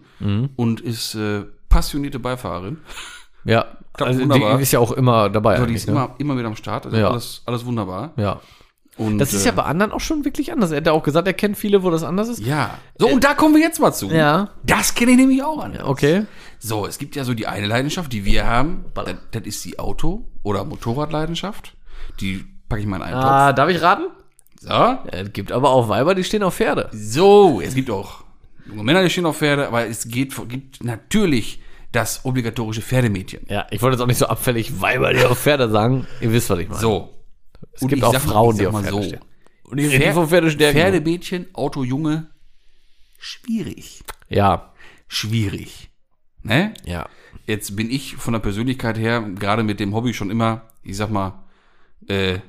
[0.56, 2.78] und ist äh, passionierte Beifahrerin.
[3.46, 4.58] Ja, Klappt also wunderbar.
[4.58, 5.54] die ist ja auch immer dabei.
[5.56, 5.92] Also die ist ne?
[5.94, 6.86] immer, immer mit am Start.
[6.86, 7.10] Also Ja.
[7.12, 8.12] alles, alles wunderbar.
[8.18, 8.40] ja.
[8.96, 10.70] Und, Das ist äh, ja bei anderen auch schon wirklich anders.
[10.70, 12.40] Er hat ja auch gesagt, er kennt viele, wo das anders ist.
[12.46, 12.78] Ja.
[13.00, 14.12] So, und da kommen wir jetzt mal zu.
[14.12, 14.52] Ja.
[14.64, 15.80] Das kenne ich nämlich auch an.
[15.82, 16.28] Okay.
[16.60, 18.86] So, es gibt ja so die eine Leidenschaft, die wir haben.
[18.94, 21.76] Das, das ist die Auto- oder Motorradleidenschaft.
[22.20, 24.04] Die packe ich mal in einen Ah, darf ich raten?
[24.04, 24.14] Topf.
[24.62, 24.70] So.
[24.70, 26.90] Ja, Es gibt aber auch Weiber, die stehen auf Pferde.
[26.94, 28.24] So, es gibt auch
[28.68, 31.63] junge Männer, die stehen auf Pferde, aber es geht, gibt natürlich
[31.94, 33.46] das obligatorische Pferdemädchen.
[33.48, 36.06] Ja, ich wollte jetzt auch nicht so abfällig Weiber, die auf Pferde sagen.
[36.20, 36.82] Ihr wisst, was ich meine.
[36.82, 37.14] So.
[37.72, 39.04] es Und gibt auch Frauen, die auf Pferde so.
[39.04, 39.20] stehen.
[39.64, 40.78] Und die reden von Pferde stärken.
[40.78, 42.30] Pferdemädchen, Auto-Junge,
[43.18, 44.04] schwierig.
[44.28, 44.74] Ja,
[45.14, 45.92] Schwierig.
[46.42, 46.74] Ne?
[46.86, 47.08] ja.
[47.46, 51.12] Jetzt bin ich von der Persönlichkeit her, gerade mit dem Hobby schon immer, ich sag
[51.12, 51.44] mal,
[52.08, 52.40] äh,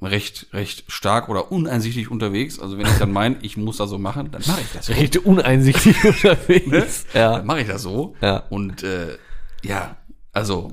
[0.00, 2.58] recht, recht stark oder uneinsichtig unterwegs.
[2.58, 4.92] Also wenn ich dann meine, ich muss das so machen, dann mache ich das so.
[4.92, 7.06] Recht uneinsichtig unterwegs.
[7.12, 7.42] Dann Ja.
[7.42, 8.14] mache ich das so.
[8.20, 8.44] Ja.
[8.50, 9.18] Und äh,
[9.62, 9.96] ja,
[10.32, 10.72] also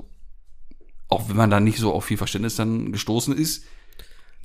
[1.08, 3.64] auch wenn man da nicht so auf viel Verständnis dann gestoßen ist,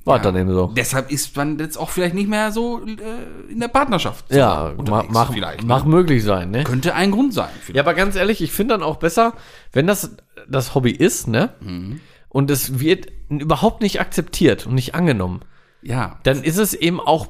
[0.04, 0.72] War ja, dann eben so.
[0.76, 4.30] Deshalb ist man jetzt auch vielleicht nicht mehr so äh, in der Partnerschaft.
[4.30, 5.60] Ja, mach, mach, vielleicht.
[5.60, 5.66] ne?
[5.66, 6.64] mach möglich sein, ne?
[6.64, 7.48] Könnte ein Grund sein.
[7.72, 9.32] Ja, aber ganz ehrlich, ich finde dann auch besser,
[9.72, 10.10] wenn das
[10.48, 11.54] das Hobby ist, ne?
[11.60, 12.00] Mhm.
[12.34, 15.42] Und es wird überhaupt nicht akzeptiert und nicht angenommen.
[15.82, 17.28] Ja, Dann ist es eben auch,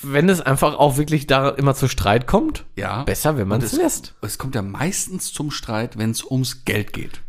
[0.00, 3.02] wenn es einfach auch wirklich da immer zu Streit kommt, ja.
[3.02, 4.14] besser, wenn man es lässt.
[4.22, 7.20] es kommt ja meistens zum Streit, wenn es ums Geld geht.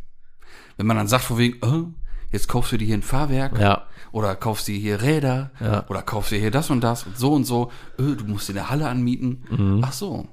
[0.77, 1.87] Wenn man dann sagt von wegen, oh,
[2.31, 3.87] jetzt kaufst du dir hier ein Fahrwerk Ja.
[4.11, 5.85] oder kaufst dir hier Räder Ja.
[5.89, 8.53] oder kaufst dir hier das und das und so und so, äh, du musst dir
[8.53, 9.45] eine Halle anmieten.
[9.49, 9.81] Mhm.
[9.83, 10.27] Ach so.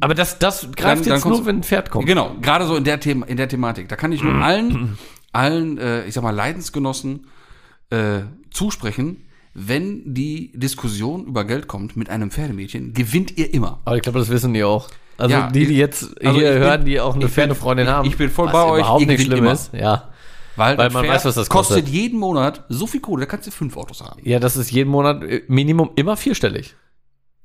[0.00, 2.06] Aber das, das greift dann jetzt kommst nur, wenn ein Pferd kommt.
[2.06, 3.88] Genau, gerade so in der, Thema, in der Thematik.
[3.88, 4.98] Da kann ich nur allen,
[5.34, 7.26] allen, äh, ich sag mal, Leidensgenossen
[7.90, 8.20] äh,
[8.50, 9.24] zusprechen,
[9.54, 13.80] wenn die Diskussion über Geld kommt mit einem Pferdemädchen, gewinnt ihr immer.
[13.84, 14.88] Aber ich glaube, das wissen die auch.
[15.16, 17.86] Also Ja, die, die jetzt also hier ich bin- hören, die auch eine bin- Pferdefreundin
[17.86, 18.08] haben.
[18.08, 19.52] ich bin voll bei euch, überhaupt ihr nicht gewinnt schlimm immer.
[19.52, 19.70] ist.
[19.72, 20.10] Ja.
[20.56, 21.76] Weil, Weil man weiß, was das kostet.
[21.84, 24.20] kostet jeden Monat so viel Kohle, da kannst du fünf Autos haben.
[24.24, 26.74] ja, das ist jeden Monat äh, Minimum immer vierstellig.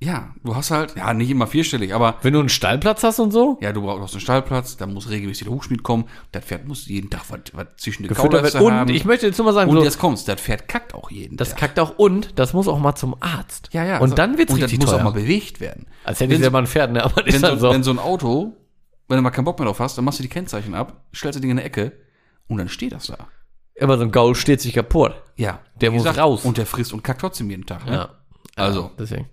[0.01, 3.31] Ja, du hast halt, ja, nicht immer vierstellig, aber Wenn du einen Stallplatz hast und
[3.31, 6.87] so, ja, du brauchst einen Stallplatz, da muss regelmäßig der Hufschmied kommen, das Pferd muss
[6.87, 8.53] jeden Tag was, was zwischen den gefüttert wird.
[8.53, 8.89] Kauleiste Und haben.
[8.91, 11.35] ich möchte jetzt nur mal sagen, und so, jetzt kommt's, das Pferd kackt auch jeden
[11.35, 11.57] das Tag.
[11.57, 13.69] kackt auch und das muss auch mal zum Arzt.
[13.73, 13.95] Ja, ja.
[13.97, 15.01] Und also- dann wird's und richtig das muss teuer.
[15.05, 15.85] auch mal bewegt werden.
[16.05, 17.03] Als hätte ich selber ein Pferd, ne?
[17.03, 17.69] Aber das Wenn ist so, halt so.
[17.71, 18.55] wenn so ein Auto,
[19.09, 21.35] wenn du mal keinen Bock mehr drauf hast, dann machst du die Kennzeichen ab, stellst
[21.35, 21.91] das Ding in der Ecke
[22.47, 23.17] und dann steht das da.
[23.75, 25.13] immer so ein Gaul steht sich kaputt.
[25.35, 25.59] Ja.
[25.81, 26.45] Der muss raus.
[26.45, 27.85] Und der frisst und kackt trotzdem jeden Tag.
[27.85, 27.91] Ne?
[27.91, 28.09] Ja.
[28.55, 29.27] Also, Deswegen.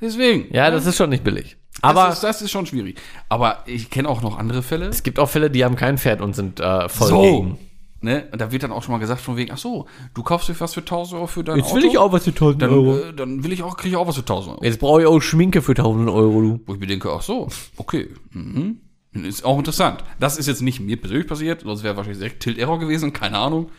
[0.00, 0.52] Deswegen.
[0.54, 1.56] Ja, das ist schon nicht billig.
[1.80, 3.00] Aber das ist, das ist schon schwierig.
[3.28, 4.86] Aber ich kenne auch noch andere Fälle.
[4.86, 7.20] es gibt auch Fälle, die haben kein Pferd und sind äh, voll So.
[7.22, 7.58] gegen.
[8.00, 8.28] Ne?
[8.30, 10.58] Und da wird dann auch schon mal gesagt von wegen, ach so, du kaufst dir
[10.60, 11.76] was für 1000 Euro für dein Jetzt Auto.
[11.76, 12.96] will ich auch was für 1000 dann, Euro.
[12.98, 14.64] äh, dann will ich auch, kriege ich auch was für 1000 Euro.
[14.64, 16.60] Jetzt brauche ich auch Schminke für 1000 Euro, du.
[16.66, 18.08] Wo ich mir denke, ach so, okay.
[18.32, 18.80] Mhm.
[19.14, 20.04] Ist auch interessant.
[20.20, 23.38] Das ist jetzt nicht mir persönlich passiert, sonst wäre wahrscheinlich direkt Tilt Error gewesen, keine
[23.38, 23.70] Ahnung.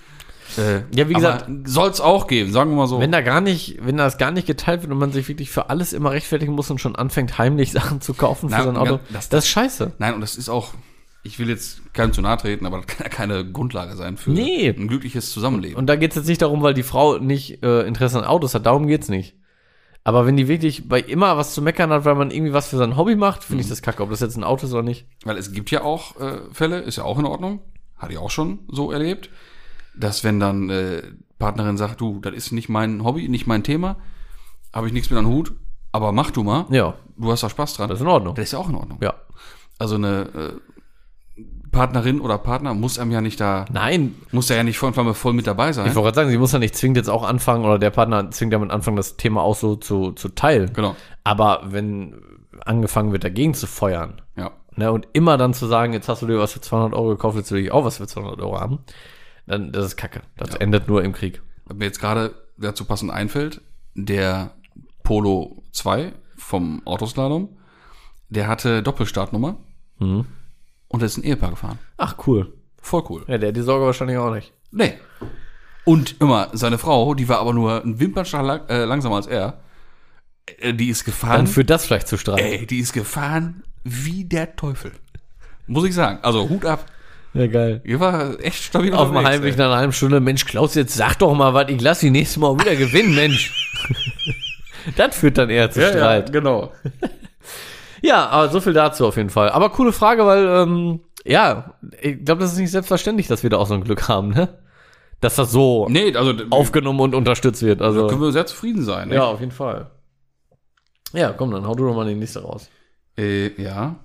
[0.58, 3.00] Äh, Ja, wie gesagt, soll es auch geben, sagen wir mal so.
[3.00, 5.70] Wenn da gar nicht, wenn das gar nicht geteilt wird und man sich wirklich für
[5.70, 9.30] alles immer rechtfertigen muss und schon anfängt, heimlich Sachen zu kaufen für sein Auto, das,
[9.30, 9.94] das- ist scheiße.
[10.00, 10.74] Nein, und das ist auch,
[11.24, 14.32] ich will jetzt keinem zu nahe treten, aber das kann ja keine Grundlage sein für
[14.32, 14.70] Nee.
[14.70, 15.76] ein glückliches Zusammenleben.
[15.78, 18.54] Und da geht es jetzt nicht darum, weil die Frau nicht äh, Interesse an Autos
[18.56, 19.36] hat, darum geht's nicht.
[20.06, 22.78] Aber wenn die wirklich bei immer was zu meckern hat, weil man irgendwie was für
[22.78, 23.72] sein Hobby macht, finde ich Mhm.
[23.72, 25.06] das kacke, ob das jetzt ein Auto ist oder nicht.
[25.26, 27.60] Weil es gibt ja auch äh, Fälle, ist ja auch in Ordnung,
[27.98, 29.30] hatte ich auch schon so erlebt,
[30.00, 31.02] dass wenn dann äh,
[31.38, 33.98] Partnerin sagt, du, das ist nicht mein Hobby, nicht mein Thema,
[34.74, 35.54] habe ich nichts mit an den Hut,
[35.92, 37.90] aber mach du mal, Ja, du hast da Spaß dran.
[37.90, 38.36] das ist in Ordnung.
[38.36, 39.00] Das ist ja auch in Ordnung.
[39.02, 39.14] Ja.
[39.78, 40.30] Also eine
[41.38, 41.42] äh,
[41.72, 45.34] Partnerin oder Partner muss einem ja nicht da, Nein, muss ja nicht voll, voll voll
[45.34, 45.88] mit dabei sein.
[45.88, 48.32] ich wollte gerade sagen, sie muss ja nicht zwingend jetzt auch anfangen oder der Partner
[48.32, 50.74] zwingend damit anfangen, das Thema auch so zu, zu teilen.
[50.74, 50.96] Genau.
[51.24, 52.16] Aber wenn
[52.66, 54.52] angefangen wird, dagegen zu feuern, Ja.
[54.76, 57.38] ne, und immer dann zu sagen, jetzt hast du dir was für 200 Euro gekauft,
[57.38, 58.80] jetzt will ich auch was für 200 Euro haben,
[59.50, 60.22] dann, das ist Kacke.
[60.38, 61.42] Das endet nur im Krieg.
[61.66, 63.62] Was mir jetzt gerade dazu passend einfällt,
[63.96, 64.52] der
[65.04, 67.50] Polo 2 vom Autoslalom,
[68.30, 69.58] der hatte Doppelstartnummer
[70.00, 70.26] Mhm.
[70.88, 71.80] und da ist ein Ehepaar gefahren.
[71.98, 72.54] Ach, cool.
[72.82, 73.26] Voll cool.
[73.28, 74.54] Ja, der hat die Sorge wahrscheinlich auch nicht.
[74.72, 74.94] Nee.
[75.84, 79.60] Und immer, seine Frau, die war aber nur ein Wimpernschlag lang, äh, langsamer als er.
[80.60, 81.48] Äh, Die ist Dann gefahren.
[81.48, 82.40] führt das vielleicht zu Streit.
[82.40, 84.92] ey, die ist gefahren wie der Teufel.
[85.68, 86.20] Muss ich sagen.
[86.22, 86.86] Also Hut ab.
[87.34, 87.82] Ja, geil.
[87.86, 91.20] Die war echt stabil Auf dem Heimweg nach einer halben Stunde, Mensch, Klaus, jetzt sag
[91.20, 93.54] doch mal was, ich lass die nächste Mal wieder gewinnen, Mensch.
[94.98, 96.32] das führt dann eher zu Ja, ja, Streit.
[96.34, 96.72] genau.
[98.02, 99.50] Ja, aber so viel dazu auf jeden Fall.
[99.50, 103.58] Aber coole Frage, weil, ähm, ja, ich glaube, das ist nicht selbstverständlich, dass wir da
[103.58, 104.48] auch so ein Glück haben, ne?
[105.20, 107.82] Dass das so Nee, also aufgenommen und unterstützt wird.
[107.82, 109.10] da Also, können wir sehr zufrieden sein.
[109.10, 109.16] Ne?
[109.16, 109.92] ja, auf jeden Fall.
[111.12, 112.70] Ja, komm, dann hau du doch mal die nächste raus.
[113.18, 113.98] Äh, ja.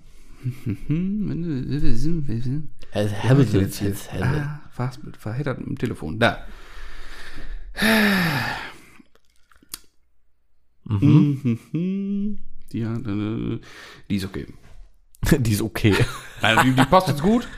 [4.21, 4.61] Ah,
[5.19, 6.19] verheddert mit dem Telefon.
[6.19, 6.47] Da.
[10.85, 12.39] Mhm.
[12.73, 13.61] Äh,
[14.11, 14.47] die ist okay.
[15.39, 15.95] die ist okay.
[16.43, 17.49] Nein, die, die passt jetzt gut.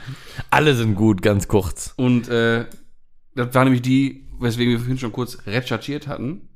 [0.49, 1.93] Alle sind gut, ganz kurz.
[1.97, 2.65] Und äh,
[3.35, 6.49] das war nämlich die, weswegen wir vorhin schon kurz recherchiert hatten.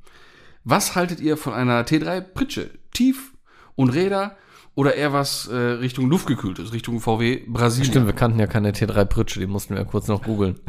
[0.64, 2.70] Was haltet ihr von einer T3 Pritsche?
[2.92, 3.34] Tief
[3.76, 4.38] und Räder
[4.76, 7.92] oder eher was äh, Richtung Luftgekühltes, Richtung VW Brasilien?
[7.92, 10.56] Stimmt, wir kannten ja keine T3 Pritsche, die mussten wir ja kurz noch googeln.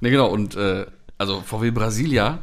[0.00, 0.28] Ne, genau.
[0.28, 0.84] Und äh,
[1.16, 2.42] also VW Brasilia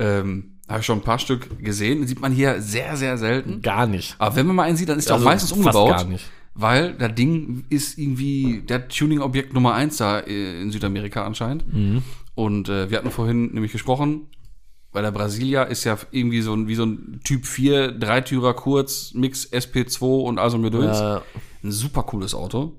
[0.00, 2.04] ähm, habe ich schon ein paar Stück gesehen.
[2.06, 3.62] Sieht man hier sehr, sehr selten.
[3.62, 4.16] Gar nicht.
[4.18, 5.90] Aber wenn man mal einen sieht, dann ist der Also auch meistens fast umgebaut.
[5.90, 6.28] gar nicht.
[6.54, 11.72] Weil das Ding ist irgendwie der Tuning-Objekt Nummer eins da äh, in Südamerika anscheinend.
[11.72, 12.02] Mhm.
[12.34, 14.26] Und äh, wir hatten vorhin nämlich gesprochen,
[14.92, 19.12] weil der Brasilia ist ja irgendwie so ein, wie so ein Typ 4, Dreitürer kurz,
[19.14, 20.98] Mix SP2 und also Gedöns.
[20.98, 21.20] Äh,
[21.62, 22.76] Ein super cooles Auto.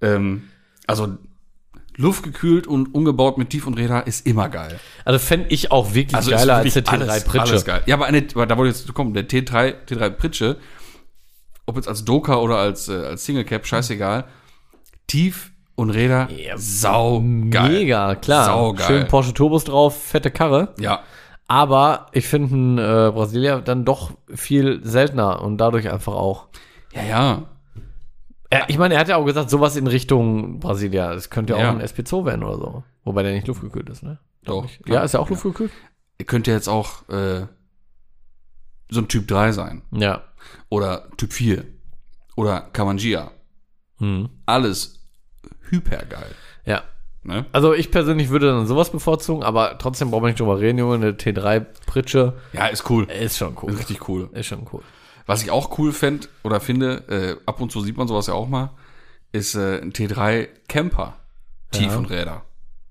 [0.00, 0.44] Ähm,
[0.86, 1.16] also
[1.96, 4.78] luftgekühlt und umgebaut mit Tief und Räder ist immer geil.
[5.04, 7.50] also fände ich auch wirklich Also geiler als wirklich der T3 alles, Pritsche.
[7.52, 7.82] Alles geil.
[7.86, 10.58] Ja, aber, eine, da wollte ich jetzt kommen, der T3, T3 Pritsche,
[11.64, 14.24] ob jetzt als Doka oder als, äh, als Single Cap, scheißegal.
[15.06, 17.20] Tief und Räder, Ja, sau
[17.50, 17.70] geil.
[17.70, 18.46] Mega, klar.
[18.46, 18.86] Saugeil.
[18.86, 20.74] Schön Porsche Turbos drauf, fette Karre.
[20.78, 21.02] Ja,
[21.48, 26.48] Aber ich finde einen äh, Brasilia dann doch viel seltener und dadurch einfach auch.
[26.92, 27.42] ja, ja.
[28.48, 31.12] Er, ich meine, er hat ja auch gesagt, sowas in Richtung Brasilia.
[31.14, 31.70] Das könnte ja, Ja.
[31.70, 32.84] auch ein SP2 werden oder so.
[33.02, 34.20] Wobei der nicht luftgekühlt ist, ne?
[34.44, 34.68] Doch.
[34.86, 35.72] Ja, ist ja auch luftgekühlt?
[36.26, 37.46] Ja jetzt auch äh,
[38.88, 39.82] so ein Typ 3 sein.
[39.90, 40.22] Ja.
[40.68, 41.64] Oder Typ 4.
[42.36, 43.32] Oder Kamangia.
[43.98, 44.28] Hm.
[44.46, 45.04] Alles
[45.70, 46.34] hypergeil.
[46.64, 46.82] Ja.
[47.26, 47.44] Ne?
[47.52, 50.94] Also ich persönlich würde dann sowas bevorzugen, aber trotzdem brauchen wir nicht drüber reden, Junge.
[50.94, 53.04] Eine T3 Pritsche Ja, ist cool.
[53.10, 53.70] ist schon cool.
[53.72, 54.30] Ist richtig cool.
[54.32, 54.82] Ist schon cool.
[55.26, 58.34] Was ich auch cool fänd oder finde, äh, ab und zu sieht man sowas ja
[58.34, 58.70] auch mal,
[59.32, 61.14] ist äh, ein T3 Camper.
[61.72, 61.98] Tief Ja.
[61.98, 62.42] und Räder.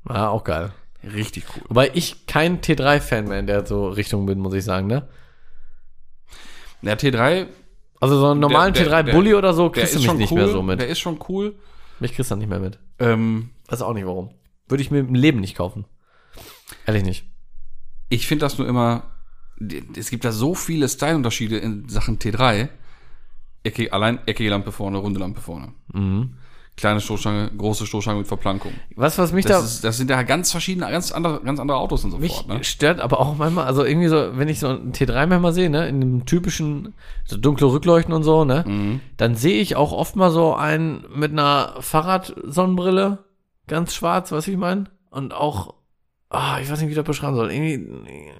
[0.10, 0.74] Ja, auch geil.
[1.02, 1.64] Richtig cool.
[1.70, 5.08] Wobei ich kein T3-Fan mehr in der so Richtung bin, muss ich sagen, ne?
[6.82, 7.48] Der T3,
[8.02, 10.38] Also so einen normalen Der- der- T3-Bully oder so kriegst du mich nicht cool.
[10.40, 10.80] mehr so mit.
[10.82, 11.56] Der ist schon cool.
[12.02, 12.78] Mich kriegst du nicht mehr mit.
[13.00, 14.30] Ähm, Weiß auch nicht warum.
[14.68, 15.86] Würde ich mir im Leben nicht kaufen.
[16.86, 17.26] Ehrlich nicht.
[18.10, 19.04] ich finde das nur immer,
[19.96, 22.70] es gibt da so viele Styleunterschiede in Sachen T3.
[23.64, 25.74] Eckig, allein eckige Lampe vorne, runde Lampe vorne.
[25.94, 26.36] Mhm.
[26.78, 28.74] Kleine Stoßstange, große Stoßstange mit Verplankung.
[28.96, 31.78] Was, was mich Das, da ist, das sind ja ganz verschiedene, ganz andere, ganz andere
[31.78, 32.48] Autos und so mich fort.
[32.50, 32.64] Ne?
[32.66, 35.88] stört, aber auch manchmal, also irgendwie so, wenn ich so einen T3 manchmal sehe, ne,
[35.88, 36.94] in dem typischen,
[37.24, 39.00] so dunkle Rückleuchten und so, ne, Mhm.
[39.16, 43.20] dann sehe ich auch oft mal so einen mit einer Fahrradsonnenbrille,
[43.68, 45.76] ganz schwarz, was ich meine, und auch,
[46.30, 48.32] ah, ich weiß nicht, wie ich das beschreiben soll, irgendwie,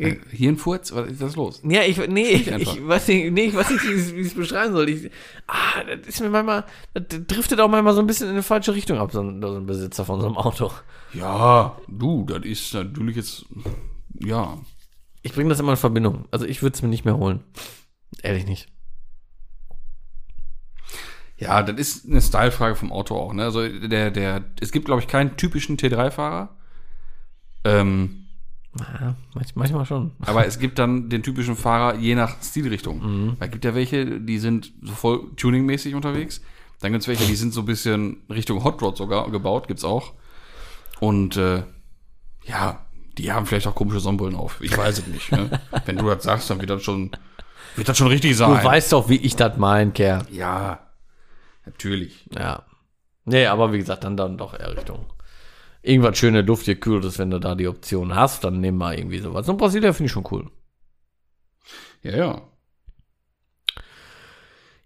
[0.00, 0.90] Äh, Hirnfurz?
[0.94, 1.60] Was ist das los?
[1.68, 4.20] Ja, ich, nee, ich, ich weiß nicht, nee, ich weiß nicht, wie ich es- wie
[4.20, 4.88] ich es beschreiben soll.
[4.88, 5.10] Ich,
[5.46, 6.64] ah, das ist mir manchmal,
[6.94, 9.54] das driftet auch manchmal so ein bisschen in eine falsche Richtung ab, so ein, so
[9.54, 10.70] ein Besitzer von so einem Auto.
[11.12, 13.44] Ja, du, das ist natürlich jetzt,
[14.18, 14.56] ja.
[15.20, 16.24] Ich bringe das immer in Verbindung.
[16.30, 17.44] Also ich würde es mir nicht mehr holen.
[18.22, 18.71] Ehrlich nicht.
[21.42, 23.44] Ja, das ist eine Stylefrage vom Auto auch, ne?
[23.44, 26.50] Also der, der, es gibt, glaube ich, keinen typischen T3-Fahrer.
[27.64, 28.26] Ähm,
[28.78, 30.12] Ja, manch, manchmal schon.
[30.20, 33.00] aber es gibt dann den typischen Fahrer je nach Stilrichtung.
[33.02, 33.36] Mhm.
[33.40, 36.40] Da gibt ja welche, die sind so voll tuningmäßig unterwegs.
[36.80, 40.12] Dann gibt's welche, die sind so ein bisschen Richtung Hot Rod sogar gebaut, gibt's auch.
[41.00, 41.64] Und äh,
[42.44, 42.86] ja,
[43.18, 44.60] die haben vielleicht auch komische Sonnenbrillen auf.
[44.60, 45.32] Ich weiß es nicht.
[45.32, 45.60] Ne?
[45.86, 47.10] Wenn du das sagst, dann wird das schon,
[47.76, 48.50] wird das schon richtig sein.
[48.50, 50.24] Du weißt doch, wie ich das mein, Kerl.
[50.30, 50.80] ja,
[51.66, 52.28] natürlich.
[52.36, 52.64] Ja.
[53.24, 55.06] Nee, aber wie gesagt, dann, dann doch eher Richtung.
[55.82, 59.48] Irgendwas schöne, luftige, kühles, wenn du da die Option hast, dann nimm mal irgendwie sowas.
[59.48, 60.50] Und Brasilien finde ich schon cool.
[62.02, 62.42] Ja, ja.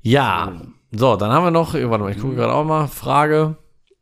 [0.02, 0.62] Ja.
[0.92, 3.56] So, dann haben wir noch, warte mal, ich gucke gerade auch mal, Frage.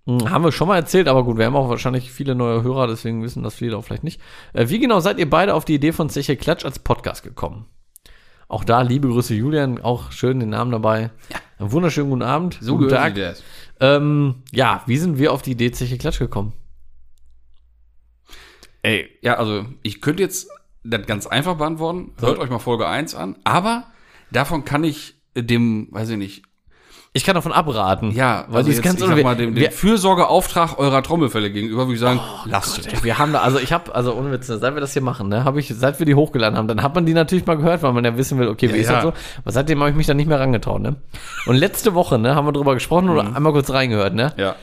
[0.06, 2.86] Hm, Haben wir schon mal erzählt, aber gut, wir haben auch wahrscheinlich viele neue Hörer,
[2.86, 4.20] deswegen wissen das viele auch vielleicht nicht.
[4.52, 7.66] Äh, wie genau seid ihr beide auf die Idee von Zeche Klatsch als Podcast gekommen?
[8.48, 11.10] Auch da, liebe Grüße Julian, auch schön den Namen dabei.
[11.32, 11.38] Ja.
[11.58, 12.58] Einen wunderschönen guten Abend.
[12.60, 13.42] So guten das.
[13.80, 16.52] Ähm, ja, wie sind wir auf die Idee Zeche Klatsch gekommen?
[18.82, 20.48] Ey, ja, also ich könnte jetzt
[20.82, 22.12] das ganz einfach beantworten.
[22.18, 23.36] Hört euch mal Folge 1 an.
[23.44, 23.84] Aber
[24.30, 26.42] davon kann ich dem, weiß ich nicht,
[27.16, 28.10] Ich kann davon abraten.
[28.10, 31.00] ja, weil also die ist jetzt, ganz ich sag mal, dem, dem wir, Fürsorgeauftrag eurer
[31.00, 33.04] Trommelfälle gegenüber, würde ich sagen, lasst es.
[33.04, 35.44] wir haben da, also ich habe, also ohne Witz, seit wir das hier machen, ne,
[35.44, 37.92] habe ich, seit wir die hochgeladen haben, dann hat man die natürlich mal gehört, weil
[37.92, 38.94] man ja wissen will, okay, wie Ja, ist ja.
[38.94, 39.08] das so?
[39.42, 40.96] Aber seitdem habe ich mich da nicht mehr rangetraut, ne?
[41.46, 43.36] Und letzte Woche, ne, haben wir drüber gesprochen oder Mhm.
[43.36, 44.32] einmal kurz reingehört, ne?
[44.36, 44.56] Ja.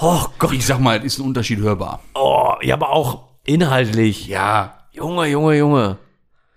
[0.00, 0.52] Oh Gott.
[0.52, 2.00] Ich sag mal, ist ein Unterschied hörbar.
[2.14, 4.28] Oh, ja, aber auch inhaltlich.
[4.28, 4.74] Ja.
[4.92, 5.96] Junge, Junge, Junge.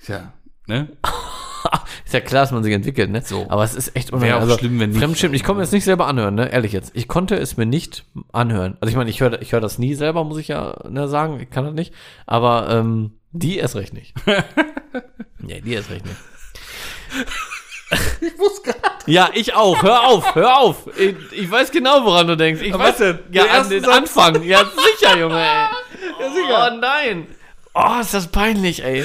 [0.06, 0.32] Tja,
[0.68, 0.88] ne?
[2.06, 3.24] Ist ja klar, dass man sich entwickelt, ne?
[3.24, 3.48] So.
[3.50, 5.00] Aber es ist echt Wäre auch schlimm, wenn nicht.
[5.00, 6.52] Fremdschirm, ich komme jetzt nicht selber anhören, ne?
[6.52, 6.92] Ehrlich jetzt.
[6.94, 8.78] Ich konnte es mir nicht anhören.
[8.80, 11.40] Also ich meine, ich höre ich hör das nie selber, muss ich ja ne, sagen.
[11.40, 11.96] Ich kann das nicht.
[12.28, 14.14] Aber ähm, die erst recht nicht.
[15.40, 16.18] nee, die erst recht nicht.
[18.22, 18.80] ich muss gerade.
[19.08, 19.82] Ja, ich auch.
[19.82, 20.88] Hör auf, hör auf.
[21.00, 22.62] Ich, ich weiß genau, woran du denkst.
[22.62, 23.20] Ich Aber weiß denn?
[23.32, 23.96] Ja, an den Satz?
[23.96, 24.44] Anfang.
[24.44, 25.66] Ja, sicher, Junge, ey.
[26.20, 26.72] Ja, sicher.
[26.72, 27.28] Oh nein.
[27.74, 29.04] Oh, ist das peinlich, ey.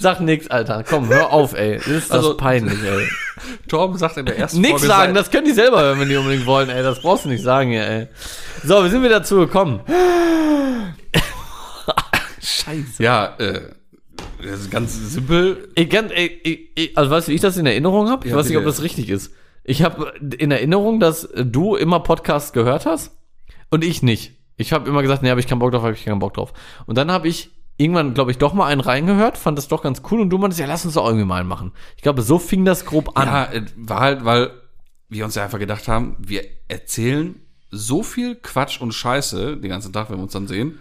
[0.00, 0.82] Sag nix, Alter.
[0.88, 1.76] Komm, hör auf, ey.
[1.76, 3.06] Das ist das Also- peinlich, ey.
[3.68, 6.08] Torben sagt in der ersten Nix Folge sagen, seit- das können die selber hören, wenn
[6.08, 6.82] die unbedingt wollen, ey.
[6.82, 8.08] Das brauchst du nicht sagen hier, ey.
[8.64, 9.80] So, wir sind wieder dazu gekommen.
[12.40, 13.02] Scheiße.
[13.02, 13.60] Ja, äh,
[14.42, 15.68] das ist ganz simpel.
[15.74, 18.26] Ich, ey, ich, ich, also weißt du, wie ich das in Erinnerung habe?
[18.26, 19.32] Ich Ja, weiß nicht, ob das richtig ist.
[19.64, 23.12] Ich habe in Erinnerung, dass du immer Podcasts gehört hast
[23.70, 24.32] und ich nicht.
[24.56, 26.52] Ich habe immer gesagt, nee, habe ich keinen Bock drauf, habe ich keinen Bock drauf.
[26.86, 30.02] Und dann habe ich irgendwann, glaube ich, doch mal einen reingehört, fand das doch ganz
[30.10, 31.72] cool und du meintest, ja, lass uns doch irgendwie mal einen machen.
[31.96, 33.26] Ich glaube, so fing das grob an.
[33.26, 34.50] Ja, es war halt, weil
[35.08, 39.92] wir uns ja einfach gedacht haben, wir erzählen so viel Quatsch und Scheiße den ganzen
[39.92, 40.78] Tag, wenn wir uns dann sehen.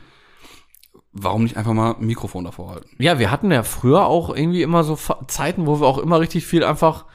[1.11, 2.89] Warum nicht einfach mal ein Mikrofon davor halten?
[2.99, 4.97] Ja, wir hatten ja früher auch irgendwie immer so
[5.27, 7.05] Zeiten, wo wir auch immer richtig viel einfach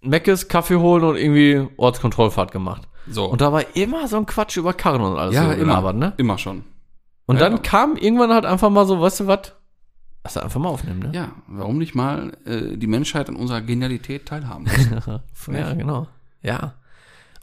[0.00, 2.88] Meckes, Kaffee holen und irgendwie Ortskontrollfahrt gemacht.
[3.08, 3.26] So.
[3.26, 5.96] Und da war immer so ein Quatsch über Karren und alles ja, so immer, gelabert,
[5.96, 6.14] ne?
[6.16, 6.64] immer schon.
[7.30, 9.52] Und Ja, dann kam irgendwann halt einfach mal so, weißt du was?
[10.24, 11.10] Lass einfach mal aufnehmen, ne?
[11.14, 14.66] Ja, warum nicht mal äh, die Menschheit an unserer Genialität teilhaben?
[14.66, 15.20] lassen?
[15.52, 16.06] Ja, genau.
[16.42, 16.74] Ja.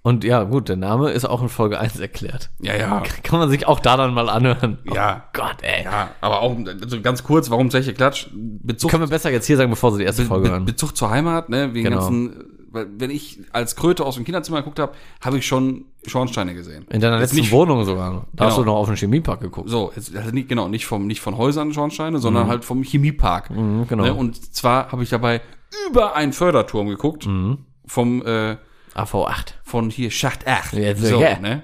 [0.04, 2.50] Und ja, gut, der Name ist auch in Folge 1 erklärt.
[2.60, 4.78] ja, ja, Kann man sich auch da dann mal anhören.
[4.94, 5.24] ja.
[5.26, 5.84] Oh Gott, ey.
[5.86, 8.28] Ja, aber auch also ganz kurz, warum Zeche Klatsch?
[8.34, 10.66] Bezug, Können wir besser jetzt hier sagen, bevor sie die erste Folge Be hören.
[10.66, 12.02] Bezug zur Heimat, ne, wegen Genau.
[12.02, 16.53] ganzen, weil wenn ich als Kröte aus dem Kinderzimmer geguckt habe, habe ich schon Schornsteine
[16.53, 16.86] gesehen.
[16.89, 18.26] In deiner Jetzt letzten nicht- Wohnung sogar.
[18.34, 18.63] Da hast Genau.
[18.65, 19.70] du noch auf den Chemiepark geguckt.
[19.70, 23.49] So, jetzt, also nicht, genau, nicht vom, nicht von Häusern Schornsteine, sondern halt vom Chemiepark.
[23.51, 24.03] Mhm, genau.
[24.03, 24.13] Ne?
[24.13, 25.41] Und zwar habe ich dabei
[25.89, 27.59] über einen Förderturm geguckt, Mhm.
[27.86, 28.57] vom, äh,
[28.95, 29.53] AV8.
[29.63, 30.74] von hier Schacht 8.
[30.74, 31.39] Ja, so, sicher.
[31.39, 31.63] ne?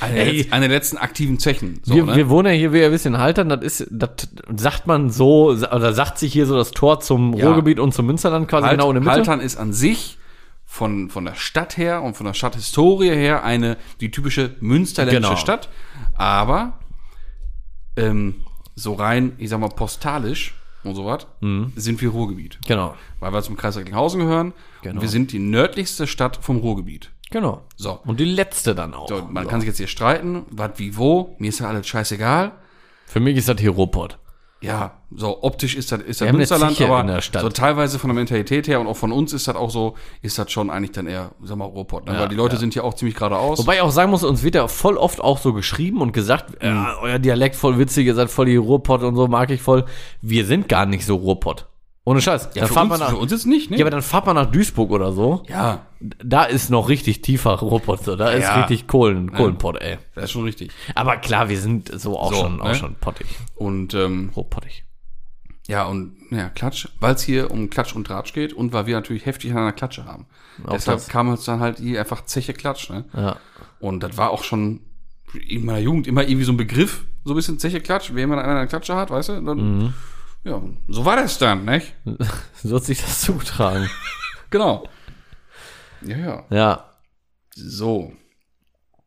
[0.00, 0.42] Eine, Ey.
[0.44, 1.80] der- eine der letzten aktiven Zechen.
[1.84, 2.16] So, wir, ne?
[2.16, 3.48] wir wohnen ja hier, wie ihr wisst, in Haltern.
[3.48, 4.10] Das ist, das
[4.56, 7.46] sagt man so, oder sagt sich hier so das Tor zum Ja.
[7.46, 9.12] Ruhrgebiet und zum Münsterland quasi halt, genau in der Mitte.
[9.12, 10.18] Haltern ist an sich
[10.64, 15.36] von, von der Stadt her und von der Stadthistorie her eine, die typische münsterländische Genau.
[15.36, 15.68] Stadt.
[16.16, 16.78] Aber
[17.96, 18.36] ähm,
[18.74, 21.72] so rein, ich sag mal, postalisch und sowas, Mhm.
[21.76, 22.58] sind wir Ruhrgebiet.
[22.66, 22.94] Genau.
[23.20, 24.52] Weil wir zum Kreis Recklinghausen gehören.
[24.82, 24.96] Genau.
[24.96, 27.10] Und wir sind die nördlichste Stadt vom Ruhrgebiet.
[27.30, 27.62] Genau.
[27.76, 27.98] So.
[28.04, 29.08] Und die letzte dann auch.
[29.08, 32.52] so man kann sich jetzt hier streiten, was wie wo, mir ist ja alles scheißegal.
[33.06, 34.18] Für mich ist das hier Ruhrpott.
[34.60, 37.42] Ja, so optisch ist das, ist das Münsterland, aber in der Stadt.
[37.42, 40.38] so teilweise von der Mentalität her und auch von uns ist das auch so, ist
[40.38, 42.06] das schon eigentlich dann eher, sag mal, Ruhrpott.
[42.06, 42.14] Ne?
[42.14, 42.60] Ja, Weil die Leute ja.
[42.60, 43.58] sind hier auch ziemlich geradeaus.
[43.58, 46.62] Wobei ich auch sagen muss, uns wird ja voll oft auch so geschrieben und gesagt,
[46.62, 46.68] Mhm.
[46.68, 49.84] ja, euer Dialekt voll witzig, ihr seid voll die Ruhrpott und so, mag ich voll.
[50.22, 51.66] Wir sind gar nicht so Ruhrpott.
[52.06, 52.50] Ohne Scheiß.
[52.54, 53.78] ja, dann für, fahrt uns, man nach, für uns jetzt nicht, ne?
[53.78, 55.42] ja, aber dann fahrt man nach Duisburg oder so.
[55.48, 58.04] ja, Da ist noch richtig tiefer Ruhrpott.
[58.04, 58.14] So.
[58.16, 58.56] Da ist Ja.
[58.60, 59.96] richtig Kohlen, Kohlenpott, ey.
[60.14, 60.70] das ist schon richtig.
[60.94, 62.74] Aber klar, wir sind so auch So, schon, auch ne?
[62.74, 63.26] schon pottig.
[63.54, 64.84] Und ähm, Ruhrpottig.
[65.66, 68.96] ja, und ja, Klatsch, weil es hier um Klatsch und Tratsch geht und weil wir
[68.96, 70.26] natürlich heftig an einer Klatsche haben.
[70.66, 71.08] Auch Deshalb das.
[71.08, 73.04] kam uns dann halt hier einfach Zeche Klatsch, ne?
[73.16, 73.36] Ja.
[73.80, 74.80] Und das war auch schon
[75.48, 78.38] in meiner Jugend immer irgendwie so ein Begriff, so ein bisschen Zeche Klatsch, wenn man
[78.40, 79.40] einer eine Klatsche hat, weißt du?
[79.40, 79.94] Dann, Mhm.
[80.44, 81.94] Ja, so war das dann, nicht?
[82.62, 83.88] So hat sich das zugetragen.
[84.50, 84.88] Genau.
[86.02, 86.46] Ja, ja.
[86.50, 86.90] Ja,
[87.54, 88.12] So.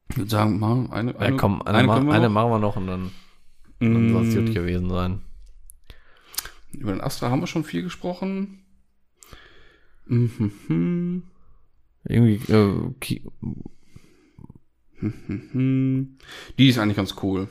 [0.10, 2.60] Ich würde sagen, mal eine, ja eine, komm, eine, eine ma wir eine machen wir
[2.60, 3.12] noch und dann,
[3.80, 5.22] dann soll es Mm, gut gewesen sein.
[6.74, 8.66] Über den Astra haben wir schon viel gesprochen.
[10.08, 11.24] Mhm.
[12.04, 13.22] Irgendwie, äh,
[15.00, 16.18] Mhm.
[16.58, 17.48] Die ist eigentlich ganz cool.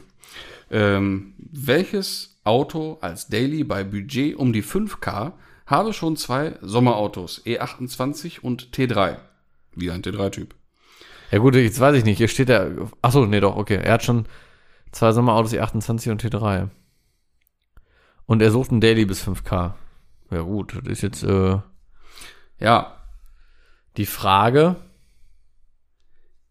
[0.70, 5.32] Ähm, welches Auto als Daily bei Budget um die 5K
[5.66, 9.16] habe schon zwei Sommerautos, E28 und T3?
[9.74, 10.55] Wie ein T3-Typ.
[11.31, 12.70] ja gut, jetzt weiß ich nicht, hier steht er,
[13.02, 14.27] ach so, nee doch, okay, er hat schon
[14.93, 16.70] zwei Sommerautos, E28 und T3.
[18.27, 19.74] Und er sucht ein Daily bis 5K.
[20.31, 21.59] Ja gut, das ist jetzt, äh,
[22.59, 22.97] Ja,
[23.97, 24.77] die Frage,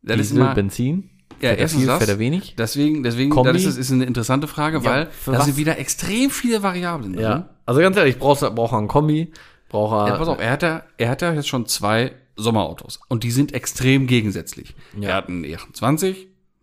[0.02, 1.10] das ist Diesel, immer, Benzin,
[1.42, 2.56] ja, fährt er erstens viel, das, fährt er wenig?
[2.58, 3.54] deswegen, deswegen, Kombi?
[3.54, 5.46] das ist, ist eine interessante Frage, Ja, weil da was?
[5.46, 7.22] sind wieder extrem viele Variablen drin.
[7.24, 9.32] Ja, also ganz ehrlich, brauchst du, braucht er einen Kombi,
[9.70, 13.00] braucht er, Ja, pass auf, er hat ja, er hat ja jetzt schon zwei Sommerautos
[13.08, 14.76] und die sind extrem gegensätzlich.
[15.00, 15.10] Ja.
[15.10, 16.06] Er hat einen E28,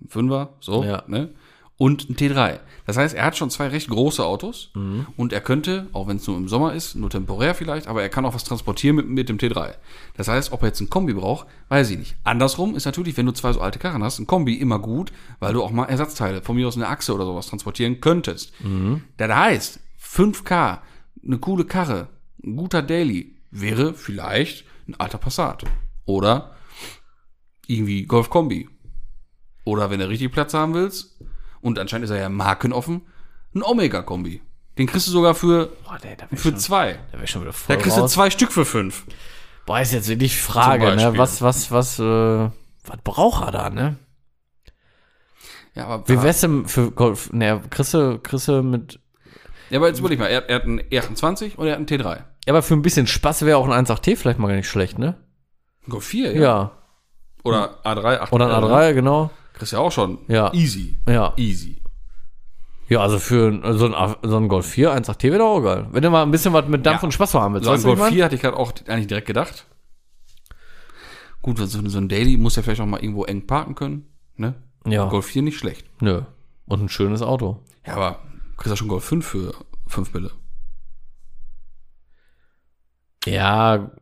[0.01, 1.03] einen Fünfer, so, Ja.
[1.07, 1.31] ne?
[1.83, 2.61] Und einen T3.
[2.87, 5.07] Das heißt, er hat schon zwei recht große Autos Mhm.
[5.17, 8.09] und er könnte, auch wenn es nur im Sommer ist, nur temporär vielleicht, aber er
[8.09, 9.75] kann auch was transportieren mit, mit dem T3.
[10.17, 12.15] Das heißt, ob er jetzt ein Kombi braucht, weiß ich nicht.
[12.23, 15.11] Andersrum ist natürlich, wenn du zwei so alte Karren hast, ein Kombi immer gut,
[15.41, 18.53] weil du auch mal Ersatzteile, von mir aus eine Achse oder sowas transportieren könntest.
[19.17, 20.79] Das heißt, 5K,
[21.27, 22.09] eine coole Karre,
[22.45, 25.65] ein guter Daily, wäre vielleicht ein alter Passat.
[26.05, 26.53] Oder
[27.67, 28.69] irgendwie Golf Kombi.
[29.65, 31.19] Oder wenn du richtig Platz haben willst,
[31.63, 33.07] und anscheinend ist er ja markenoffen,
[33.55, 34.43] ein Omega Kombi.
[34.79, 36.99] Den kriegst du sogar für, Boah, der, der für schon, zwei.
[37.13, 38.13] der wär schon wieder voll Da kriegst du raus.
[38.13, 39.05] zwei Stück für fünf.
[39.67, 41.17] Boah, ist jetzt wirklich Frage, ne?
[41.17, 43.97] Was, was, was, äh, was braucht er da, ne?
[45.75, 47.33] Ja, aber, Wie wär's denn für Golf?
[47.33, 49.01] Ne, du, kriegst du mit,
[49.71, 52.17] ja, aber jetzt überleg mal, er, er hat einen E28 und er hat einen T3.
[52.17, 54.99] ja, aber für ein bisschen Spaß wäre auch ein 1.8T vielleicht mal gar nicht schlecht,
[54.99, 55.17] ne?
[55.89, 56.41] Golf 4, Ja.
[56.43, 56.71] ja.
[57.45, 59.31] Oder A3, 8 Oder ein A3, genau.
[59.63, 60.19] Kriegst du ja auch schon.
[60.27, 60.53] Ja.
[60.53, 60.99] Easy.
[61.09, 61.35] Ja.
[61.37, 61.81] Easy.
[62.89, 65.87] Ja, also für so ein, so ein Golf 4, 1.8T wäre doch auch geil.
[65.93, 67.07] Wenn du mal ein bisschen was mit Dampf Ja.
[67.07, 67.67] und Spaß haben willst.
[67.67, 68.13] So ein du, ich Golf mein?
[68.13, 69.67] 4 hatte ich gerade auch eigentlich direkt gedacht.
[71.43, 74.09] Gut, so, so ein Daily muss ja vielleicht auch mal irgendwo eng parken können.
[74.37, 74.55] Ne?
[74.85, 75.07] Ja.
[75.09, 75.87] Golf 4 nicht schlecht.
[76.01, 76.23] Nö.
[76.67, 77.61] Und ein schönes Auto.
[77.87, 78.19] Ja, aber
[78.51, 79.55] du kriegst ja schon Golf 5 für
[79.87, 80.33] 5 Bille.
[83.27, 83.93] Ja,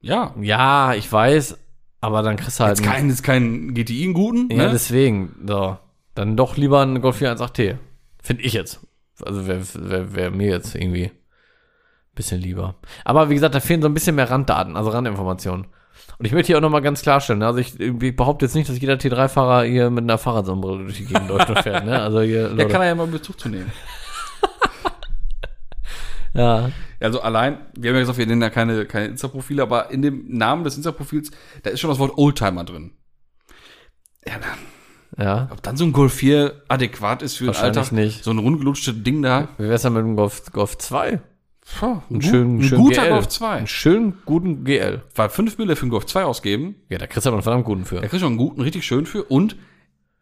[0.00, 0.34] Ja.
[0.40, 1.58] ja, ich weiß,
[2.00, 4.50] aber dann kriegst du halt Jetzt kein, jetzt kein GTI einen guten.
[4.50, 4.70] Ja, ne?
[4.72, 5.78] deswegen, so.
[6.14, 7.76] Dann doch lieber ein Golf 4 1.8T.
[8.22, 8.80] Finde ich jetzt.
[9.22, 11.12] Also wäre wär, wär mir jetzt irgendwie ein
[12.14, 12.74] bisschen lieber.
[13.04, 15.66] Aber wie gesagt, da fehlen so ein bisschen mehr Randdaten, also Randinformationen.
[16.18, 18.68] Und ich möchte hier auch nochmal ganz klarstellen, ne, also ich, ich behaupte jetzt nicht,
[18.68, 22.00] dass jeder T3-Fahrer hier mit einer Fahrradsonnenbrille durch die Gegend läuft und fährt, ne?
[22.00, 22.68] Also hier, ja, Leute.
[22.68, 23.70] kann er ja mal Bezug zu nehmen.
[26.36, 30.02] Ja, Also allein, wir haben ja gesagt, wir nennen da keine, keine Insta-Profile, aber in
[30.02, 31.30] dem Namen des Insta-Profils,
[31.62, 32.92] da ist schon das Wort Oldtimer drin.
[34.26, 35.48] Ja, dann, ja.
[35.52, 38.24] ob dann so ein Golf 4 adäquat ist für den Alltag, nicht.
[38.24, 39.48] so ein rundgelutschtes Ding da.
[39.58, 41.20] Wie wär's denn mit dem Golf, Golf 2?
[41.78, 43.10] Puh, Ein, schön, ein schön guter GL.
[43.10, 43.48] Golf 2.
[43.50, 45.02] Einen schönen, guten GL.
[45.14, 47.64] Weil 5 Mille für einen Golf 2 ausgeben, Ja, da kriegst du aber einen verdammt
[47.64, 47.96] guten für.
[47.96, 49.56] da kriegst du schon einen guten, richtig schön für und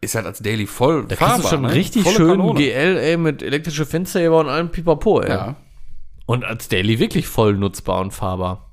[0.01, 2.59] ist halt als Daily voll Da kriegst du schon einen richtig schönen Kanone.
[2.61, 5.31] GL, ey, mit elektrische Fensterheber und allem Pipapo, ey.
[5.31, 5.57] Ja.
[6.27, 8.71] Und als Daily wirklich voll nutzbar und fahrbar.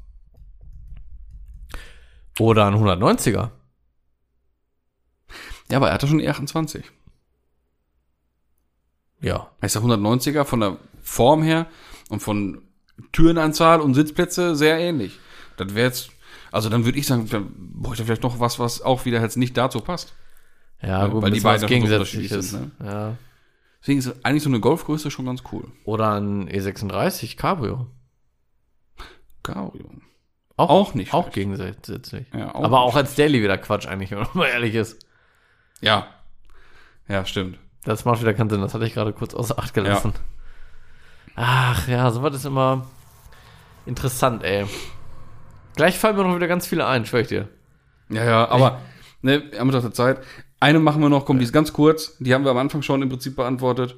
[2.40, 3.50] Oder ein 190er.
[5.70, 6.84] ja, aber er hatte schon E28.
[9.22, 9.52] Ja.
[9.62, 11.68] Heißt der 190er von der Form her
[12.10, 12.62] und von
[13.12, 15.20] Türenanzahl und Sitzplätze sehr ähnlich.
[15.58, 16.12] Das wäre jetzt,
[16.52, 19.38] also dann würde ich sagen, dann bräuchte er vielleicht noch was, was auch wieder jetzt
[19.38, 20.14] nicht dazu passt.
[20.82, 23.18] Ja, gut, weil die beiden unterschiedlich sind, Ja.
[23.82, 25.72] Deswegen ist eigentlich so eine Golfgröße schon ganz cool.
[25.86, 27.88] Oder ein E36 Cabrio.
[29.44, 29.90] Cabrio.
[30.58, 31.36] Auch, Auch nicht Auch schlecht.
[31.36, 32.28] gegensätzlich.
[32.34, 35.04] Ja, auch Aber auch als Daily wieder Quatsch eigentlich, wenn man ehrlich ist.
[35.80, 36.08] Ja.
[37.08, 37.58] Ja, stimmt.
[37.84, 38.62] Das macht wieder keinen Sinn.
[38.62, 40.14] Das hatte ich gerade kurz außer Acht gelassen.
[41.36, 42.86] Ach ja, sowas ist immer
[43.88, 44.68] interessant, ey.
[45.76, 47.48] Gleich fallen mir noch wieder ganz viele ein, schwör ich dir.
[48.10, 48.82] Ja, ja, aber
[49.22, 50.22] ne, wir haben doch der Zeit.
[50.62, 52.16] Eine machen wir noch, komm, die ist ganz kurz.
[52.20, 53.96] Die haben wir am Anfang schon im Prinzip beantwortet.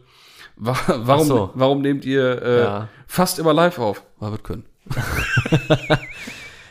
[0.55, 1.49] Wa- Warum, so.
[1.53, 2.87] warum nehmt ihr äh, Ja.
[3.05, 4.01] fast immer live auf?
[4.19, 4.63] Weil wir können.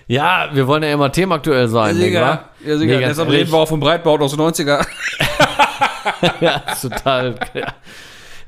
[0.09, 2.51] Ja, wir wollen ja immer themaktuell sein, nicht wahr?
[2.67, 2.99] ja, sicher.
[2.99, 4.85] Nee, Deshalb reden wir auch vom Breitbau aus den 90er.
[6.41, 7.37] ja, total.
[7.55, 7.67] Ja.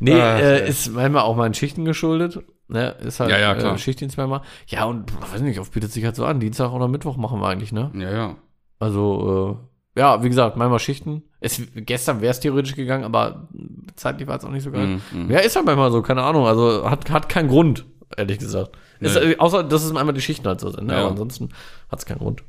[0.00, 2.40] Nee, Ach, äh, ist manchmal auch meinen Schichten geschuldet.
[2.68, 2.90] Ne?
[3.00, 3.74] Ist halt Ja, ja, klar.
[3.74, 4.42] Äh, Schichtdienst manchmal.
[4.66, 6.40] Ja, und weiß nicht, oft bietet sich halt so an.
[6.40, 7.90] Dienstag oder Mittwoch machen wir eigentlich, ne?
[7.94, 8.36] Ja, ja.
[8.80, 9.58] Also,
[9.96, 11.22] äh, ja, wie gesagt, manchmal Schichten.
[11.44, 13.48] Es, gestern wäre es theoretisch gegangen, aber
[13.96, 14.86] zeitlich war es auch nicht so geil.
[15.12, 15.30] Mhm, mhm.
[15.30, 16.46] Ja, ist halt manchmal so, keine Ahnung.
[16.46, 17.84] Also hat, hat keinen Grund,
[18.16, 18.76] ehrlich gesagt.
[19.00, 19.32] Ist, Nee.
[19.32, 20.86] äh, außer, dass es einmal die Schichten halt so sind.
[20.86, 20.94] Ne?
[20.94, 21.00] Ja.
[21.00, 21.50] Aber ansonsten
[21.90, 22.42] hat es keinen Grund.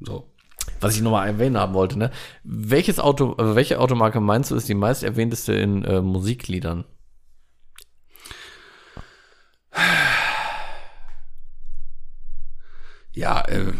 [0.00, 0.30] So.
[0.80, 2.10] Was ich nochmal erwähnen haben wollte, ne?
[2.44, 6.84] Welches Auto, äh, welche Automarke meinst du ist die meist erwähnteste in äh, Musikliedern?
[13.12, 13.72] Ja, äh,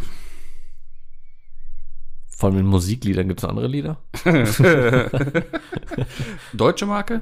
[2.36, 3.98] Vor allem in Musikliedern gibt es andere Lieder?
[6.52, 7.20] deutsche Marke?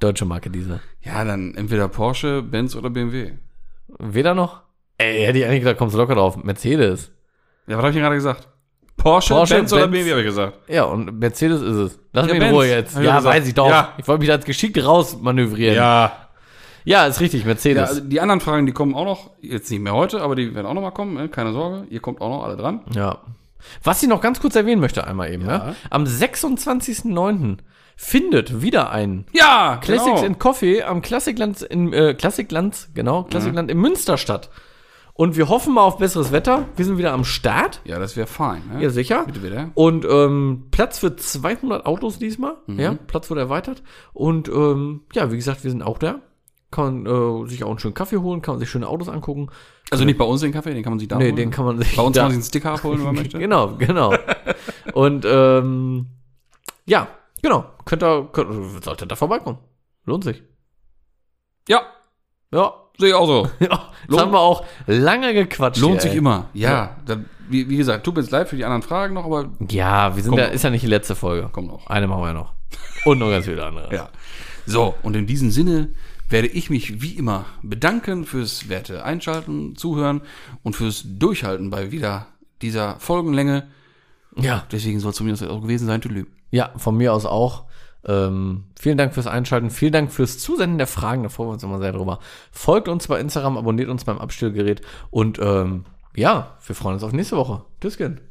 [0.00, 0.80] Deutsche Marke diese.
[1.02, 3.32] Ja, dann entweder Porsche, Benz oder BMW.
[3.98, 4.62] Weder noch?
[4.98, 6.36] Ey, hätte ich eigentlich gedacht, kommst du locker drauf.
[6.42, 7.12] Mercedes.
[7.66, 8.48] Ja, was habe ich denn gerade gesagt?
[8.96, 9.92] Porsche, Porsche, Benz oder Benz.
[9.92, 10.58] BMW habe ich gesagt.
[10.68, 11.98] Ja, und Mercedes ist es.
[12.12, 12.94] Lass Ja, mich in Ruhe jetzt.
[12.96, 13.24] Ja, gesagt.
[13.24, 13.68] weiß ich doch.
[13.70, 13.94] Ja.
[13.98, 15.76] Ich wollte mich da jetzt geschickt rausmanövrieren.
[15.76, 16.28] Ja.
[16.84, 17.46] ja, ist richtig, ja.
[17.46, 17.88] Mercedes.
[17.88, 20.66] Also die anderen Fragen, die kommen auch noch, jetzt nicht mehr heute, aber die werden
[20.66, 21.28] auch noch mal kommen, ne?
[21.28, 21.86] keine Sorge.
[21.90, 22.80] Ihr kommt auch noch alle dran.
[22.92, 23.18] Ja.
[23.82, 25.58] Was ich noch ganz kurz erwähnen möchte, einmal eben, Ja.
[25.58, 25.76] ne?
[25.90, 27.58] Am 26.09.
[27.96, 30.24] findet wieder ein Ja, Classics genau.
[30.26, 34.50] in Coffee am Klassikland in äh, Klassikland, genau, Klassikland in Münster statt.
[35.14, 36.66] Und wir hoffen mal auf besseres Wetter.
[36.76, 37.80] Wir sind wieder am Start.
[37.84, 38.62] Ja, das wäre fein.
[38.72, 38.84] Ne?
[38.84, 39.24] Ja, sicher.
[39.26, 39.70] Bitte, bitte.
[39.74, 42.54] Und ähm, Platz für 200 Autos diesmal.
[42.68, 42.78] Mhm.
[42.78, 43.82] Ja, Platz wurde erweitert.
[44.12, 46.20] Und ähm, ja, wie gesagt, wir sind auch da.
[46.70, 49.48] Kann man äh, sich auch einen schönen Kaffee holen, kann man sich schöne Autos angucken.
[49.90, 51.36] Also nicht bei uns den Kaffee, den kann man sich da nee, holen.
[51.36, 53.14] den kann man sich Bei uns da, kann man sich einen Sticker abholen, wenn man
[53.22, 53.38] möchte.
[53.38, 54.14] Genau, genau.
[54.92, 56.06] Und ähm,
[56.84, 57.08] ja,
[57.42, 57.64] genau.
[57.86, 59.58] Könnt ihr, könnt, solltet da vorbeikommen.
[60.04, 60.42] Lohnt sich.
[61.68, 61.82] Ja,
[62.52, 62.74] Ja.
[62.98, 63.48] sehe ich auch so.
[63.60, 63.90] ja.
[64.08, 65.80] Lohnt- haben wir auch lange gequatscht.
[65.80, 66.18] Lohnt hier, sich ey.
[66.18, 66.50] immer.
[66.52, 69.50] Ja, dann, wie, wie gesagt, tut mir jetzt leid für die anderen Fragen noch, aber
[69.70, 71.48] Ja, wir sind ja, ist ja nicht die letzte Folge.
[71.50, 71.86] kommt noch.
[71.86, 72.52] Eine machen wir ja noch.
[73.06, 73.88] Und noch ganz viele andere.
[73.94, 74.10] Ja.
[74.66, 75.94] So, und in diesem Sinne
[76.28, 80.22] werde ich mich wie immer bedanken fürs werte Einschalten, Zuhören
[80.62, 82.26] und fürs Durchhalten bei wieder
[82.62, 83.68] dieser Folgenlänge.
[84.36, 84.66] Ja.
[84.70, 86.26] Deswegen soll es von mir auch gewesen sein, Tüdelü.
[86.50, 87.64] Ja, von mir aus auch.
[88.04, 91.62] Ähm, vielen Dank fürs Einschalten, vielen Dank fürs Zusenden der Fragen, da freuen wir uns
[91.64, 92.20] immer sehr drüber.
[92.52, 95.84] Folgt uns bei Instagram, abonniert uns beim Abstellgerät und ähm,
[96.14, 97.64] ja, wir freuen uns auf nächste Woche.
[97.80, 98.27] Tschüss, Kind.